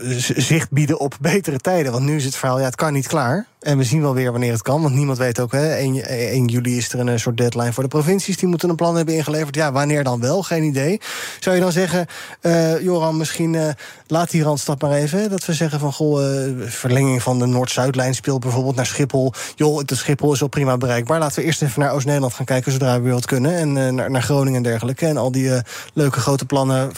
z- 0.01 0.31
zicht 0.31 0.71
bieden 0.71 1.01
op 1.01 1.15
betere 1.21 1.59
tijden. 1.59 1.93
Want 1.93 2.05
nu 2.05 2.17
is 2.17 2.25
het 2.25 2.37
verhaal, 2.37 2.59
ja, 2.59 2.65
het 2.65 2.75
kan 2.75 2.93
niet 2.93 3.07
klaar. 3.07 3.47
En 3.67 3.79
we 3.79 3.85
zien 3.85 4.01
wel 4.01 4.15
weer 4.15 4.31
wanneer 4.31 4.53
het 4.53 4.63
kan, 4.63 4.83
want 4.83 4.95
niemand 4.95 5.19
weet 5.19 5.41
ook... 5.41 5.53
Hè, 5.53 5.75
1, 5.75 6.05
1 6.05 6.47
juli 6.47 6.77
is 6.77 6.93
er 6.93 6.99
een 6.99 7.21
soort 7.21 7.37
deadline 7.37 7.73
voor 7.73 7.83
de 7.83 7.89
provincies... 7.89 8.37
die 8.37 8.49
moeten 8.49 8.69
een 8.69 8.77
plan 8.77 8.97
hebben 8.97 9.15
ingeleverd. 9.15 9.55
Ja, 9.55 9.73
wanneer 9.73 10.05
dan 10.05 10.21
wel? 10.21 10.43
Geen 10.43 10.63
idee. 10.63 11.01
Zou 11.41 11.57
je 11.57 11.63
dan 11.63 11.73
zeggen, 11.73 12.07
uh, 12.43 12.83
Joran, 12.83 13.17
misschien 13.17 13.53
uh, 13.53 13.69
laat 14.07 14.31
die 14.31 14.43
Randstad 14.43 14.81
maar 14.81 14.93
even... 14.93 15.31
Dat 15.31 15.45
we 15.45 15.53
zeggen 15.53 15.81
van, 15.81 15.93
goh, 15.93 16.21
verlenging 16.67 17.23
van 17.23 17.39
de 17.39 17.47
Noord-Zuidlijn... 17.47 18.15
speelt 18.15 18.41
bijvoorbeeld 18.41 18.77
naar 18.77 18.87
Schiphol. 18.87 19.33
Joh, 19.55 19.79
het 19.79 19.93
Schiphol 19.95 20.33
is 20.33 20.43
al 20.43 20.49
prima 20.49 20.77
bereikbaar. 20.77 21.19
Laten 21.19 21.41
we 21.41 21.47
eerst 21.47 21.63
even 21.63 21.81
naar 21.81 21.93
Oost-Nederland 21.93 22.35
gaan 22.35 22.45
kijken... 22.45 22.73
zodra 22.73 22.97
we 22.97 23.03
weer 23.03 23.13
wat 23.13 23.27
kunnen. 23.27 23.57
En 23.57 23.95
naar, 23.95 24.11
naar, 24.11 24.23
Groningen 24.23 24.57
en 24.57 24.63
dergelijke. 24.63 25.07
En 25.07 25.17
al 25.17 25.33
die 25.33 25.51
leuke 25.93 26.21
grote 26.21 26.45
plannen, 26.45 26.93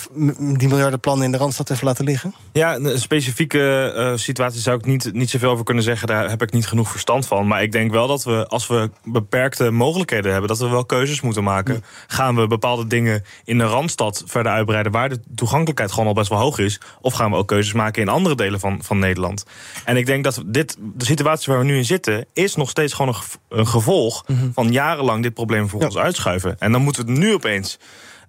die 0.57 0.69
miljardenplannen 0.69 1.25
in 1.25 1.33
de 1.33 1.39
Randstad 1.39 1.71
even 1.71 1.87
laten 1.87 2.05
liggen. 2.05 2.35
Ja, 2.53 2.75
een 2.75 2.99
specifieke 2.99 4.13
situatie 4.17 4.61
zou 4.61 4.79
ik 4.79 4.85
niet, 4.85 5.13
niet 5.13 5.31
zoveel 5.31 5.51
over 5.51 5.65
kunnen 5.65 5.85
zeggen. 5.85 6.07
Daar 6.07 6.31
heb 6.31 6.43
ik 6.43 6.53
niet 6.53 6.58
genoeg 6.67 6.91
verstand 6.91 7.27
van. 7.27 7.47
Maar 7.47 7.63
ik 7.63 7.73
denk 7.73 7.91
wel 7.91 8.07
dat 8.07 8.25
we, 8.25 8.47
als 8.47 8.67
we 8.67 8.91
beperkte 9.05 9.71
mogelijkheden 9.71 10.31
hebben... 10.31 10.49
dat 10.49 10.59
we 10.59 10.69
wel 10.69 10.85
keuzes 10.85 11.21
moeten 11.21 11.45
maken. 11.45 11.85
Gaan 12.07 12.37
we 12.37 12.47
bepaalde 12.47 12.87
dingen 12.87 13.25
in 13.45 13.59
de 13.59 13.65
Randstad 13.65 14.23
verder 14.27 14.53
uitbreiden... 14.53 14.93
waar 14.93 15.09
de 15.09 15.21
toegankelijkheid 15.35 15.93
gewoon 15.93 16.07
al 16.09 16.15
best 16.15 16.29
wel 16.29 16.39
hoog 16.39 16.59
is... 16.59 16.81
of 17.01 17.13
gaan 17.13 17.31
we 17.31 17.37
ook 17.37 17.49
keuzes 17.49 17.73
maken 17.73 18.03
in 18.03 18.09
andere 18.09 18.35
delen 18.35 18.61
van, 18.61 18.79
van 18.83 18.99
Nederland? 18.99 19.45
En 19.85 19.97
ik 19.97 20.07
denk 20.07 20.25
dat 20.25 20.43
dit, 20.47 20.77
de 20.81 21.05
situatie 21.05 21.53
waar 21.53 21.63
we 21.63 21.69
nu 21.69 21.77
in 21.77 21.85
zitten... 21.85 22.27
is 22.33 22.55
nog 22.55 22.71
steeds 22.71 22.93
gewoon 22.93 23.15
een, 23.49 23.67
gevolg 23.67 24.25
mhm. 24.27 24.51
van 24.53 24.73
jarenlang 24.73 25.23
dit 25.23 25.35
probleem 25.35 25.69
voor 25.69 25.85
ons 25.85 25.97
uitschuiven. 25.97 26.57
En 26.59 26.73
dan 26.73 26.83
moeten 26.83 27.05
we 27.05 27.11
het 27.11 27.21
nu 27.21 27.35
opeens... 27.35 27.79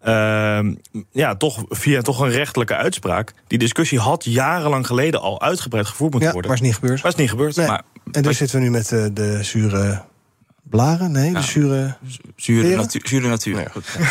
Uh, 0.07 0.59
ja, 1.11 1.35
toch 1.35 1.63
via 1.69 2.01
toch 2.01 2.19
een 2.19 2.29
rechtelijke 2.29 2.75
uitspraak. 2.75 3.33
Die 3.47 3.57
discussie 3.57 3.99
had 3.99 4.23
jarenlang 4.23 4.87
geleden 4.87 5.21
al 5.21 5.41
uitgebreid 5.41 5.85
gevoerd 5.87 6.11
moeten 6.11 6.27
ja, 6.27 6.33
worden. 6.33 6.51
Maar 6.51 6.61
is 6.61 6.65
niet 6.67 6.75
gebeurd. 6.75 7.03
Maar 7.03 7.11
is 7.11 7.17
niet 7.17 7.29
gebeurd. 7.29 7.55
Nee. 7.55 7.67
Maar, 7.67 7.83
en 8.11 8.21
dus 8.21 8.37
zitten 8.37 8.57
we 8.57 8.63
nu 8.63 8.71
met 8.71 8.91
uh, 8.91 9.05
de 9.13 9.43
zure 9.43 10.01
Blaren? 10.63 11.11
Nee, 11.11 11.33
de 11.33 11.41
zure... 11.41 11.95
Zure 12.35 12.75
natuur. 12.75 13.01
Zure 13.05 13.27
natuur. 13.27 13.55
Nee. 13.55 13.65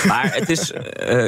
Maar 0.07 0.35
het 0.35 0.51
is... 0.51 0.73
Uh, 0.73 0.79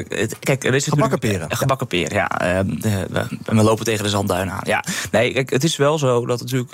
het, 0.09 0.39
kijk, 0.39 0.65
er 0.65 0.75
is 0.75 0.87
gebakken 0.87 1.19
peren. 1.19 1.57
Gebakken 1.57 1.87
peren, 1.87 2.15
ja. 2.15 2.43
Uh, 2.43 2.75
we, 3.11 3.27
we, 3.45 3.55
lopen 3.55 3.85
tegen 3.85 4.05
de 4.05 4.11
zandduin 4.11 4.51
aan. 4.51 4.61
Ja. 4.63 4.85
Nee, 5.11 5.33
kijk, 5.33 5.51
het 5.51 5.65
is 5.65 5.77
wel 5.77 5.99
zo 5.99 6.27
dat 6.27 6.41
natuurlijk 6.41 6.73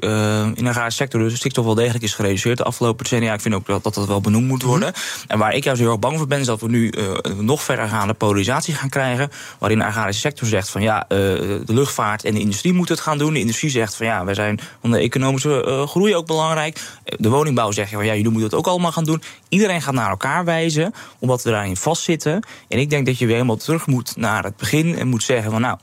in 0.58 0.64
de 0.64 0.68
agrarische 0.68 1.02
sector... 1.02 1.20
de 1.20 1.36
stikstof 1.36 1.64
wel 1.64 1.74
degelijk 1.74 2.04
is 2.04 2.14
gereduceerd 2.14 2.58
de 2.58 2.64
afgelopen 2.64 3.04
decennia. 3.04 3.32
Ik 3.32 3.40
vind 3.40 3.54
ook 3.54 3.66
dat 3.66 3.82
dat, 3.82 4.06
wel 4.06 4.20
benoemd 4.20 4.46
moet 4.46 4.62
worden. 4.62 4.92
-hmm. 4.94 5.24
En 5.26 5.38
waar 5.38 5.54
ik 5.54 5.64
juist 5.64 5.80
heel 5.80 5.90
erg 5.90 5.98
bang 5.98 6.18
voor 6.18 6.26
ben... 6.26 6.40
is 6.40 6.46
dat 6.46 6.60
we 6.60 6.68
nu 6.68 6.92
nog 7.40 7.62
verder 7.62 7.88
gaande 7.88 8.14
polarisatie 8.14 8.74
gaan 8.74 8.88
krijgen... 8.88 9.30
waarin 9.58 9.78
de 9.78 9.84
agrarische 9.84 10.20
sector 10.20 10.48
zegt 10.48 10.68
van... 10.68 10.82
ja, 10.82 11.04
de 11.08 11.64
luchtvaart 11.66 12.24
en 12.24 12.34
de 12.34 12.40
industrie 12.40 12.72
moeten 12.72 12.94
het 12.94 13.04
gaan 13.04 13.18
doen. 13.18 13.32
De 13.32 13.40
industrie 13.40 13.70
zegt 13.70 13.94
van 13.94 14.06
ja, 14.06 14.24
wij 14.24 14.34
zijn 14.34 14.60
van 14.80 14.90
de 14.90 14.98
economische 14.98 15.84
groei 15.88 16.14
ook 16.14 16.26
belangrijk. 16.26 16.80
De 17.04 17.28
woningbouw 17.28 17.70
zegt 17.70 17.90
van 17.90 18.04
ja, 18.04 18.14
jullie 18.14 18.30
moeten 18.38 18.56
het 18.58 18.66
ook 18.66 18.72
allemaal 18.72 18.92
gaan 18.92 19.04
doen. 19.04 19.22
Iedereen 19.48 19.82
gaat 19.82 19.94
naar 19.94 20.10
elkaar 20.10 20.44
wijzen, 20.44 20.94
omdat 21.18 21.42
we 21.42 21.50
daarin 21.50 21.76
vastzitten. 21.76 22.42
En 22.68 22.78
ik 22.78 22.90
denk 22.90 23.06
dat 23.06 23.18
je 23.18 23.24
weer 23.26 23.34
helemaal 23.34 23.56
terug 23.56 23.86
moet 23.86 24.16
naar 24.16 24.44
het 24.44 24.56
begin 24.56 24.98
en 24.98 25.08
moet 25.08 25.22
zeggen 25.22 25.50
van 25.50 25.60
nou. 25.60 25.78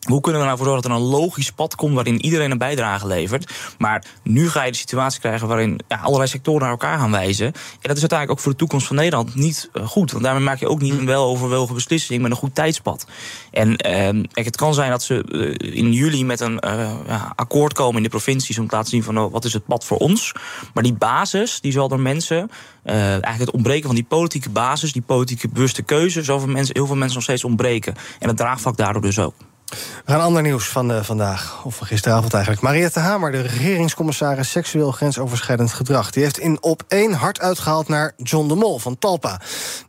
Hoe 0.00 0.20
kunnen 0.20 0.40
we 0.40 0.46
nou 0.46 0.58
voor 0.58 0.66
zorgen 0.66 0.88
dat 0.88 0.98
er 0.98 1.04
een 1.04 1.10
logisch 1.10 1.52
pad 1.52 1.74
komt 1.74 1.94
waarin 1.94 2.24
iedereen 2.24 2.50
een 2.50 2.58
bijdrage 2.58 3.06
levert? 3.06 3.52
Maar 3.78 4.04
nu 4.22 4.50
ga 4.50 4.62
je 4.62 4.70
de 4.70 4.76
situatie 4.76 5.20
krijgen 5.20 5.48
waarin 5.48 5.80
ja, 5.88 5.96
allerlei 5.96 6.28
sectoren 6.28 6.60
naar 6.60 6.70
elkaar 6.70 6.98
gaan 6.98 7.10
wijzen. 7.10 7.46
En 7.46 7.52
dat 7.80 7.96
is 7.96 8.00
uiteindelijk 8.00 8.30
ook 8.30 8.38
voor 8.38 8.52
de 8.52 8.58
toekomst 8.58 8.86
van 8.86 8.96
Nederland 8.96 9.34
niet 9.34 9.70
uh, 9.72 9.86
goed. 9.86 10.12
Want 10.12 10.24
daarmee 10.24 10.42
maak 10.42 10.58
je 10.58 10.68
ook 10.68 10.80
niet 10.80 10.92
een 10.92 11.06
weloverwogen 11.06 11.74
beslissing 11.74 12.22
met 12.22 12.30
een 12.30 12.36
goed 12.36 12.54
tijdspad. 12.54 13.06
En 13.50 13.76
kijk, 13.76 14.46
het 14.46 14.56
kan 14.56 14.74
zijn 14.74 14.90
dat 14.90 15.02
ze 15.02 15.24
uh, 15.28 15.74
in 15.76 15.92
juli 15.92 16.24
met 16.24 16.40
een 16.40 16.58
ja, 17.06 17.32
akkoord 17.36 17.72
komen 17.72 17.96
in 17.96 18.02
de 18.02 18.08
provincies 18.08 18.58
om 18.58 18.68
te 18.68 18.74
laten 18.74 18.90
zien 18.90 19.02
van 19.02 19.18
oh, 19.18 19.32
wat 19.32 19.44
is 19.44 19.52
het 19.52 19.66
pad 19.66 19.84
voor 19.84 19.96
ons. 19.96 20.32
Maar 20.74 20.82
die 20.82 20.94
basis, 20.94 21.60
die 21.60 21.72
zal 21.72 21.88
door 21.88 22.00
mensen, 22.00 22.50
eigenlijk 22.84 23.38
het 23.38 23.50
ontbreken 23.50 23.86
van 23.86 23.94
die 23.94 24.04
politieke 24.04 24.50
basis, 24.50 24.92
die 24.92 25.02
politieke 25.02 25.48
bewuste 25.48 25.82
keuze, 25.82 26.22
zal 26.22 26.40
voor 26.40 26.48
mensen, 26.48 26.74
heel 26.74 26.86
veel 26.86 26.96
mensen 26.96 27.14
nog 27.14 27.24
steeds 27.24 27.44
ontbreken. 27.44 27.94
En 28.18 28.28
het 28.28 28.36
draagvlak 28.36 28.76
daardoor 28.76 29.02
dus 29.02 29.18
ook. 29.18 29.34
We 30.04 30.12
gaan 30.12 30.20
ander 30.20 30.42
nieuws 30.42 30.68
van 30.68 30.90
uh, 30.90 31.02
vandaag, 31.02 31.64
of 31.64 31.76
van 31.76 31.86
gisteravond 31.86 32.32
eigenlijk. 32.32 32.62
Mariette 32.62 32.98
Hamer, 32.98 33.32
de 33.32 33.40
regeringscommissaris 33.40 34.50
seksueel 34.50 34.92
grensoverschrijdend 34.92 35.72
gedrag... 35.72 36.10
die 36.10 36.22
heeft 36.22 36.38
in 36.38 36.62
op 36.62 36.82
één 36.88 37.12
hard 37.12 37.40
uitgehaald 37.40 37.88
naar 37.88 38.12
John 38.16 38.48
de 38.48 38.54
Mol 38.54 38.78
van 38.78 38.98
Talpa. 38.98 39.40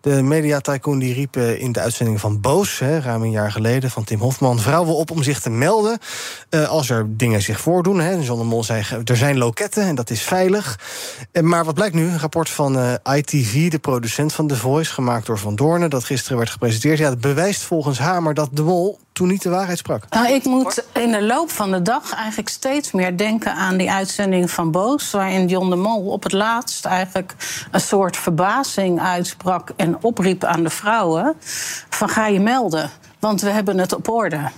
De 0.01 0.21
mediatycoon 0.21 0.99
die 0.99 1.13
riep 1.13 1.35
uh, 1.35 1.61
in 1.61 1.71
de 1.71 1.79
uitzending 1.79 2.19
van 2.19 2.41
Boos, 2.41 2.79
hè, 2.79 2.99
ruim 2.99 3.21
een 3.21 3.31
jaar 3.31 3.51
geleden... 3.51 3.91
van 3.91 4.03
Tim 4.03 4.19
Hofman, 4.19 4.59
vrouwen 4.59 4.95
op 4.95 5.11
om 5.11 5.23
zich 5.23 5.39
te 5.39 5.49
melden... 5.49 5.97
Uh, 6.49 6.69
als 6.69 6.89
er 6.89 7.17
dingen 7.17 7.41
zich 7.41 7.59
voordoen. 7.59 7.99
Hè. 7.99 8.13
John 8.13 8.39
de 8.39 8.45
Mol 8.45 8.63
zei, 8.63 8.85
er 9.03 9.17
zijn 9.17 9.37
loketten 9.37 9.83
en 9.83 9.95
dat 9.95 10.09
is 10.09 10.21
veilig. 10.21 10.79
maar 11.41 11.65
wat 11.65 11.73
blijkt 11.73 11.95
nu? 11.95 12.03
Een 12.07 12.19
rapport 12.19 12.49
van 12.49 12.99
ITV, 13.15 13.69
de 13.69 13.79
producent 13.79 14.33
van 14.33 14.47
The 14.47 14.57
Voice... 14.57 14.93
gemaakt 14.93 15.25
door 15.25 15.37
Van 15.37 15.55
Doornen, 15.55 15.89
dat 15.89 16.03
gisteren 16.03 16.37
werd 16.37 16.49
gepresenteerd. 16.49 16.97
Ja, 16.97 17.09
het 17.09 17.21
bewijst 17.21 17.61
volgens 17.61 17.99
Hamer 17.99 18.33
dat 18.33 18.49
de 18.51 18.63
Mol 18.63 18.99
toen 19.11 19.27
niet 19.27 19.41
de 19.41 19.49
waarheid 19.49 19.77
sprak. 19.77 20.03
Nou, 20.09 20.27
ik 20.27 20.43
moet 20.43 20.83
in 20.93 21.11
de 21.11 21.23
loop 21.23 21.51
van 21.51 21.71
de 21.71 21.81
dag 21.81 22.13
eigenlijk 22.13 22.49
steeds 22.49 22.91
meer 22.91 23.17
denken 23.17 23.53
aan 23.53 23.77
die 23.77 23.91
uitzending 23.91 24.51
van 24.51 24.71
Boos, 24.71 25.11
waarin 25.11 25.47
John 25.47 25.69
de 25.69 25.75
Mol 25.75 26.05
op 26.05 26.23
het 26.23 26.31
laatst 26.31 26.85
eigenlijk 26.85 27.35
een 27.71 27.81
soort 27.81 28.17
verbazing 28.17 28.99
uitsprak 28.99 29.71
en 29.75 29.97
opriep 30.01 30.43
aan 30.43 30.63
de 30.63 30.69
vrouwen: 30.69 31.35
van 31.89 32.09
ga 32.09 32.27
je 32.27 32.39
melden, 32.39 32.89
want 33.19 33.41
we 33.41 33.49
hebben 33.49 33.77
het 33.77 33.93
op 33.93 34.09
orde. 34.09 34.49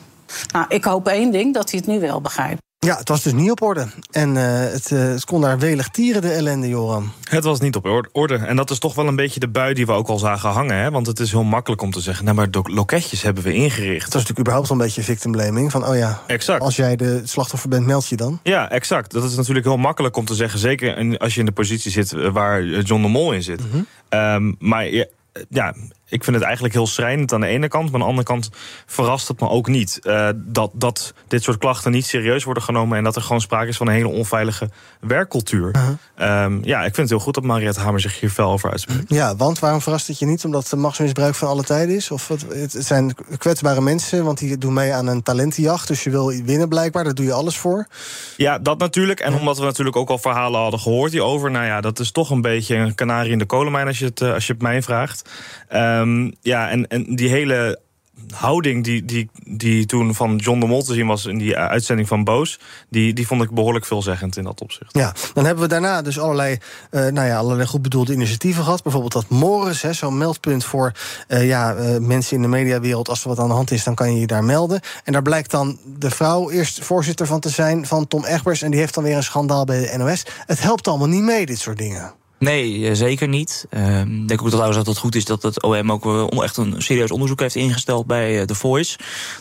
Nou, 0.52 0.66
ik 0.70 0.84
hoop 0.84 1.08
één 1.08 1.32
ding, 1.32 1.54
dat 1.54 1.72
hij 1.72 1.80
het 1.80 1.88
nu 1.88 2.00
wel 2.00 2.22
begrijpt. 2.22 2.63
Ja, 2.84 2.98
het 2.98 3.10
was 3.10 3.24
dus 3.24 3.34
niet 3.34 3.52
op 3.52 3.62
orde. 3.62 3.88
En 4.12 4.36
uh, 4.36 4.44
het, 4.60 4.92
uh, 4.92 5.00
het, 5.00 5.26
kon 5.26 5.42
daar 5.42 5.60
welig 5.60 5.90
tieren, 5.90 6.22
de 6.22 6.32
ellende, 6.32 6.68
Joram. 6.68 7.12
Het 7.30 7.44
was 7.44 7.60
niet 7.60 7.76
op 7.76 8.10
orde. 8.12 8.36
En 8.36 8.56
dat 8.56 8.70
is 8.70 8.80
toch 8.80 8.96
wel 8.96 9.08
een 9.08 9.16
beetje 9.16 9.40
de 9.40 9.48
bui 9.48 9.74
die 9.74 9.86
we 9.86 9.92
ook 9.92 10.08
al 10.08 10.18
zagen 10.18 10.50
hangen. 10.50 10.76
Hè? 10.76 10.92
Want 10.92 11.08
het 11.08 11.20
is 11.20 11.32
heel 11.32 11.44
makkelijk 11.44 11.82
om 11.82 11.92
te 11.92 12.02
zeggen... 12.02 12.26
nou, 12.26 12.38
maar 12.38 12.48
loketjes 12.64 13.22
hebben 13.22 13.44
we 13.44 13.54
ingericht. 13.54 14.04
Het 14.04 14.14
was 14.14 14.22
natuurlijk 14.22 14.40
überhaupt 14.40 14.70
een 14.70 14.78
beetje 14.78 15.04
victim 15.04 15.32
blaming. 15.32 15.72
Van, 15.72 15.88
oh 15.88 15.96
ja, 15.96 16.22
exact. 16.28 16.62
als 16.62 16.76
jij 16.76 16.96
de 16.96 17.22
slachtoffer 17.24 17.70
bent, 17.70 17.86
meld 17.86 18.08
je 18.08 18.16
dan. 18.16 18.40
Ja, 18.44 18.70
exact. 18.70 19.12
Dat 19.12 19.24
is 19.24 19.36
natuurlijk 19.36 19.66
heel 19.66 19.78
makkelijk 19.78 20.18
om 20.18 20.26
te 20.26 20.36
zeggen. 20.36 20.60
Zeker 20.60 21.18
als 21.18 21.34
je 21.34 21.40
in 21.40 21.46
de 21.46 21.52
positie 21.52 21.92
zit 21.92 22.14
eh, 22.14 22.32
waar 22.32 22.66
John 22.66 23.02
de 23.02 23.08
Mol 23.08 23.32
in 23.32 23.44
zit. 23.44 23.62
Mm 23.62 23.70
-hmm. 23.72 24.20
um, 24.20 24.56
maar 24.60 24.88
ja, 24.88 25.06
ja, 25.50 25.74
ik 26.14 26.24
vind 26.24 26.36
het 26.36 26.46
eigenlijk 26.46 26.74
heel 26.74 26.88
schrijnend 26.88 27.34
aan 27.34 27.42
de 27.42 27.48
ene 27.48 27.68
kant. 27.68 27.86
Maar 27.86 27.94
aan 27.94 28.00
de 28.00 28.06
andere 28.06 28.28
kant 28.28 28.50
verrast 28.86 29.28
het 29.28 29.40
me 29.40 29.50
ook 29.50 29.68
niet. 29.68 30.00
Uh, 30.04 30.30
dat, 30.36 30.72
dat 30.74 31.14
dit 31.28 31.44
soort 31.44 31.58
klachten 31.58 31.92
niet 31.92 32.06
serieus 32.06 32.44
worden 32.44 32.64
genomen. 32.64 32.98
En 32.98 33.04
dat 33.04 33.16
er 33.16 33.22
gewoon 33.22 33.42
sprake 33.42 33.68
is 33.68 33.78
van 33.78 33.88
een 33.88 33.94
hele 33.94 34.08
onveilige 34.08 34.70
werkcultuur. 35.00 35.72
Uh 35.76 35.82
-huh. 36.16 36.44
um, 36.44 36.60
ja, 36.64 36.78
ik 36.78 36.84
vind 36.84 36.98
het 36.98 37.10
heel 37.10 37.20
goed 37.20 37.34
dat 37.34 37.44
Mariette 37.44 37.80
Hamer 37.80 38.00
zich 38.00 38.20
hier 38.20 38.30
fel 38.30 38.52
over 38.52 38.72
uitspreekt. 38.72 39.04
Ja, 39.08 39.36
want 39.36 39.60
waarom 39.60 39.82
verrast 39.82 40.08
het 40.08 40.20
je 40.20 40.26
niet? 40.26 40.46
Omdat 40.46 40.70
het 40.70 40.80
machtsmisbruik 40.80 41.36
van 41.36 41.48
alle 41.48 41.64
tijden 41.64 41.96
is? 41.96 42.12
Of 42.12 42.28
het, 42.28 42.46
het 42.50 42.76
zijn 42.80 43.16
kwetsbare 43.38 43.82
mensen, 43.82 44.24
want 44.24 44.38
die 44.38 44.58
doen 44.58 44.74
mee 44.74 44.94
aan 44.94 45.08
een 45.08 45.24
talentenjacht. 45.24 45.88
Dus 45.88 46.04
je 46.04 46.10
wil 46.10 46.28
winnen 46.28 46.70
blijkbaar, 46.70 47.04
daar 47.04 47.14
doe 47.14 47.26
je 47.26 47.34
alles 47.34 47.58
voor. 47.58 47.88
Ja, 48.38 48.60
dat 48.60 48.78
natuurlijk. 48.78 49.20
En 49.20 49.34
omdat 49.34 49.58
we 49.58 49.64
natuurlijk 49.64 49.96
ook 49.96 50.10
al 50.10 50.18
verhalen 50.18 50.62
hadden 50.62 50.80
gehoord 50.80 51.12
hierover. 51.12 51.52
Nou 51.52 51.66
ja, 51.66 51.82
dat 51.82 52.00
is 52.00 52.12
toch 52.12 52.30
een 52.30 52.42
beetje 52.42 52.76
een 52.76 52.96
kanarie 52.96 53.32
in 53.32 53.40
de 53.40 53.46
kolenmijn 53.46 53.88
als 53.88 54.00
je 54.00 54.06
het, 54.06 54.22
als 54.22 54.48
je 54.48 54.54
het 54.54 54.62
mij 54.62 54.82
vraagt. 54.82 55.30
Um, 55.74 56.03
ja, 56.42 56.70
en, 56.70 56.88
en 56.88 57.16
die 57.16 57.30
hele 57.30 57.80
houding 58.34 58.84
die, 58.84 59.06
die, 59.06 59.30
die 59.44 59.86
toen 59.86 60.16
van 60.16 60.36
John 60.36 60.60
de 60.60 60.66
Mol 60.66 60.84
te 60.84 60.94
zien 60.94 61.08
was 61.08 61.26
in 61.26 61.38
die 61.38 61.58
uitzending 61.58 62.08
van 62.08 62.24
Boos, 62.24 62.60
die, 62.90 63.14
die 63.14 63.28
vond 63.28 63.44
ik 63.44 63.52
behoorlijk 63.52 63.86
veelzeggend 63.86 64.38
in 64.38 64.44
dat 64.44 64.62
opzicht. 64.62 64.98
Ja, 64.98 65.14
dan 65.34 65.46
hebben 65.46 65.64
we 65.64 65.70
daarna 65.70 66.02
dus 66.02 66.20
allerlei, 66.20 66.58
uh, 66.92 67.02
nou 67.02 67.28
ja, 67.28 67.38
allerlei 67.38 67.68
goed 67.68 67.82
bedoelde 67.82 68.14
initiatieven 68.14 68.64
gehad. 68.64 68.84
Bijvoorbeeld 68.84 69.14
dat 69.14 69.30
Morris, 69.30 69.84
zo'n 69.90 70.18
meldpunt 70.18 70.66
voor 70.66 70.92
uh, 71.28 71.48
ja, 71.48 71.76
mensen 72.00 72.36
in 72.36 72.42
de 72.42 72.48
mediawereld. 72.48 73.10
Als 73.10 73.22
er 73.22 73.30
wat 73.30 73.40
aan 73.40 73.48
de 73.48 73.54
hand 73.54 73.72
is, 73.72 73.84
dan 73.84 73.96
kan 73.96 74.14
je 74.14 74.20
je 74.20 74.28
daar 74.28 74.44
melden. 74.44 74.80
En 75.04 75.14
daar 75.14 75.22
blijkt 75.22 75.52
dan 75.52 75.80
de 75.98 76.12
vrouw 76.12 76.52
eerst 76.52 76.84
voorzitter 76.84 77.28
van 77.28 77.40
te 77.40 77.50
zijn 77.50 77.86
van 77.86 78.08
Tom 78.08 78.26
Egbers. 78.26 78.62
En 78.62 78.72
die 78.72 78.80
heeft 78.80 78.94
dan 78.94 79.04
weer 79.04 79.16
een 79.16 79.24
schandaal 79.24 79.66
bij 79.66 79.80
de 79.80 79.98
NOS. 79.98 80.26
Het 80.46 80.62
helpt 80.62 80.88
allemaal 80.88 81.08
niet 81.08 81.24
mee, 81.24 81.46
dit 81.46 81.60
soort 81.60 81.78
dingen. 81.78 82.14
Nee, 82.44 82.96
zeker 82.96 83.28
niet. 83.28 83.68
Uh, 83.70 84.00
ik 84.00 84.28
denk 84.28 84.42
ook 84.42 84.50
trouwens 84.50 84.78
dat 84.78 84.86
het 84.86 84.98
goed 84.98 85.16
is 85.16 85.26
dat 85.26 85.44
het 85.44 85.62
OM 85.62 85.92
ook 85.92 86.34
echt 86.44 86.58
een 86.58 86.76
serieus 86.78 87.12
onderzoek 87.12 87.40
heeft 87.40 87.56
ingesteld 87.56 88.06
bij 88.06 88.46
The 88.46 88.56
Voice. 88.56 88.98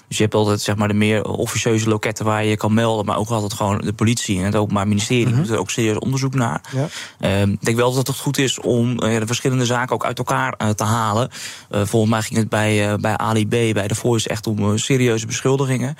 Dus 0.08 0.16
je 0.16 0.22
hebt 0.22 0.34
altijd 0.34 0.60
zeg 0.60 0.76
maar, 0.76 0.88
de 0.88 0.94
meer 0.94 1.24
officieuze 1.24 1.88
loketten 1.88 2.24
waar 2.24 2.44
je 2.44 2.50
je 2.50 2.56
kan 2.56 2.74
melden, 2.74 3.04
maar 3.04 3.16
ook 3.16 3.28
altijd 3.28 3.52
gewoon 3.52 3.78
de 3.78 3.92
politie 3.92 4.38
en 4.38 4.44
het 4.44 4.56
Openbaar 4.56 4.88
Ministerie 4.88 5.26
-hmm. 5.26 5.36
doet 5.36 5.50
er 5.50 5.58
ook 5.58 5.70
serieus 5.70 5.98
onderzoek 5.98 6.34
naar. 6.34 6.60
Ja. 6.72 6.88
Uh, 7.20 7.52
ik 7.52 7.64
denk 7.64 7.76
wel 7.76 7.92
dat 7.92 8.06
het 8.06 8.16
goed 8.16 8.38
is 8.38 8.60
om 8.60 8.96
de 8.96 9.26
verschillende 9.26 9.64
zaken 9.64 9.94
ook 9.94 10.04
uit 10.04 10.18
elkaar 10.18 10.74
te 10.74 10.84
halen. 10.84 11.30
volgens 11.70 12.10
mij 12.10 12.22
ging 12.22 12.38
het 12.38 12.48
bij, 12.48 12.96
bij 13.00 13.16
Ali 13.16 13.46
B, 13.46 13.50
bij 13.50 13.88
The 13.88 13.94
Voice 13.94 14.28
echt 14.28 14.46
om 14.46 14.78
serieuze 14.78 15.26
beschuldigingen. 15.26 15.96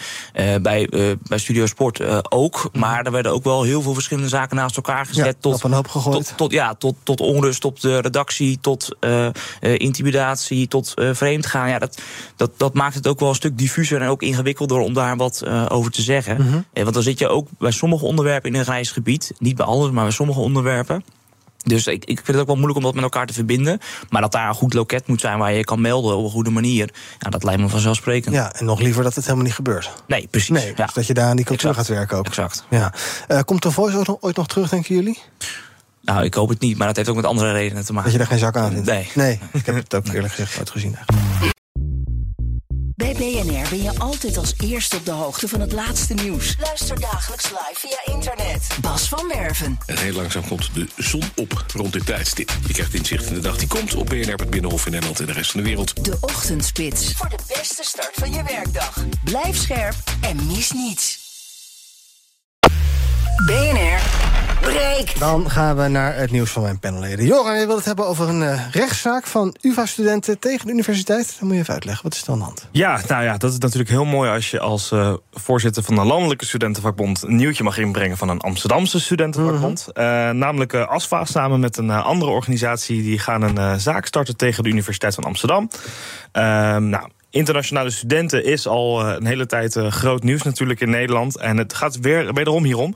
bij, 0.63 0.89
bij 1.23 1.39
Studio 1.39 1.67
Sport 1.67 2.31
ook. 2.31 2.69
-hmm. 2.73 2.81
Maar 2.81 3.05
er 3.05 3.13
werden 3.13 3.33
ook 3.33 3.45
wel 3.45 3.63
heel 3.63 3.83
veel 3.83 3.95
verschillende 3.95 4.29
zaken 4.29 4.57
naast 4.57 4.77
elkaar 4.77 5.07
gezet. 5.07 5.25
Ja, 5.25 5.33
tot. 5.41 5.61
Tot, 6.03 6.33
tot, 6.37 6.53
ja, 6.53 6.75
tot 6.75 6.92
tot, 7.03 7.19
tot 7.19 7.21
onrust 7.21 7.65
op 7.65 7.81
de 7.81 7.99
redactie, 7.99 8.59
tot 8.61 8.97
uh, 9.01 9.29
intimidatie, 9.61 10.69
tot 10.69 10.95
vreemdgaan. 11.13 11.69
Ja, 11.69 11.79
dat, 11.79 12.01
dat, 12.37 12.51
dat 12.57 12.75
maakt 12.75 12.95
het 12.95 13.07
ook 13.07 13.21
wel 13.21 13.29
een 13.29 13.35
stuk 13.35 13.59
diffuser 13.59 14.03
en 14.03 14.09
ook 14.09 14.23
ingewikkelder 14.23 14.79
om 14.79 14.95
daar 14.95 15.17
wat 15.17 15.47
over 15.69 15.91
te 15.91 16.03
zeggen. 16.03 16.37
Mm 16.41 16.49
-hmm. 16.49 16.65
want 16.73 16.95
dan 16.95 17.03
zit 17.03 17.19
je 17.19 17.29
ook 17.29 17.49
bij 17.59 17.71
sommige 17.71 18.05
onderwerpen 18.05 18.53
in 18.53 18.59
een 18.59 18.65
grijs 18.65 18.91
gebied. 18.91 19.33
Niet 19.39 19.57
bij 19.57 19.67
alles, 19.67 19.91
maar 19.91 20.05
bij 20.05 20.13
sommige 20.13 20.41
onderwerpen. 20.41 21.05
Dus 21.65 21.87
ik, 21.87 22.05
ik 22.05 22.17
vind 22.17 22.27
het 22.27 22.37
ook 22.37 22.47
wel 22.47 22.57
moeilijk 22.57 22.79
om 22.79 22.85
dat 22.85 22.95
met 22.95 23.03
elkaar 23.03 23.27
te 23.27 23.33
verbinden. 23.33 23.79
Maar 24.11 24.21
dat 24.21 24.33
daar 24.33 24.49
een 24.49 24.55
goed 24.55 24.75
loket 24.75 25.07
moet 25.07 25.21
zijn 25.21 25.39
waar 25.39 25.53
je 25.53 25.65
kan 25.65 25.81
melden 25.81 26.17
op 26.17 26.25
een 26.25 26.31
goede 26.31 26.51
manier. 26.51 26.91
Ja, 27.19 27.31
dat 27.31 27.45
lijkt 27.45 27.61
me 27.61 27.69
vanzelfsprekend. 27.69 28.35
Ja, 28.35 28.53
en 28.53 28.65
nog 28.65 28.81
liever 28.81 29.03
dat 29.03 29.15
het 29.15 29.25
helemaal 29.25 29.45
niet 29.45 29.55
gebeurt. 29.55 29.91
Nee, 30.07 30.27
precies. 30.31 30.49
Nee, 30.49 30.73
ja. 30.77 30.85
Dus 30.85 30.95
dat 30.95 31.07
je 31.07 31.15
daar 31.15 31.29
aan 31.29 31.37
die 31.37 31.45
cultuur 31.45 31.75
gaat 31.75 31.89
werken 31.89 32.19
ook. 32.19 32.27
Exact. 32.27 32.65
Ja. 32.71 32.93
Uh, 33.29 33.41
komt 33.45 33.63
de 33.63 33.71
Voice 33.71 34.17
ooit 34.21 34.37
nog 34.37 34.47
terug, 34.47 34.69
denken 34.69 34.95
jullie? 34.95 35.19
Nou, 36.03 36.25
ik 36.25 36.35
hoop 36.35 36.49
het 36.49 36.61
niet, 36.61 36.79
maar 36.79 36.87
dat 36.87 36.97
heeft 36.97 37.09
ook 37.09 37.17
met 37.17 37.25
andere 37.25 37.53
redenen 37.53 37.85
te 37.85 37.93
maken. 37.93 38.05
Dat 38.05 38.13
je 38.13 38.19
daar 38.19 38.39
geen 38.39 38.39
zak 38.39 38.57
aan 38.57 38.71
vindt? 38.73 38.87
Nee. 38.87 39.11
Nee, 39.15 39.39
ik 39.53 39.67
heb 39.67 39.75
het 39.75 39.95
ook 39.95 40.07
eerlijk 40.15 40.35
gezegd 40.35 40.57
nooit 40.57 40.71
gezien 40.71 40.95
eigenlijk. 40.95 41.51
Bij 42.97 43.13
BNR 43.15 43.69
ben 43.69 43.83
je 43.83 43.99
altijd 43.99 44.37
als 44.37 44.55
eerste 44.59 44.97
op 44.97 45.05
de 45.05 45.11
hoogte 45.11 45.49
van 45.49 45.61
het 45.61 45.73
laatste 45.73 46.15
nieuws. 46.15 46.57
Luister 46.61 47.01
dagelijks 47.01 47.45
live 47.45 47.75
via 47.75 48.15
internet. 48.15 48.67
Bas 48.81 49.09
van 49.09 49.29
Werven. 49.29 49.79
En 49.87 49.99
heel 49.99 50.13
langzaam 50.13 50.47
komt 50.49 50.75
de 50.75 50.87
zon 50.97 51.23
op 51.37 51.65
rond 51.75 51.93
dit 51.93 52.07
tijdstip. 52.07 52.51
Je 52.67 52.73
krijgt 52.73 52.95
inzicht 52.95 53.27
in 53.27 53.35
de 53.35 53.41
dag 53.41 53.57
die 53.57 53.69
komt 53.69 53.95
op 53.95 54.07
BNR, 54.07 54.35
het 54.35 54.51
Binnenhof 54.51 54.87
in 54.87 54.93
Nederland 54.93 55.21
en 55.21 55.27
de 55.27 55.33
rest 55.33 55.51
van 55.51 55.61
de 55.61 55.67
wereld. 55.67 56.05
De 56.05 56.17
Ochtendspits. 56.21 57.13
Voor 57.13 57.29
de 57.29 57.55
beste 57.57 57.83
start 57.85 58.13
van 58.13 58.33
je 58.33 58.43
werkdag. 58.43 59.05
Blijf 59.25 59.57
scherp 59.57 59.95
en 60.21 60.47
mis 60.47 60.73
niets. 60.73 61.21
BNR 63.47 64.32
Dan 65.19 65.51
gaan 65.51 65.77
we 65.77 65.89
naar 65.89 66.17
het 66.17 66.31
nieuws 66.31 66.51
van 66.51 66.63
mijn 66.63 66.79
panelleden. 66.79 67.27
Joran, 67.27 67.59
je 67.59 67.67
wilt 67.67 67.77
het 67.77 67.87
hebben 67.87 68.07
over 68.07 68.29
een 68.29 68.41
uh, 68.41 68.71
rechtszaak 68.71 69.27
van 69.27 69.57
UvA-studenten 69.61 70.39
tegen 70.39 70.67
de 70.67 70.73
universiteit. 70.73 71.37
Dan 71.39 71.47
moet 71.47 71.57
je 71.57 71.63
even 71.63 71.75
uitleggen. 71.75 72.03
Wat 72.03 72.15
is 72.15 72.23
er 72.23 72.31
aan 72.31 72.39
de 72.39 72.45
hand? 72.45 72.69
Ja, 72.71 73.01
nou 73.09 73.25
ja, 73.25 73.37
dat 73.37 73.53
is 73.53 73.59
natuurlijk 73.59 73.91
heel 73.91 74.05
mooi 74.05 74.31
als 74.31 74.51
je 74.51 74.61
als 74.61 74.91
uh, 74.91 75.15
voorzitter 75.33 75.83
van 75.83 75.99
een 75.99 76.07
landelijke 76.07 76.45
studentenvakbond 76.45 77.23
een 77.23 77.37
nieuwtje 77.37 77.65
mag 77.65 77.79
inbrengen 77.79 78.17
van 78.17 78.29
een 78.29 78.41
Amsterdamse 78.41 79.01
studentenvakbond. 79.01 79.87
Uh, 79.95 80.31
namelijk 80.31 80.75
ASFA 80.75 81.25
samen 81.25 81.61
met 81.61 81.77
een 81.77 81.91
andere 81.91 82.31
organisatie. 82.31 83.03
Die 83.03 83.19
gaan 83.19 83.43
een 83.43 83.81
zaak 83.81 84.07
starten 84.07 84.37
tegen 84.37 84.63
de 84.63 84.69
Universiteit 84.69 85.15
van 85.15 85.25
Amsterdam. 85.25 85.69
Ehm, 86.33 86.89
nou, 86.89 87.09
internationale 87.31 87.91
studenten 87.91 88.45
is 88.45 88.67
al 88.67 89.07
een 89.07 89.27
hele 89.27 89.47
tijd 89.47 89.75
groot 89.75 90.23
nieuws 90.23 90.43
natuurlijk 90.43 90.81
in 90.81 90.91
Nederland. 90.91 91.39
En 91.39 91.57
het 91.57 91.75
gaat 91.75 92.01
weer 92.01 92.33
wederom 92.33 92.65
hierom. 92.65 92.95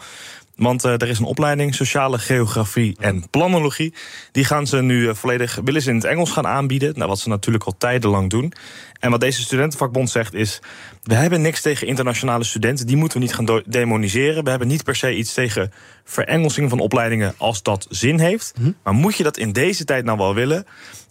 Want 0.56 0.84
uh, 0.84 0.92
er 0.92 1.08
is 1.08 1.18
een 1.18 1.24
opleiding 1.24 1.74
sociale 1.74 2.18
geografie 2.18 2.96
en 3.00 3.30
planologie. 3.30 3.94
Die 4.32 4.44
gaan 4.44 4.66
ze 4.66 4.82
nu 4.82 5.00
uh, 5.00 5.14
volledig 5.14 5.60
willen 5.64 5.82
ze 5.82 5.90
in 5.90 5.96
het 5.96 6.04
Engels 6.04 6.30
gaan 6.30 6.46
aanbieden. 6.46 6.92
Nou, 6.94 7.08
wat 7.08 7.18
ze 7.18 7.28
natuurlijk 7.28 7.64
al 7.64 7.74
tijdenlang 7.78 8.30
doen. 8.30 8.52
En 9.00 9.10
wat 9.10 9.20
deze 9.20 9.40
studentenvakbond 9.40 10.10
zegt 10.10 10.34
is: 10.34 10.60
we 11.02 11.14
hebben 11.14 11.40
niks 11.40 11.60
tegen 11.60 11.86
internationale 11.86 12.44
studenten. 12.44 12.86
Die 12.86 12.96
moeten 12.96 13.18
we 13.18 13.24
niet 13.24 13.34
gaan 13.34 13.62
demoniseren. 13.66 14.44
We 14.44 14.50
hebben 14.50 14.68
niet 14.68 14.84
per 14.84 14.96
se 14.96 15.16
iets 15.16 15.34
tegen 15.34 15.72
verengelsing 16.04 16.70
van 16.70 16.80
opleidingen 16.80 17.34
als 17.36 17.62
dat 17.62 17.86
zin 17.90 18.18
heeft. 18.18 18.52
Hm? 18.56 18.72
Maar 18.82 18.94
moet 18.94 19.16
je 19.16 19.22
dat 19.22 19.36
in 19.36 19.52
deze 19.52 19.84
tijd 19.84 20.04
nou 20.04 20.18
wel 20.18 20.34
willen? 20.34 20.66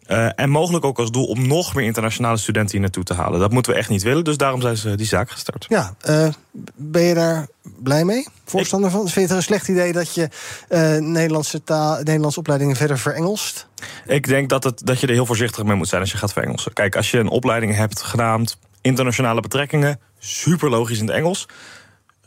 Uh, 0.08 0.30
en 0.36 0.50
mogelijk 0.50 0.86
ook 0.86 1.00
als 1.00 1.12
doel 1.12 1.26
om 1.26 1.48
nog 1.48 1.76
meer 1.76 1.86
internationale 1.86 2.38
studenten 2.38 2.72
hier 2.72 2.82
naartoe 2.82 3.04
te 3.04 3.14
halen. 3.14 3.40
Dat 3.40 3.52
moeten 3.52 3.72
we 3.72 3.78
echt 3.78 3.90
niet 3.90 4.04
willen, 4.04 4.24
dus 4.24 4.38
daarom 4.38 4.62
zijn 4.62 4.78
ze 4.78 4.96
die 4.96 5.06
zaak 5.06 5.30
gestart. 5.30 5.66
Ja, 5.70 5.96
uh, 6.10 6.28
ben 6.76 7.02
je 7.02 7.14
daar 7.14 7.48
blij 7.84 8.04
mee? 8.04 8.28
Voorstander 8.46 8.92
van? 8.92 9.00
Vind 9.00 9.14
je 9.14 9.22
het 9.22 9.32
een 9.32 9.44
slecht 9.44 9.68
idee 9.68 9.94
dat 9.94 10.16
je 10.16 10.30
uh, 10.70 10.98
Nederlandse, 10.98 11.64
taal, 11.64 11.98
Nederlandse 11.98 12.40
opleidingen 12.40 12.76
verder 12.76 13.00
verengelst? 13.00 13.68
Ik 14.06 14.28
denk 14.28 14.50
dat, 14.50 14.64
het, 14.64 14.86
dat 14.86 15.00
je 15.00 15.08
er 15.08 15.14
heel 15.14 15.26
voorzichtig 15.26 15.64
mee 15.64 15.76
moet 15.76 15.88
zijn 15.88 16.02
als 16.02 16.12
je 16.12 16.18
gaat 16.18 16.34
verengelsen. 16.34 16.74
Kijk, 16.74 16.96
als 16.96 17.12
je 17.12 17.18
een 17.18 17.30
opleiding 17.30 17.76
hebt 17.76 18.02
genaamd 18.02 18.58
internationale 18.82 19.42
betrekkingen, 19.42 20.00
super 20.20 20.70
logisch 20.70 21.00
in 21.00 21.06
het 21.06 21.16
Engels 21.16 21.48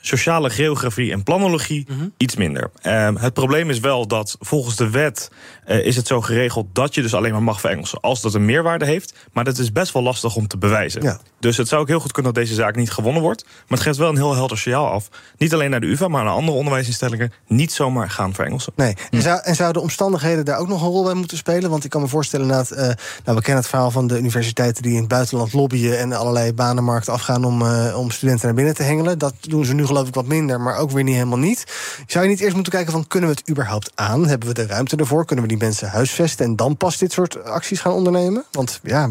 sociale 0.01 0.51
geografie 0.51 1.13
en 1.13 1.23
planologie 1.23 1.87
mm 1.89 1.99
-hmm. 1.99 2.13
iets 2.17 2.37
minder. 2.37 2.71
Um, 2.83 3.17
het 3.17 3.33
probleem 3.33 3.71
is 3.71 3.81
wel 3.81 4.07
dat 4.07 4.37
volgens 4.41 4.77
de 4.77 4.91
wet 4.91 5.31
uh, 5.69 5.87
is 5.87 5.97
het 5.97 6.07
zo 6.07 6.21
geregeld 6.21 6.67
dat 6.73 6.95
je 6.95 7.03
dus 7.03 7.15
alleen 7.15 7.33
maar 7.33 7.43
mag 7.43 7.61
verengelsen 7.61 8.01
als 8.01 8.21
dat 8.21 8.35
een 8.35 8.45
meerwaarde 8.45 8.85
heeft. 8.85 9.15
Maar 9.33 9.45
dat 9.45 9.59
is 9.59 9.73
best 9.73 9.93
wel 9.93 10.03
lastig 10.03 10.37
om 10.37 10.47
te 10.47 10.59
bewijzen. 10.59 11.03
Ja. 11.03 11.21
Dus 11.41 11.57
het 11.57 11.69
zou 11.69 11.81
ook 11.81 11.89
heel 11.89 12.01
goed 12.01 12.13
kunnen 12.13 12.33
dat 12.33 12.43
deze 12.43 12.55
zaak 12.55 12.77
niet 12.77 12.91
gewonnen 12.91 13.23
wordt. 13.23 13.45
Maar 13.45 13.79
het 13.79 13.81
geeft 13.81 13.99
wel 13.99 14.09
een 14.09 14.17
heel 14.17 14.35
helder 14.35 14.59
signaal 14.59 14.87
af. 14.87 15.09
Niet 15.37 15.55
alleen 15.55 15.71
naar 15.71 15.81
de 15.81 15.87
UvA, 15.87 16.09
maar 16.09 16.25
naar 16.25 16.33
andere 16.33 16.57
onderwijsinstellingen 16.57 17.33
niet 17.47 17.73
zomaar 17.73 18.11
gaan 18.11 18.35
verengelsen. 18.35 18.73
Nee. 18.77 18.97
En, 19.11 19.23
zou, 19.23 19.41
en 19.43 19.55
zouden 19.55 19.83
omstandigheden 19.83 20.45
daar 20.45 20.59
ook 20.59 20.69
nog 20.69 20.83
een 20.83 20.89
rol 20.89 21.05
bij 21.05 21.15
moeten 21.15 21.37
spelen? 21.37 21.71
Want 21.71 21.85
ik 21.85 21.91
kan 21.91 22.01
me 22.01 22.09
voorstellen 22.09 22.49
dat. 22.49 22.73
Uh, 22.73 22.79
nou, 22.79 22.97
we 23.25 23.43
kennen 23.43 23.57
het 23.57 23.67
verhaal 23.67 23.91
van 23.91 24.07
de 24.07 24.19
universiteiten 24.19 24.83
die 24.83 24.93
in 24.93 24.99
het 24.99 25.09
buitenland 25.09 25.53
lobbyen 25.53 25.99
en 25.99 26.13
allerlei 26.13 26.53
banenmarkten 26.53 27.13
afgaan 27.13 27.45
om, 27.45 27.63
uh, 27.63 27.99
om 27.99 28.11
studenten 28.11 28.47
naar 28.47 28.55
binnen 28.55 28.75
te 28.75 28.83
hengelen. 28.83 29.19
Dat 29.19 29.35
doen 29.41 29.65
ze 29.65 29.75
nu 29.75 29.87
geloof 29.87 30.09
ik 30.09 30.15
wat 30.15 30.27
minder, 30.27 30.61
maar 30.61 30.77
ook 30.77 30.91
weer 30.91 31.05
niet 31.05 31.15
helemaal 31.15 31.39
niet. 31.39 31.65
Zou 32.07 32.25
je 32.25 32.31
niet 32.31 32.41
eerst 32.41 32.55
moeten 32.55 32.73
kijken 32.73 32.93
van 32.93 33.07
kunnen 33.07 33.31
we 33.31 33.37
het 33.39 33.51
überhaupt 33.51 33.93
aan? 33.95 34.27
Hebben 34.27 34.49
we 34.49 34.55
de 34.55 34.67
ruimte 34.67 34.97
ervoor? 34.97 35.25
Kunnen 35.25 35.45
we 35.45 35.51
die 35.51 35.58
mensen 35.59 35.89
huisvesten 35.89 36.47
en 36.47 36.57
dan 36.57 36.77
pas 36.77 36.99
dit 36.99 37.13
soort 37.13 37.45
acties 37.45 37.81
gaan 37.81 37.93
ondernemen? 37.93 38.45
Want 38.51 38.81
ja. 38.83 39.11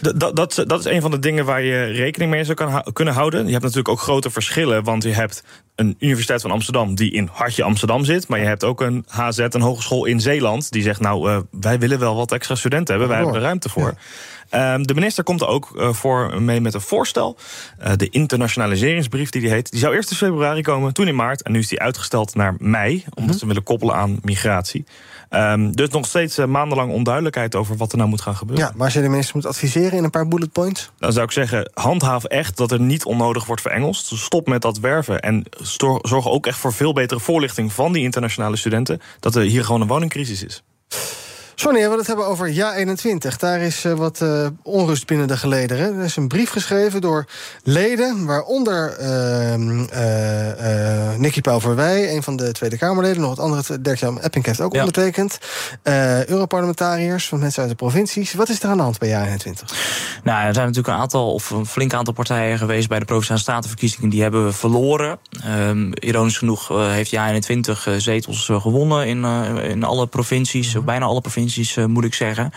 Dat, 0.00 0.36
dat, 0.36 0.64
dat, 0.66 0.78
is 0.78 0.84
een 0.84 1.00
van 1.00 1.10
de 1.10 1.18
dingen 1.18 1.44
waar 1.44 1.62
je 1.62 1.84
rekening 1.84 2.30
mee 2.30 2.44
zou 2.44 2.56
kan, 2.56 2.84
kunnen 2.92 3.14
houden. 3.14 3.44
Je 3.44 3.50
hebt 3.50 3.62
natuurlijk 3.62 3.88
ook 3.88 4.00
grote 4.00 4.30
verschillen, 4.30 4.84
want 4.84 5.02
je 5.02 5.12
hebt 5.12 5.42
een 5.74 5.96
Universiteit 5.98 6.42
van 6.42 6.50
Amsterdam 6.50 6.94
die 6.94 7.12
in 7.12 7.28
hartje 7.32 7.62
Amsterdam 7.62 8.04
zit. 8.04 8.28
Maar 8.28 8.38
je 8.38 8.46
hebt 8.46 8.64
ook 8.64 8.80
een 8.80 9.04
HZ, 9.08 9.38
een 9.38 9.60
hogeschool 9.60 10.04
in 10.04 10.20
Zeeland, 10.20 10.70
die 10.72 10.82
zegt: 10.82 11.00
Nou, 11.00 11.30
uh, 11.30 11.38
wij 11.50 11.78
willen 11.78 11.98
wel 11.98 12.16
wat 12.16 12.32
extra 12.32 12.54
studenten 12.54 12.94
hebben, 12.94 13.08
wij 13.08 13.16
hebben 13.16 13.36
er 13.36 13.46
ruimte 13.46 13.68
voor. 13.68 13.82
Ja. 13.82 13.96
Um, 14.54 14.86
de 14.86 14.94
minister 14.94 15.24
komt 15.24 15.40
er 15.40 15.46
ook 15.46 15.72
uh, 15.76 15.92
voor 15.92 16.42
mee 16.42 16.60
met 16.60 16.74
een 16.74 16.80
voorstel. 16.80 17.36
Uh, 17.80 17.92
de 17.96 18.08
internationaliseringsbrief 18.08 19.30
die 19.30 19.40
die 19.40 19.50
heet. 19.50 19.70
Die 19.70 19.80
zou 19.80 19.94
eerst 19.94 20.10
in 20.10 20.16
februari 20.16 20.62
komen, 20.62 20.92
toen 20.92 21.08
in 21.08 21.14
maart. 21.14 21.42
En 21.42 21.52
nu 21.52 21.58
is 21.58 21.68
die 21.68 21.80
uitgesteld 21.80 22.34
naar 22.34 22.54
mei, 22.58 22.94
omdat 22.94 23.14
mm 23.16 23.28
-hmm. 23.28 23.38
ze 23.38 23.46
willen 23.46 23.62
koppelen 23.62 23.94
aan 23.94 24.18
migratie. 24.22 24.84
Um, 25.30 25.76
dus 25.76 25.88
nog 25.88 26.06
steeds 26.06 26.38
uh, 26.38 26.46
maandenlang 26.46 26.92
onduidelijkheid 26.92 27.54
over 27.54 27.76
wat 27.76 27.92
er 27.92 27.98
nou 27.98 28.10
moet 28.10 28.20
gaan 28.20 28.36
gebeuren. 28.36 28.66
Ja, 28.66 28.72
maar 28.74 28.84
als 28.84 28.94
je 28.94 29.00
de 29.00 29.08
minister 29.08 29.36
moet 29.36 29.46
adviseren 29.46 29.92
in 29.92 30.04
een 30.04 30.10
paar 30.10 30.28
bullet 30.28 30.52
points? 30.52 30.90
Dan 30.98 31.12
zou 31.12 31.24
ik 31.24 31.32
zeggen, 31.32 31.70
handhaaf 31.74 32.24
echt 32.24 32.56
dat 32.56 32.72
er 32.72 32.80
niet 32.80 33.04
onnodig 33.04 33.44
wordt 33.46 33.62
verengelst. 33.62 34.16
Stop 34.16 34.46
met 34.46 34.62
dat 34.62 34.78
werven. 34.78 35.20
En 35.20 35.44
zorg 36.00 36.28
ook 36.28 36.46
echt 36.46 36.58
voor 36.58 36.72
veel 36.72 36.92
betere 36.92 37.20
voorlichting 37.20 37.72
van 37.72 37.92
die 37.92 38.02
internationale 38.02 38.56
studenten. 38.56 39.00
Dat 39.20 39.34
er 39.34 39.42
hier 39.42 39.64
gewoon 39.64 39.80
een 39.80 39.86
woningcrisis 39.86 40.44
is. 40.44 40.62
Sonny, 41.58 41.88
we 41.88 41.96
het 41.96 42.06
hebben 42.06 42.26
over 42.26 42.48
Ja 42.48 42.74
21. 42.74 43.38
Daar 43.38 43.60
is 43.60 43.84
uh, 43.84 43.92
wat 43.92 44.20
uh, 44.20 44.46
onrust 44.62 45.06
binnen 45.06 45.28
de 45.28 45.36
gelederen. 45.36 45.98
Er 45.98 46.04
is 46.04 46.16
een 46.16 46.28
brief 46.28 46.50
geschreven 46.50 47.00
door 47.00 47.26
leden, 47.62 48.26
waaronder 48.26 48.96
uh, 49.00 49.54
Nicky 51.18 51.40
Pauverwij, 51.40 52.14
een 52.14 52.22
van 52.22 52.36
de 52.36 52.52
Tweede 52.52 52.78
Kamerleden. 52.78 53.20
Nog 53.20 53.28
wat 53.28 53.38
andere, 53.38 53.80
Dirk-Jan 53.80 54.20
Epping 54.20 54.46
heeft 54.46 54.60
ook 54.60 54.72
ja. 54.72 54.78
ondertekend. 54.78 55.38
Europarlementariërs 56.26 57.28
van 57.28 57.38
mensen 57.38 57.60
uit 57.60 57.70
de 57.70 57.76
provincies. 57.76 58.34
Wat 58.34 58.48
is 58.48 58.62
er 58.62 58.68
aan 58.68 58.76
de 58.76 58.82
hand 58.82 58.98
bij 58.98 59.08
Ja 59.08 59.24
21? 59.24 59.70
Nou, 60.24 60.46
er 60.46 60.54
zijn 60.54 60.66
natuurlijk 60.66 60.94
een 60.94 61.00
aantal, 61.02 61.32
of 61.32 61.50
een 61.50 61.66
flink 61.66 61.94
aantal 61.94 62.14
partijen 62.14 62.58
geweest 62.58 62.88
bij 62.88 62.98
de 62.98 63.04
Provinciale 63.04 63.40
Statenverkiezingen. 63.40 64.08
Die 64.08 64.22
hebben 64.22 64.44
we 64.44 64.52
verloren. 64.52 65.18
Um, 65.46 65.92
ironisch 65.94 66.38
genoeg 66.38 66.68
heeft 66.68 67.10
Ja 67.10 67.26
21 67.26 67.88
zetels 67.96 68.44
gewonnen 68.52 69.06
in, 69.06 69.24
in 69.62 69.84
alle 69.84 70.06
provincies, 70.06 70.76
of 70.76 70.84
bijna 70.84 71.04
alle 71.04 71.20
provincies. 71.20 71.45
Uh, 71.54 71.84
moet 71.84 72.04
ik 72.04 72.14
zeggen. 72.14 72.52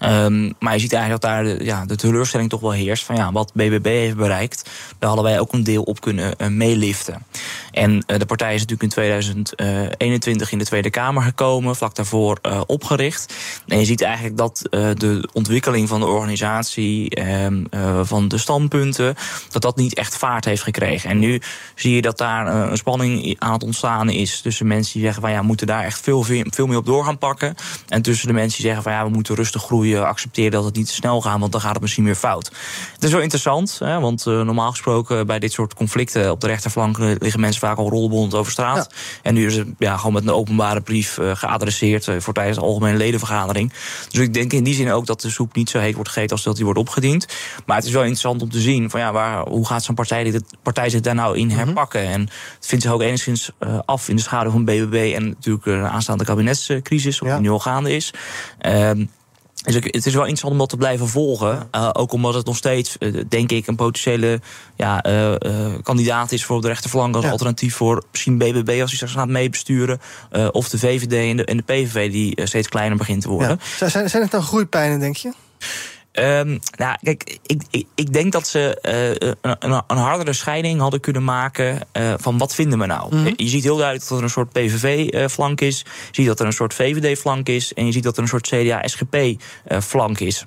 Um, 0.00 0.54
maar 0.58 0.72
je 0.72 0.78
ziet 0.78 0.92
eigenlijk 0.92 1.22
dat 1.22 1.30
daar 1.30 1.44
de, 1.44 1.64
ja, 1.64 1.86
teleurstelling 1.86 2.50
toch 2.50 2.60
wel 2.60 2.70
heerst. 2.70 3.04
Van 3.04 3.16
ja, 3.16 3.32
wat 3.32 3.52
BBB 3.52 3.84
heeft 3.84 4.16
bereikt, 4.16 4.70
daar 4.98 5.08
hadden 5.08 5.30
wij 5.30 5.40
ook 5.40 5.52
een 5.52 5.64
deel 5.64 5.82
op 5.82 6.00
kunnen 6.00 6.34
uh, 6.38 6.48
meeliften. 6.48 7.26
En 7.70 7.92
uh, 7.92 8.18
de 8.18 8.26
partij 8.26 8.54
is 8.54 8.60
natuurlijk 8.60 8.82
in 8.82 8.88
2021 8.88 10.52
in 10.52 10.58
de 10.58 10.64
Tweede 10.64 10.90
Kamer 10.90 11.22
gekomen, 11.22 11.76
vlak 11.76 11.94
daarvoor 11.94 12.38
opgericht. 12.66 13.34
En 13.66 13.78
je 13.78 13.84
ziet 13.84 14.02
eigenlijk 14.02 14.36
dat 14.36 14.62
de 14.70 15.28
ontwikkeling 15.32 15.88
van 15.88 16.00
de 16.00 16.06
organisatie, 16.06 17.10
ehm, 17.10 17.64
van 18.04 18.28
de 18.28 18.38
standpunten, 18.38 19.14
dat 19.50 19.62
dat 19.62 19.76
niet 19.76 19.94
echt 19.94 20.16
vaart 20.16 20.44
heeft 20.44 20.62
gekregen. 20.62 21.10
En 21.10 21.18
nu 21.18 21.40
zie 21.74 21.94
je 21.94 22.02
dat 22.02 22.18
daar 22.18 22.70
een 22.70 22.76
spanning 22.76 23.36
aan 23.38 23.52
het 23.52 23.62
ontstaan 23.62 24.10
is 24.10 24.40
tussen 24.40 24.66
mensen 24.66 24.92
die 24.92 25.02
zeggen 25.02 25.22
van 25.22 25.30
ja, 25.30 25.42
moeten 25.42 25.66
daar 25.66 25.84
echt 25.84 26.00
veel, 26.00 26.22
veel 26.50 26.66
meer 26.66 26.76
op 26.76 26.86
door 26.86 27.04
gaan 27.04 27.18
pakken. 27.18 27.54
En 27.88 28.02
tussen 28.02 28.26
de 28.26 28.33
mensen 28.34 28.56
die 28.56 28.66
zeggen 28.66 28.82
van 28.82 28.92
ja, 28.92 29.04
we 29.04 29.10
moeten 29.10 29.34
rustig 29.34 29.62
groeien, 29.62 30.06
accepteren 30.06 30.50
dat 30.50 30.64
het 30.64 30.76
niet 30.76 30.86
te 30.86 30.92
snel 30.94 31.20
gaat, 31.20 31.38
want 31.38 31.52
dan 31.52 31.60
gaat 31.60 31.72
het 31.72 31.80
misschien 31.82 32.04
weer 32.04 32.14
fout. 32.14 32.50
Het 32.94 33.04
is 33.04 33.10
wel 33.10 33.20
interessant, 33.20 33.78
hè, 33.78 34.00
want 34.00 34.26
uh, 34.26 34.42
normaal 34.42 34.70
gesproken 34.70 35.26
bij 35.26 35.38
dit 35.38 35.52
soort 35.52 35.74
conflicten 35.74 36.30
op 36.30 36.40
de 36.40 36.46
rechterflank 36.46 36.98
liggen 36.98 37.40
mensen 37.40 37.60
vaak 37.60 37.76
al 37.76 37.88
rollenbond 37.90 38.34
over 38.34 38.52
straat. 38.52 38.88
En 39.22 39.34
nu 39.34 39.46
is 39.46 39.56
het 39.56 39.68
ja, 39.78 39.96
gewoon 39.96 40.12
met 40.12 40.22
een 40.22 40.32
openbare 40.32 40.80
brief 40.80 41.18
uh, 41.18 41.30
geadresseerd 41.34 42.08
voor 42.18 42.34
tijdens 42.34 42.58
de 42.58 42.64
algemene 42.64 42.96
ledenvergadering. 42.96 43.72
Dus 44.10 44.20
ik 44.20 44.34
denk 44.34 44.52
in 44.52 44.64
die 44.64 44.74
zin 44.74 44.92
ook 44.92 45.06
dat 45.06 45.20
de 45.20 45.30
soep 45.30 45.54
niet 45.54 45.70
zo 45.70 45.78
heet 45.78 45.94
wordt 45.94 46.10
gegeten 46.10 46.30
als 46.30 46.42
dat 46.44 46.56
die 46.56 46.64
wordt 46.64 46.80
opgediend. 46.80 47.26
Maar 47.66 47.76
het 47.76 47.84
is 47.86 47.92
wel 47.92 48.00
interessant 48.00 48.42
om 48.42 48.50
te 48.50 48.60
zien 48.60 48.90
van 48.90 49.00
ja, 49.00 49.12
waar, 49.12 49.48
hoe 49.48 49.66
gaat 49.66 49.84
zo'n 49.84 49.94
partij, 49.94 50.24
dit, 50.30 50.44
partij 50.62 50.88
zich 50.88 51.00
daar 51.00 51.14
nou 51.14 51.38
in 51.38 51.46
Mhm. 51.46 51.56
herpakken. 51.56 52.00
En 52.00 52.20
het 52.20 52.66
vindt 52.66 52.84
zich 52.84 52.92
ook 52.92 53.02
enigszins 53.02 53.50
af 53.84 54.08
in 54.08 54.16
de 54.16 54.22
schaduw 54.22 54.50
van 54.50 54.64
BBB 54.64 55.12
en 55.14 55.28
natuurlijk 55.28 55.64
de 55.64 55.72
aanstaande 55.72 56.24
kabinetscrisis, 56.24 57.18
die 57.18 57.32
nu 57.32 57.50
al 57.50 57.58
gaande 57.58 57.94
is. 57.94 58.12
Um, 58.66 59.10
dus 59.64 59.74
het 59.74 60.06
is 60.06 60.14
wel 60.14 60.22
interessant 60.22 60.52
om 60.52 60.58
dat 60.58 60.68
te 60.68 60.76
blijven 60.76 61.08
volgen. 61.08 61.68
Uh, 61.72 61.90
ook 61.92 62.12
omdat 62.12 62.34
het 62.34 62.46
nog 62.46 62.56
steeds, 62.56 62.96
uh, 62.98 63.24
denk 63.28 63.50
ik, 63.50 63.66
een 63.66 63.76
potentiële 63.76 64.40
ja, 64.76 65.04
uh, 65.06 65.74
kandidaat 65.82 66.32
is 66.32 66.44
voor 66.44 66.60
de 66.60 66.66
rechterflank. 66.66 67.14
Als 67.14 67.24
ja. 67.24 67.30
alternatief 67.30 67.74
voor 67.74 68.04
misschien 68.10 68.38
BBB 68.38 68.68
als 68.68 68.78
hij 68.78 68.86
straks 68.86 69.12
gaat 69.12 69.28
meebesturen. 69.28 70.00
of 70.52 70.68
de 70.68 70.78
VVD 70.78 71.12
en 71.12 71.36
de, 71.36 71.44
en 71.44 71.56
de 71.56 71.62
PVV 71.62 72.10
die 72.10 72.46
steeds 72.46 72.68
kleiner 72.68 72.98
begint 72.98 73.22
te 73.22 73.28
worden. 73.28 73.60
Ja. 73.80 73.88
Zijn, 73.88 74.10
zijn 74.10 74.22
het 74.22 74.30
dan 74.30 74.42
groeipijnen, 74.42 75.00
denk 75.00 75.16
je? 75.16 75.32
Um, 76.20 76.58
nou, 76.76 76.96
kijk, 77.02 77.38
ik, 77.46 77.62
ik, 77.70 77.86
ik, 77.94 78.12
denk 78.12 78.32
dat 78.32 78.46
ze 78.46 78.78
uh, 79.22 79.30
een, 79.40 79.82
een, 79.86 79.96
hardere 79.96 80.32
scheiding 80.32 80.80
hadden 80.80 81.00
kunnen 81.00 81.24
maken 81.24 81.80
uh, 81.92 82.14
van 82.16 82.38
wat 82.38 82.54
vinden 82.54 82.78
we 82.78 82.86
nou. 82.86 83.06
Mhm. 83.06 83.18
Mm 83.18 83.24
-hmm. 83.24 83.34
Je 83.36 83.48
ziet 83.48 83.62
heel 83.62 83.76
duidelijk 83.76 84.08
dat 84.08 84.18
er 84.18 84.24
een 84.24 84.30
soort 84.30 84.52
PVV-flank 84.52 85.60
is. 85.60 85.78
Je 85.78 85.86
ziet 86.10 86.26
dat 86.26 86.40
er 86.40 86.46
een 86.46 86.52
soort 86.52 86.74
VVD-flank 86.74 87.48
is. 87.48 87.74
En 87.74 87.86
je 87.86 87.92
ziet 87.92 88.02
dat 88.02 88.16
er 88.16 88.22
een 88.22 88.28
soort 88.28 88.46
CDA-SGP-flank 88.46 90.20
is. 90.20 90.46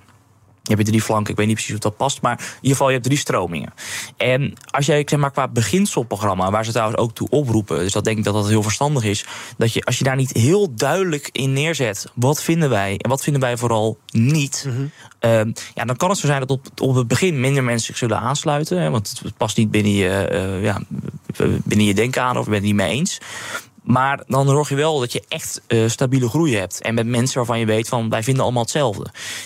Je 0.67 0.75
hebt 0.75 0.87
drie 0.87 1.01
flanken, 1.01 1.31
ik 1.31 1.37
weet 1.37 1.47
niet 1.47 1.55
precies 1.55 1.73
of 1.73 1.79
dat 1.79 1.97
past. 1.97 2.21
Maar 2.21 2.37
in 2.39 2.45
ieder 2.55 2.69
geval, 2.69 2.87
je 2.87 2.93
hebt 2.93 3.05
drie 3.05 3.17
stromingen. 3.17 3.73
En 4.17 4.53
als 4.65 4.85
jij 4.85 5.03
zeg 5.05 5.19
maar, 5.19 5.31
qua 5.31 5.47
beginselprogramma, 5.47 6.51
waar 6.51 6.65
ze 6.65 6.71
trouwens 6.71 6.99
ook 6.99 7.13
toe 7.13 7.29
oproepen, 7.29 7.77
dus 7.77 7.91
dat 7.91 8.03
denk 8.03 8.17
ik 8.17 8.23
dat 8.23 8.33
dat 8.33 8.47
heel 8.47 8.63
verstandig 8.63 9.03
is, 9.03 9.25
dat 9.57 9.73
je 9.73 9.83
als 9.83 9.97
je 9.97 10.03
daar 10.03 10.15
niet 10.15 10.31
heel 10.31 10.75
duidelijk 10.75 11.29
in 11.31 11.53
neerzet, 11.53 12.11
wat 12.13 12.43
vinden 12.43 12.69
wij 12.69 12.97
en 12.97 13.09
wat 13.09 13.23
vinden 13.23 13.41
wij 13.41 13.57
vooral 13.57 13.97
niet, 14.11 14.63
mm 14.67 14.75
-hmm. 14.75 14.91
uh, 15.31 15.53
ja, 15.73 15.85
dan 15.85 15.95
kan 15.95 16.09
het 16.09 16.17
zo 16.17 16.27
zijn 16.27 16.39
dat 16.39 16.51
op, 16.51 16.67
op 16.77 16.95
het 16.95 17.07
begin 17.07 17.39
minder 17.39 17.63
mensen 17.63 17.85
zich 17.85 17.97
zullen 17.97 18.19
aansluiten. 18.19 18.81
Hè, 18.81 18.89
want 18.89 19.21
het 19.23 19.37
past 19.37 19.57
niet 19.57 19.71
binnen 19.71 19.91
je, 19.91 20.29
uh, 20.31 20.63
ja, 20.63 20.81
binnen 21.63 21.85
je 21.85 21.93
denkader 21.93 22.39
of 22.39 22.45
ben 22.45 22.53
je 22.53 22.59
het 22.59 22.67
niet 22.67 22.75
mee 22.75 22.91
eens. 22.91 23.19
Maar 23.87 24.19
dan 24.27 24.47
zorg 24.47 24.69
je 24.69 24.75
wel 24.75 24.99
dat 24.99 25.11
je 25.11 25.23
echt 25.27 25.61
uh, 25.67 25.89
stabiele 25.89 26.29
groei 26.29 26.57
hebt. 26.57 26.81
En 26.81 26.93
met 26.93 27.05
mensen 27.05 27.37
waarvan 27.37 27.59
je 27.59 27.65
weet 27.65 27.87
van 27.87 28.09
wij 28.09 28.23
vinden 28.23 28.43
allemaal 28.43 28.61
hetzelfde. 28.61 29.05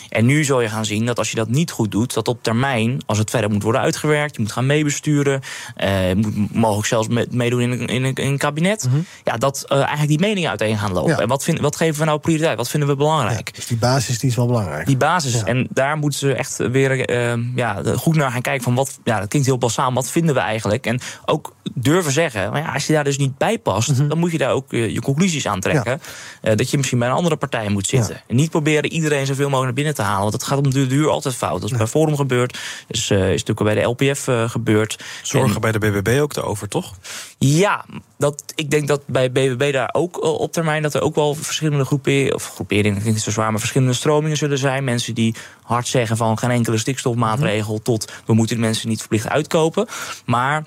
En 0.09 0.25
nu 0.25 0.43
zul 0.43 0.61
je 0.61 0.69
gaan 0.69 0.85
zien 0.85 1.05
dat 1.05 1.17
als 1.17 1.29
je 1.29 1.35
dat 1.35 1.49
niet 1.49 1.71
goed 1.71 1.91
doet, 1.91 2.13
dat 2.13 2.27
op 2.27 2.43
termijn, 2.43 3.01
als 3.05 3.17
het 3.17 3.29
verder 3.29 3.49
moet 3.49 3.63
worden 3.63 3.81
uitgewerkt, 3.81 4.35
je 4.35 4.41
moet 4.41 4.51
gaan 4.51 4.65
meebesturen, 4.65 5.41
uh, 5.77 6.09
je 6.09 6.15
moet 6.15 6.53
mogelijk 6.53 6.87
zelfs 6.87 7.07
meedoen 7.29 7.61
in 7.61 7.71
een, 7.71 7.87
in 7.87 8.03
een, 8.03 8.13
in 8.13 8.31
een 8.31 8.37
kabinet. 8.37 8.85
Mm 8.85 8.91
-hmm. 8.91 9.05
Ja, 9.23 9.37
dat 9.37 9.65
uh, 9.67 9.77
eigenlijk 9.77 10.07
die 10.07 10.19
meningen 10.19 10.49
uiteen 10.49 10.77
gaan 10.77 10.93
lopen. 10.93 11.11
Ja. 11.11 11.19
En 11.19 11.27
wat, 11.27 11.43
vind, 11.43 11.59
wat 11.59 11.75
geven 11.75 11.99
we 11.99 12.05
nou 12.05 12.19
prioriteit? 12.19 12.57
Wat 12.57 12.69
vinden 12.69 12.89
we 12.89 12.95
belangrijk? 12.95 13.47
Ja, 13.47 13.55
dus 13.55 13.67
die 13.67 13.77
basis 13.77 14.19
die 14.19 14.29
is 14.29 14.35
wel 14.35 14.47
belangrijk. 14.47 14.85
Die 14.85 14.97
basis. 14.97 15.33
Ja. 15.33 15.45
En 15.45 15.67
daar 15.69 15.97
moeten 15.97 16.19
ze 16.19 16.33
echt 16.33 16.57
weer 16.57 17.11
ja, 17.55 17.81
goed 17.95 18.15
naar 18.15 18.31
gaan 18.31 18.41
kijken 18.41 18.63
van 18.63 18.75
wat, 18.75 18.99
ja, 19.03 19.19
dat 19.19 19.27
klinkt 19.27 19.47
heel 19.47 19.57
basaal, 19.57 19.93
wat 19.93 20.09
vinden 20.09 20.35
we 20.35 20.41
eigenlijk? 20.41 20.85
En 20.85 20.99
ook 21.25 21.53
durven 21.73 22.11
zeggen, 22.11 22.51
maar 22.51 22.61
ja, 22.61 22.73
als 22.73 22.87
je 22.87 22.93
daar 22.93 23.03
dus 23.03 23.17
niet 23.17 23.37
bij 23.37 23.59
past, 23.59 23.89
mm 23.89 23.95
-hmm. 23.95 24.07
dan 24.07 24.17
moet 24.17 24.30
je 24.30 24.30
daar 24.37 24.51
ook 24.51 24.73
uh, 24.73 24.89
je 24.89 25.01
conclusies 25.01 25.47
aan 25.47 25.59
trekken. 25.59 25.99
Ja. 26.41 26.49
Uh, 26.51 26.57
dat 26.57 26.69
je 26.69 26.77
misschien 26.77 26.99
bij 26.99 27.07
een 27.07 27.13
andere 27.13 27.35
partij 27.35 27.69
moet 27.69 27.87
zitten. 27.87 28.13
Ja. 28.13 28.21
En 28.27 28.35
niet 28.35 28.49
proberen 28.49 28.91
iedereen 28.91 29.25
zoveel 29.25 29.49
mogelijk 29.49 29.65
naar 29.65 29.73
binnen 29.73 29.95
te 29.95 30.01
halen. 30.01 30.19
Want 30.19 30.31
dat 30.31 30.43
gaat 30.43 30.57
om 30.57 30.69
de 30.69 30.87
duur 30.87 31.09
altijd 31.09 31.35
fout. 31.35 31.53
Dat 31.53 31.63
is 31.63 31.71
ja. 31.71 31.77
bij 31.77 31.87
Forum 31.87 32.15
gebeurd. 32.15 32.59
Dus, 32.87 33.09
uh, 33.09 33.17
is 33.17 33.43
natuurlijk 33.43 33.75
bij 33.75 33.75
de 33.75 34.09
LPF 34.09 34.51
gebeurd. 34.51 35.03
Zorgen 35.21 35.55
en, 35.55 35.61
bij 35.61 35.71
de 35.71 35.79
BBB 35.79 36.19
ook 36.21 36.35
erover, 36.35 36.67
toch? 36.67 36.95
Ja, 37.37 37.85
dat, 38.17 38.43
ik 38.55 38.69
denk 38.69 38.87
dat 38.87 39.01
bij 39.05 39.31
BBB 39.31 39.73
daar 39.73 39.89
ook 39.91 40.23
op 40.23 40.51
termijn... 40.51 40.81
dat 40.81 40.93
er 40.93 41.01
ook 41.01 41.15
wel 41.15 41.35
verschillende 41.35 41.85
groeperingen... 41.85 42.35
of 42.35 42.53
groeperingen 42.53 43.01
klinkt 43.01 43.21
zo 43.21 43.31
zwaar... 43.31 43.51
maar 43.51 43.59
verschillende 43.59 43.93
stromingen 43.93 44.37
zullen 44.37 44.57
zijn. 44.57 44.83
Mensen 44.83 45.13
die 45.13 45.35
hard 45.63 45.87
zeggen 45.87 46.17
van 46.17 46.37
geen 46.37 46.51
enkele 46.51 46.77
stikstofmaatregel... 46.77 47.73
Mm. 47.73 47.83
tot 47.83 48.11
we 48.25 48.33
moeten 48.33 48.55
de 48.55 48.61
mensen 48.61 48.89
niet 48.89 48.99
verplicht 48.99 49.29
uitkopen. 49.29 49.87
Maar... 50.25 50.65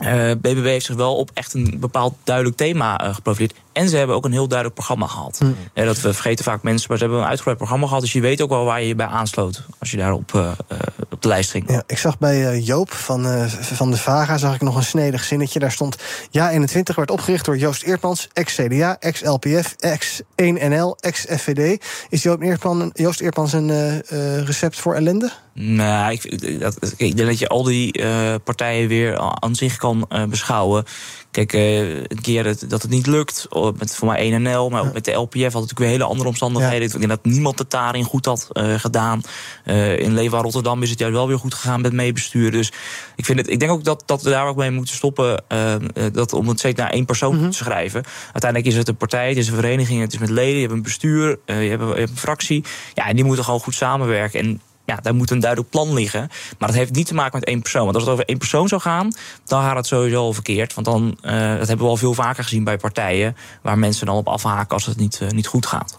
Uh, 0.00 0.30
BBB 0.30 0.64
heeft 0.64 0.86
zich 0.86 0.96
wel 0.96 1.16
op 1.16 1.30
echt 1.34 1.54
een 1.54 1.76
bepaald 1.80 2.14
duidelijk 2.24 2.56
thema 2.56 3.04
uh, 3.04 3.14
geprofileerd. 3.14 3.54
En 3.72 3.88
ze 3.88 3.96
hebben 3.96 4.16
ook 4.16 4.24
een 4.24 4.32
heel 4.32 4.48
duidelijk 4.48 4.74
programma 4.74 5.06
gehad. 5.06 5.40
Mm. 5.42 5.56
Uh, 5.74 5.84
dat 5.84 6.00
we 6.00 6.12
vergeten 6.12 6.44
vaak 6.44 6.62
mensen, 6.62 6.86
maar 6.88 6.98
ze 6.98 7.02
hebben 7.04 7.22
een 7.22 7.28
uitgebreid 7.28 7.56
programma 7.58 7.86
gehad. 7.86 8.02
Dus 8.02 8.12
je 8.12 8.20
weet 8.20 8.40
ook 8.40 8.48
wel 8.48 8.64
waar 8.64 8.80
je 8.80 8.88
je 8.88 8.94
bij 8.94 9.06
aansloot 9.06 9.62
als 9.78 9.90
je 9.90 9.96
daar 9.96 10.12
op, 10.12 10.56
op 11.10 11.22
de 11.22 11.28
lijst 11.28 11.50
ging. 11.50 11.70
Ja, 11.70 11.82
ik 11.86 11.98
zag 11.98 12.18
bij 12.18 12.60
Joop 12.60 12.92
van, 12.92 13.48
van 13.48 13.90
de 13.90 13.96
Vaga 13.96 14.38
zag 14.38 14.54
ik 14.54 14.60
nog 14.60 14.76
een 14.76 14.82
snedig 14.82 15.24
zinnetje. 15.24 15.58
Daar 15.58 15.72
stond 15.72 15.96
Ja 16.30 16.50
21 16.50 16.96
werd 16.96 17.10
opgericht 17.10 17.44
door 17.44 17.56
Joost 17.56 17.82
Eertmans, 17.82 18.28
ex-CDA, 18.32 18.96
ex-LPF, 18.98 19.74
ex-1NL, 19.78 20.96
ex-FVD. 21.00 21.84
Is 22.08 22.22
Joop 22.22 22.42
Eertman, 22.42 22.90
Joost 22.94 23.20
Eertmans 23.20 23.52
een 23.52 24.02
recept 24.44 24.80
voor 24.80 24.94
ellende? 24.94 25.32
Nou, 25.54 26.12
ik, 26.12 26.60
dat, 26.60 26.76
ik 26.96 27.16
denk 27.16 27.28
dat 27.28 27.38
je 27.38 27.48
al 27.48 27.62
die 27.62 28.04
partijen 28.44 28.88
weer 28.88 29.18
aan 29.18 29.54
zich 29.54 29.76
kan 29.76 29.89
uh, 29.96 30.24
beschouwen. 30.24 30.84
Kijk, 31.30 31.52
uh, 31.52 31.96
een 31.96 32.20
keer 32.20 32.42
dat, 32.42 32.64
dat 32.68 32.82
het 32.82 32.90
niet 32.90 33.06
lukt, 33.06 33.48
met 33.78 33.96
voor 33.96 34.08
mij 34.08 34.30
1NL, 34.30 34.70
maar 34.70 34.82
ook 34.82 34.92
met 34.92 35.04
de 35.04 35.12
LPF 35.12 35.34
had 35.34 35.42
het 35.42 35.52
natuurlijk 35.52 35.78
weer 35.78 35.88
hele 35.88 36.04
andere 36.04 36.28
omstandigheden. 36.28 36.82
Ik 36.82 36.92
denk 36.92 37.08
dat 37.08 37.24
niemand 37.24 37.58
het 37.58 37.70
daarin 37.70 38.04
goed 38.04 38.26
had 38.26 38.48
gedaan. 38.76 39.20
in 39.64 40.14
Leeuwarden 40.14 40.52
Rotterdam 40.52 40.82
is 40.82 40.90
het 40.90 40.98
juist 40.98 41.14
wel 41.14 41.28
weer 41.28 41.38
goed 41.38 41.54
gegaan 41.54 41.80
met 41.80 41.92
meebestuur. 41.92 42.50
Dus 42.50 42.72
ik, 43.16 43.24
vind 43.24 43.38
het, 43.38 43.50
ik 43.50 43.60
denk 43.60 43.72
ook 43.72 43.84
dat, 43.84 44.02
dat 44.06 44.22
we 44.22 44.30
daar 44.30 44.46
ook 44.46 44.56
mee 44.56 44.70
moeten 44.70 44.94
stoppen. 44.94 45.44
dat 46.12 46.32
om 46.32 46.48
het 46.48 46.58
steeds 46.58 46.80
naar 46.80 46.90
één 46.90 47.04
persoon 47.04 47.34
mm 47.34 47.40
-hmm. 47.40 47.50
te 47.50 47.56
schrijven. 47.56 48.04
Uiteindelijk 48.24 48.72
is 48.72 48.76
het 48.76 48.88
een 48.88 48.96
partij, 48.96 49.28
het 49.28 49.38
is 49.38 49.48
een 49.48 49.54
vereniging, 49.54 50.00
het 50.00 50.12
is 50.12 50.18
met 50.18 50.30
leden, 50.30 50.54
je 50.54 50.60
hebt 50.60 50.72
een 50.72 50.82
bestuur, 50.82 51.38
je 51.46 51.52
hebt, 51.52 51.82
je 51.82 51.94
hebt 51.94 52.10
een 52.10 52.16
fractie. 52.16 52.64
Ja, 52.94 53.06
en 53.06 53.16
die 53.16 53.24
moeten 53.24 53.44
gewoon 53.44 53.60
goed 53.60 53.74
samenwerken. 53.74 54.40
En 54.40 54.60
ja, 54.90 54.98
daar 55.02 55.14
moet 55.14 55.30
een 55.30 55.40
duidelijk 55.40 55.70
plan 55.70 55.94
liggen. 55.94 56.30
Maar 56.58 56.68
dat 56.68 56.76
heeft 56.76 56.94
niet 56.94 57.06
te 57.06 57.14
maken 57.14 57.38
met 57.38 57.48
één 57.48 57.62
persoon. 57.62 57.82
Want 57.82 57.94
als 57.94 58.04
het 58.04 58.12
over 58.12 58.24
één 58.24 58.38
persoon 58.38 58.68
zou 58.68 58.80
gaan, 58.80 59.12
dan 59.44 59.62
gaat 59.62 59.76
het 59.76 59.86
sowieso 59.86 60.20
al 60.20 60.32
verkeerd. 60.32 60.74
Want 60.74 60.86
dan, 60.86 61.18
uh, 61.22 61.32
dat 61.58 61.68
hebben 61.68 61.86
we 61.86 61.92
al 61.92 61.96
veel 61.96 62.14
vaker 62.14 62.42
gezien 62.42 62.64
bij 62.64 62.76
partijen... 62.76 63.36
waar 63.62 63.78
mensen 63.78 64.06
dan 64.06 64.16
op 64.16 64.28
afhaken 64.28 64.74
als 64.74 64.86
het 64.86 64.96
niet, 64.96 65.20
uh, 65.22 65.28
niet 65.28 65.46
goed 65.46 65.66
gaat. 65.66 65.98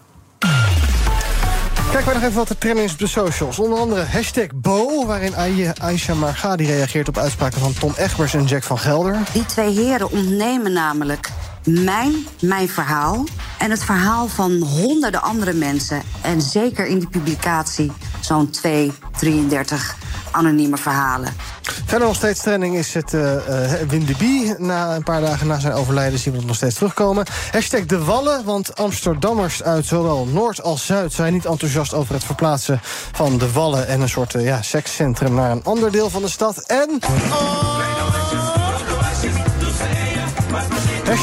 Kijken 1.92 2.08
we 2.08 2.14
nog 2.14 2.24
even 2.24 2.38
wat 2.38 2.48
de 2.48 2.58
trending 2.58 2.86
is 2.88 2.94
op 2.94 3.00
de 3.00 3.08
socials. 3.08 3.60
Onder 3.60 3.80
andere 3.80 4.04
hashtag 4.04 4.48
Bo, 4.56 5.06
waarin 5.06 5.36
Aisha 5.80 6.14
Margadi 6.14 6.66
reageert 6.66 7.08
op 7.08 7.18
uitspraken 7.18 7.60
van 7.60 7.74
Tom 7.74 7.94
Egbers 7.98 8.34
en 8.34 8.46
Jack 8.46 8.64
van 8.64 8.80
Gelder. 8.80 9.18
Die 9.34 9.46
twee 9.46 9.74
heren 9.74 10.12
ontnemen 10.12 10.74
namelijk 10.74 11.32
mijn, 11.64 12.14
mijn 12.42 12.70
verhaal 12.70 13.26
en 13.62 13.72
het 13.72 13.84
verhaal 13.84 14.28
van 14.28 14.51
honderden 14.62 15.22
andere 15.22 15.53
mensen. 15.53 16.01
En 16.22 16.41
zeker 16.41 16.86
in 16.86 16.99
die 16.99 17.07
publicatie 17.07 17.91
zo'n 18.20 18.49
2, 18.49 18.91
33 19.20 19.95
anonieme 20.32 20.78
verhalen. 20.78 21.34
Verder 21.62 22.07
nog 22.07 22.16
steeds 22.16 22.41
trending 22.41 22.76
is 22.76 22.93
het 22.93 23.14
uh, 23.14 23.34
uh, 23.34 23.72
Wim 23.88 24.05
de 24.05 24.55
Na 24.57 24.95
een 24.95 25.03
paar 25.03 25.22
dagen 25.22 25.47
na 25.47 25.59
zijn 25.59 25.74
overlijden 25.74 26.20
zien 26.20 26.34
we 26.34 26.39
het 26.39 26.47
nog 26.47 26.55
steeds 26.55 26.76
terugkomen. 26.76 27.26
Hashtag 27.51 27.86
de 27.86 28.03
Wallen, 28.03 28.45
want 28.45 28.76
Amsterdammers 28.76 29.64
uit 29.64 29.86
zowel 29.86 30.26
Noord 30.26 30.62
als 30.62 30.86
Zuid... 30.86 31.14
zijn 31.14 31.34
niet 31.34 31.45
enthousiast 31.45 31.93
over 31.93 32.14
het 32.14 32.24
verplaatsen 32.24 32.80
van 33.12 33.38
de 33.38 33.51
Wallen... 33.51 33.88
en 33.88 34.01
een 34.01 34.09
soort 34.09 34.34
uh, 34.34 34.45
ja, 34.45 34.62
sekscentrum 34.62 35.34
naar 35.34 35.51
een 35.51 35.64
ander 35.64 35.91
deel 35.91 36.09
van 36.09 36.22
de 36.22 36.30
stad. 36.30 36.57
En... 36.57 36.99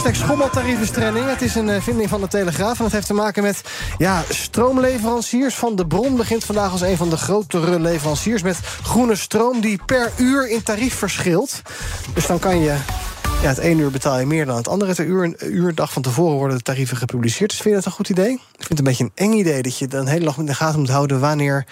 Hashtag. 0.03 1.29
Het 1.29 1.43
is 1.43 1.55
een 1.55 1.69
uh, 1.69 1.81
vinding 1.81 2.09
van 2.09 2.21
de 2.21 2.29
Telegraaf. 2.29 2.79
En 2.79 2.85
dat 2.85 2.93
heeft 2.93 3.07
te 3.07 3.15
maken 3.15 3.43
met 3.43 3.63
ja, 3.99 4.23
stroomleveranciers. 4.29 5.55
Van 5.55 5.77
de 5.77 5.87
Bron 5.87 6.17
begint 6.17 6.45
vandaag 6.45 6.73
als 6.73 6.81
een 6.81 6.97
van 6.97 7.11
de 7.11 7.17
grotere 7.17 7.81
leveranciers... 7.81 8.43
met 8.43 8.59
groene 8.83 9.17
stroom 9.17 9.61
die 9.61 9.81
per 9.87 10.13
uur 10.17 10.49
in 10.49 10.63
tarief 10.63 10.95
verschilt. 10.95 11.63
Dus 12.15 12.27
dan 12.27 12.39
kan 12.39 12.61
je... 12.61 12.77
Ja, 13.43 13.49
het 13.49 13.59
ene 13.59 13.83
uur 13.83 13.91
betaal 13.91 14.19
je 14.19 14.27
meer 14.27 14.47
dan 14.47 14.57
het 14.57 14.69
andere. 14.69 14.91
Het 14.91 14.99
uur, 14.99 15.25
een 15.25 15.37
uur, 15.41 15.75
dag 15.75 15.93
van 15.93 16.03
tevoren 16.03 16.37
worden 16.37 16.57
de 16.57 16.63
tarieven 16.63 16.97
gepubliceerd. 16.97 17.51
Dus 17.51 17.61
vind 17.61 17.75
je 17.75 17.81
dat 17.81 17.85
een 17.85 17.97
goed 17.97 18.09
idee? 18.09 18.33
Ik 18.33 18.41
vind 18.57 18.69
het 18.69 18.79
een 18.79 18.85
beetje 18.85 19.05
een 19.05 19.13
eng 19.15 19.33
idee... 19.33 19.63
dat 19.63 19.79
je 19.79 19.87
dan 19.87 20.07
hele 20.07 20.25
dag 20.25 20.39
in 20.39 20.47
de 20.47 20.55
gaten 20.55 20.79
moet 20.79 20.89
houden... 20.89 21.21
wanneer 21.21 21.67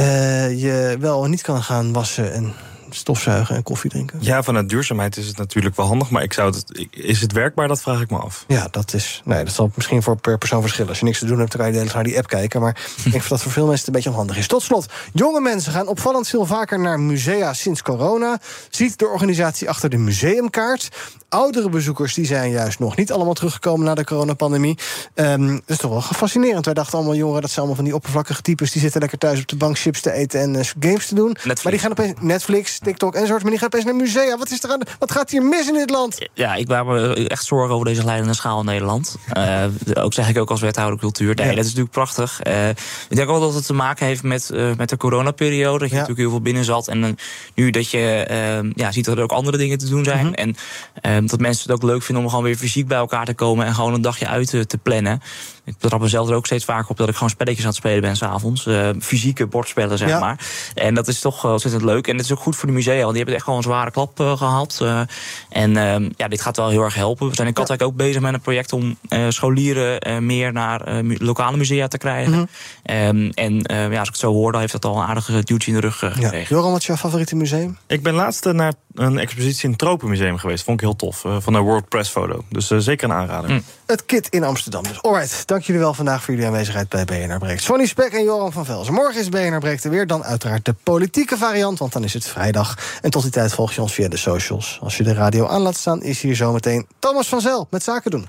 uh, 0.00 0.62
je 0.62 0.96
wel 1.00 1.24
en 1.24 1.30
niet 1.30 1.42
kan 1.42 1.62
gaan 1.62 1.92
wassen... 1.92 2.32
en 2.32 2.54
stofzuigen 2.90 3.56
en 3.56 3.62
koffie 3.62 3.90
drinken. 3.90 4.18
Ja, 4.22 4.42
vanuit 4.42 4.68
duurzaamheid 4.68 5.16
is 5.16 5.26
het 5.26 5.36
natuurlijk 5.36 5.76
wel 5.76 5.86
handig. 5.86 6.10
Maar 6.10 6.22
ik 6.22 6.32
zou 6.32 6.54
het, 6.54 6.88
is 6.90 7.20
het 7.20 7.32
werkbaar? 7.32 7.68
Dat 7.68 7.82
vraag 7.82 8.00
ik 8.00 8.10
me 8.10 8.18
af. 8.18 8.44
Ja, 8.48 8.68
dat 8.70 8.94
is. 8.94 9.22
Nee, 9.24 9.44
dat 9.44 9.54
zal 9.54 9.70
misschien 9.74 10.02
voor 10.02 10.16
per 10.16 10.38
persoon 10.38 10.60
verschillen. 10.60 10.88
Als 10.88 10.98
je 10.98 11.04
niks 11.04 11.18
te 11.18 11.26
doen 11.26 11.38
hebt, 11.38 11.50
dan 11.50 11.60
kan 11.60 11.70
je 11.70 11.72
de 11.72 11.78
hele 11.78 11.94
naar 11.94 12.04
die 12.04 12.16
app 12.16 12.28
kijken. 12.28 12.60
Maar 12.60 12.76
ik 13.04 13.12
denk 13.12 13.28
dat 13.28 13.42
voor 13.42 13.52
veel 13.52 13.66
mensen 13.66 13.78
het 13.78 13.86
een 13.86 13.92
beetje 13.92 14.10
onhandig 14.10 14.36
is. 14.36 14.46
Tot 14.46 14.62
slot, 14.62 14.86
jonge 15.12 15.40
mensen 15.40 15.72
gaan 15.72 15.86
opvallend 15.86 16.28
veel 16.28 16.46
vaker 16.46 16.80
naar 16.80 17.00
musea 17.00 17.52
sinds 17.52 17.82
corona. 17.82 18.38
Ziet 18.70 18.98
de 18.98 19.06
organisatie 19.06 19.68
achter 19.68 19.90
de 19.90 19.96
museumkaart. 19.96 20.88
Oudere 21.28 21.68
bezoekers 21.68 22.14
die 22.14 22.26
zijn 22.26 22.50
juist 22.50 22.78
nog 22.78 22.96
niet 22.96 23.12
allemaal 23.12 23.34
teruggekomen 23.34 23.86
na 23.86 23.94
de 23.94 24.04
coronapandemie. 24.04 24.78
Um, 25.14 25.50
dat 25.50 25.62
is 25.66 25.76
toch 25.76 25.90
wel 25.90 26.00
fascinerend. 26.00 26.64
Wij 26.64 26.74
dachten 26.74 26.98
allemaal, 26.98 27.14
jongeren, 27.14 27.40
dat 27.40 27.50
zijn 27.50 27.60
allemaal 27.60 27.76
van 27.76 27.84
die 27.84 27.94
oppervlakkige 27.94 28.42
types. 28.42 28.72
Die 28.72 28.80
zitten 28.82 29.00
lekker 29.00 29.18
thuis 29.18 29.40
op 29.40 29.48
de 29.48 29.56
bank 29.56 29.78
chips 29.78 30.00
te 30.00 30.12
eten 30.12 30.40
en 30.40 30.54
uh, 30.54 30.60
games 30.80 31.06
te 31.06 31.14
doen. 31.14 31.28
Netflix. 31.28 31.62
Maar 31.62 31.72
die 31.72 31.80
gaan 31.80 31.90
opeens 31.90 32.14
Netflix. 32.20 32.77
Netflix, 32.80 32.98
TikTok 32.98 33.14
enzovoort. 33.14 33.42
Maar 33.42 33.50
die 33.50 33.60
gaat 33.60 33.74
opeens 33.74 33.84
naar 33.84 33.94
musea. 33.94 34.38
Wat, 34.38 34.50
is 34.50 34.62
er 34.62 34.70
aan, 34.70 34.80
wat 34.98 35.12
gaat 35.12 35.30
hier 35.30 35.42
mis 35.42 35.68
in 35.68 35.74
dit 35.74 35.90
land? 35.90 36.28
Ja, 36.34 36.54
ik 36.54 36.68
maak 36.68 36.86
me 36.86 37.28
echt 37.28 37.44
zorgen 37.44 37.74
over 37.74 37.86
deze 37.86 38.04
leidende 38.04 38.34
schaal 38.34 38.60
in 38.60 38.64
Nederland. 38.64 39.16
Uh, 39.36 39.64
ook 39.94 40.12
zeg 40.12 40.28
ik 40.28 40.38
ook 40.38 40.50
als 40.50 40.60
wethouder 40.60 40.98
cultuur. 40.98 41.34
Nee, 41.34 41.46
ja. 41.46 41.54
dat 41.54 41.64
is 41.64 41.64
natuurlijk 41.64 41.90
prachtig. 41.90 42.40
Uh, 42.46 42.68
ik 43.08 43.16
denk 43.16 43.28
ook 43.28 43.40
dat 43.40 43.54
het 43.54 43.66
te 43.66 43.72
maken 43.72 44.06
heeft 44.06 44.22
met, 44.22 44.50
uh, 44.52 44.74
met 44.76 44.88
de 44.88 44.96
coronaperiode. 44.96 45.78
Dat 45.78 45.88
je 45.88 45.94
ja. 45.94 46.00
natuurlijk 46.00 46.28
heel 46.28 46.30
veel 46.30 46.40
binnen 46.40 46.64
zat. 46.64 46.88
En 46.88 47.18
nu 47.54 47.70
dat 47.70 47.90
je 47.90 48.72
ja, 48.74 48.92
ziet 48.92 49.04
dat 49.04 49.16
er 49.16 49.22
ook 49.22 49.32
andere 49.32 49.56
dingen 49.56 49.78
te 49.78 49.88
doen 49.88 50.04
zijn. 50.04 50.26
Mm 50.26 50.34
-hmm. 50.34 50.54
En 51.00 51.26
dat 51.26 51.40
mensen 51.40 51.62
het 51.62 51.82
ook 51.82 51.90
leuk 51.90 52.02
vinden 52.02 52.24
om 52.24 52.30
gewoon 52.30 52.44
weer 52.44 52.56
fysiek 52.56 52.88
bij 52.88 52.98
elkaar 52.98 53.24
te 53.24 53.34
komen. 53.34 53.66
En 53.66 53.74
gewoon 53.74 53.94
een 53.94 54.02
dagje 54.02 54.26
uit 54.26 54.50
te, 54.50 54.66
te 54.66 54.78
plannen. 54.78 55.20
Ik 55.64 55.78
betrap 55.78 56.00
mezelf 56.00 56.28
er 56.28 56.34
ook 56.34 56.46
steeds 56.46 56.64
vaker 56.64 56.90
op 56.90 56.96
dat 56.96 57.08
ik 57.08 57.14
gewoon 57.14 57.30
spelletjes 57.30 57.64
aan 57.64 57.70
het 57.70 57.78
spelen 57.78 58.00
ben 58.00 58.16
s'avonds. 58.16 58.68
Fysieke 59.00 59.46
bordspellen, 59.46 59.98
zeg 59.98 60.08
ja. 60.08 60.18
maar. 60.18 60.46
En 60.74 60.94
dat 60.94 61.08
is 61.08 61.20
toch 61.20 61.44
ontzettend 61.44 61.84
leuk. 61.84 62.06
En 62.06 62.16
het 62.16 62.24
is 62.24 62.32
ook 62.32 62.38
goed 62.38 62.56
voor 62.56 62.67
de 62.68 62.74
musea, 62.74 62.98
want 62.98 63.08
die 63.08 63.16
hebben 63.16 63.34
echt 63.34 63.44
gewoon 63.44 63.58
een 63.58 63.64
zware 63.64 63.90
klap 63.90 64.20
uh, 64.20 64.36
gehad. 64.36 64.78
Uh, 64.82 65.00
en 65.48 65.70
uh, 65.70 66.10
ja, 66.16 66.28
dit 66.28 66.40
gaat 66.40 66.56
wel 66.56 66.68
heel 66.68 66.82
erg 66.82 66.94
helpen. 66.94 67.28
We 67.28 67.34
zijn 67.34 67.46
in 67.46 67.54
Katwijk 67.54 67.80
ja. 67.80 67.86
ook 67.86 67.96
bezig 67.96 68.20
met 68.20 68.34
een 68.34 68.40
project 68.40 68.72
om 68.72 68.98
scholieren 69.28 70.26
meer 70.26 70.52
naar 70.52 71.02
lokale 71.02 71.56
musea 71.56 71.88
te 71.88 71.98
krijgen. 71.98 72.32
Mm 72.32 72.48
-hmm. 72.82 73.30
en 73.30 73.64
ja, 73.68 73.98
als 73.98 74.08
ik 74.08 74.14
het 74.14 74.18
zo 74.18 74.32
hoor, 74.32 74.52
dan 74.52 74.60
heeft 74.60 74.72
dat 74.72 74.84
al 74.84 74.96
een 74.96 75.06
aardige 75.06 75.44
duwtje 75.44 75.70
in 75.70 75.76
de 75.76 75.82
rug 75.82 75.98
gekregen. 75.98 76.38
Ja. 76.38 76.44
Joram, 76.48 76.70
wat 76.70 76.80
is 76.80 76.86
jouw 76.86 76.96
favoriete 76.96 77.36
museum? 77.36 77.78
Ik 77.86 78.02
ben 78.02 78.14
laatst 78.14 78.44
naar 78.44 78.72
een 78.94 79.18
expositie 79.18 79.64
in 79.64 79.70
het 79.70 79.78
Tropenmuseum 79.78 80.38
geweest. 80.38 80.64
Vond 80.64 80.80
ik 80.80 80.86
heel 80.86 80.96
tof. 80.96 81.24
van 81.38 81.52
de 81.52 81.58
World 81.58 81.88
Press 81.88 82.10
Photo. 82.10 82.44
Dus 82.48 82.66
zeker 82.66 83.10
een 83.10 83.16
aanrader. 83.16 83.50
Mm. 83.50 83.62
Het 83.88 84.04
KIT 84.04 84.28
in 84.28 84.44
Amsterdam. 84.44 84.82
Dus 84.82 85.02
alright, 85.02 85.46
dank 85.46 85.62
jullie 85.62 85.80
wel 85.80 85.94
vandaag 85.94 86.24
voor 86.24 86.34
jullie 86.34 86.48
aanwezigheid 86.48 86.88
bij 86.88 87.04
BNR 87.04 87.38
Breekt. 87.38 87.62
Sonny 87.62 87.86
Spek 87.86 88.12
en 88.12 88.24
Joram 88.24 88.52
van 88.52 88.64
Velzen. 88.64 88.94
Morgen 88.94 89.20
is 89.20 89.28
BNR 89.28 89.58
Breekt 89.58 89.84
er 89.84 89.90
weer. 89.90 90.06
Dan 90.06 90.24
uiteraard 90.24 90.64
de 90.64 90.74
politieke 90.82 91.36
variant, 91.36 91.78
want 91.78 91.92
dan 91.92 92.04
is 92.04 92.14
het 92.14 92.26
vrijdag. 92.26 92.98
En 93.02 93.10
tot 93.10 93.22
die 93.22 93.30
tijd 93.30 93.54
volg 93.54 93.72
je 93.72 93.82
ons 93.82 93.92
via 93.92 94.08
de 94.08 94.16
socials. 94.16 94.78
Als 94.82 94.96
je 94.96 95.02
de 95.02 95.14
radio 95.14 95.46
aan 95.46 95.60
laat 95.60 95.76
staan, 95.76 96.02
is 96.02 96.20
hier 96.20 96.36
zometeen 96.36 96.86
Thomas 96.98 97.28
van 97.28 97.40
Zel 97.40 97.66
met 97.70 97.82
Zaken 97.82 98.10
doen. 98.10 98.28